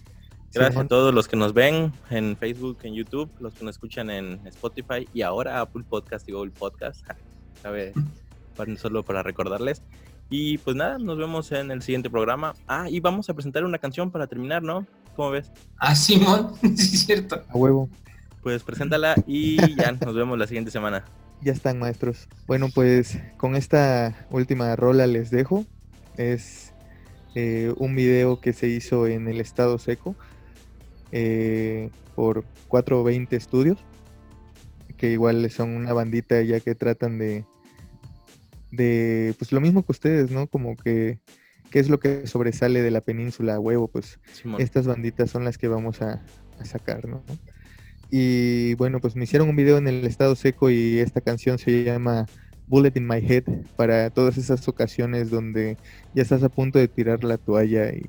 gracias 0.53 0.83
a 0.85 0.87
todos 0.87 1.13
los 1.13 1.27
que 1.27 1.35
nos 1.35 1.53
ven 1.53 1.91
en 2.09 2.37
Facebook, 2.37 2.79
en 2.83 2.93
YouTube, 2.95 3.29
los 3.39 3.53
que 3.53 3.65
nos 3.65 3.75
escuchan 3.75 4.09
en 4.09 4.39
Spotify 4.47 5.07
y 5.13 5.21
ahora 5.21 5.59
Apple 5.61 5.83
Podcast 5.87 6.27
y 6.29 6.31
Google 6.31 6.51
Podcast. 6.51 7.05
Para- 7.61 8.75
solo 8.77 9.03
para 9.03 9.21
recordarles. 9.21 9.83
Y 10.29 10.57
pues 10.57 10.75
nada, 10.75 10.97
nos 10.97 11.17
vemos 11.17 11.51
en 11.51 11.71
el 11.71 11.81
siguiente 11.81 12.09
programa. 12.09 12.53
Ah, 12.67 12.89
y 12.89 12.99
vamos 12.99 13.29
a 13.29 13.33
presentar 13.33 13.63
una 13.63 13.77
canción 13.77 14.11
para 14.11 14.27
terminar, 14.27 14.61
¿no? 14.61 14.85
¿Cómo 15.15 15.31
ves? 15.31 15.51
Ah, 15.77 15.95
Simón, 15.95 16.53
sí 16.61 16.95
es 16.95 17.05
cierto. 17.05 17.43
A 17.49 17.57
huevo. 17.57 17.89
Pues 18.43 18.63
preséntala 18.63 19.15
y 19.25 19.57
ya 19.75 19.91
nos 19.91 20.15
vemos 20.15 20.37
la 20.37 20.47
siguiente 20.47 20.71
semana. 20.71 21.05
Ya 21.41 21.53
están, 21.53 21.79
maestros. 21.79 22.27
Bueno, 22.45 22.67
pues 22.73 23.19
con 23.37 23.55
esta 23.55 24.27
última 24.29 24.75
rola 24.75 25.07
les 25.07 25.29
dejo. 25.31 25.65
Es 26.17 26.73
eh, 27.35 27.73
un 27.77 27.95
video 27.95 28.41
que 28.41 28.53
se 28.53 28.67
hizo 28.67 29.07
en 29.07 29.27
el 29.27 29.39
estado 29.39 29.77
seco 29.77 30.15
eh, 31.11 31.89
por 32.15 32.43
420 32.67 33.39
Studios, 33.39 33.77
que 34.97 35.11
igual 35.11 35.49
son 35.51 35.75
una 35.75 35.93
bandita 35.93 36.41
ya 36.41 36.59
que 36.59 36.73
tratan 36.73 37.17
de, 37.19 37.45
de, 38.71 39.33
pues 39.37 39.51
lo 39.51 39.61
mismo 39.61 39.85
que 39.85 39.91
ustedes, 39.91 40.31
¿no? 40.31 40.47
Como 40.47 40.75
que, 40.75 41.19
¿qué 41.69 41.79
es 41.79 41.89
lo 41.89 41.99
que 41.99 42.27
sobresale 42.27 42.81
de 42.81 42.91
la 42.91 43.01
península 43.01 43.55
a 43.55 43.59
huevo? 43.59 43.87
Pues 43.87 44.19
Simón. 44.33 44.61
estas 44.61 44.87
banditas 44.87 45.29
son 45.29 45.43
las 45.43 45.57
que 45.57 45.67
vamos 45.67 46.01
a, 46.01 46.23
a 46.59 46.65
sacar, 46.65 47.07
¿no? 47.07 47.23
Y 48.09 48.75
bueno, 48.75 48.99
pues 49.01 49.15
me 49.15 49.25
hicieron 49.25 49.49
un 49.49 49.55
video 49.55 49.77
en 49.77 49.87
el 49.87 50.05
estado 50.05 50.35
seco 50.35 50.69
y 50.69 50.99
esta 50.99 51.21
canción 51.21 51.57
se 51.57 51.83
llama 51.83 52.25
Bullet 52.67 52.93
in 52.95 53.07
My 53.07 53.17
Head 53.17 53.43
para 53.75 54.09
todas 54.09 54.37
esas 54.37 54.67
ocasiones 54.67 55.29
donde 55.29 55.77
ya 56.13 56.21
estás 56.21 56.43
a 56.43 56.49
punto 56.49 56.79
de 56.79 56.87
tirar 56.87 57.23
la 57.23 57.37
toalla 57.37 57.91
y 57.91 58.05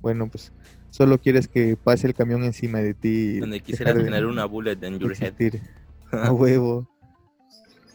bueno, 0.00 0.28
pues 0.28 0.52
solo 0.90 1.18
quieres 1.18 1.48
que 1.48 1.76
pase 1.76 2.06
el 2.06 2.14
camión 2.14 2.44
encima 2.44 2.78
de 2.78 2.94
ti. 2.94 3.38
Donde 3.38 3.60
quisieras 3.60 3.94
tener 3.94 4.26
una 4.26 4.44
bullet 4.44 4.78
en 4.82 4.98
your 4.98 5.14
head. 5.18 5.34
A 6.12 6.30
huevo. 6.30 6.88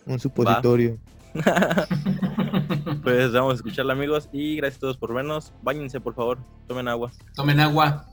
Un 0.06 0.20
supositorio. 0.20 0.98
pues 3.04 3.32
vamos 3.32 3.54
a 3.54 3.56
escucharla, 3.56 3.94
amigos. 3.94 4.30
Y 4.32 4.56
gracias 4.58 4.78
a 4.78 4.82
todos 4.82 4.98
por 4.98 5.14
vernos. 5.14 5.54
Báñense, 5.62 6.00
por 6.00 6.16
favor. 6.16 6.40
Tomen 6.68 6.88
agua. 6.88 7.12
Tomen 7.36 7.60
agua. 7.60 8.06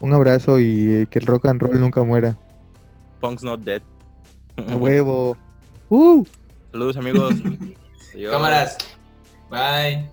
Un 0.00 0.12
abrazo 0.12 0.58
y 0.58 0.92
eh, 0.92 1.06
que 1.08 1.18
el 1.18 1.26
rock 1.26 1.46
and 1.46 1.60
roll 1.60 1.80
nunca 1.80 2.02
muera. 2.02 2.36
Punk's 3.20 3.42
not 3.42 3.60
dead. 3.60 3.82
A 4.68 4.76
huevo. 4.76 5.36
¡Uh! 5.88 6.24
Saludos, 6.72 6.96
amigos. 6.96 7.34
Adiós. 8.14 8.32
Cámaras. 8.32 8.78
Bye. 9.50 10.10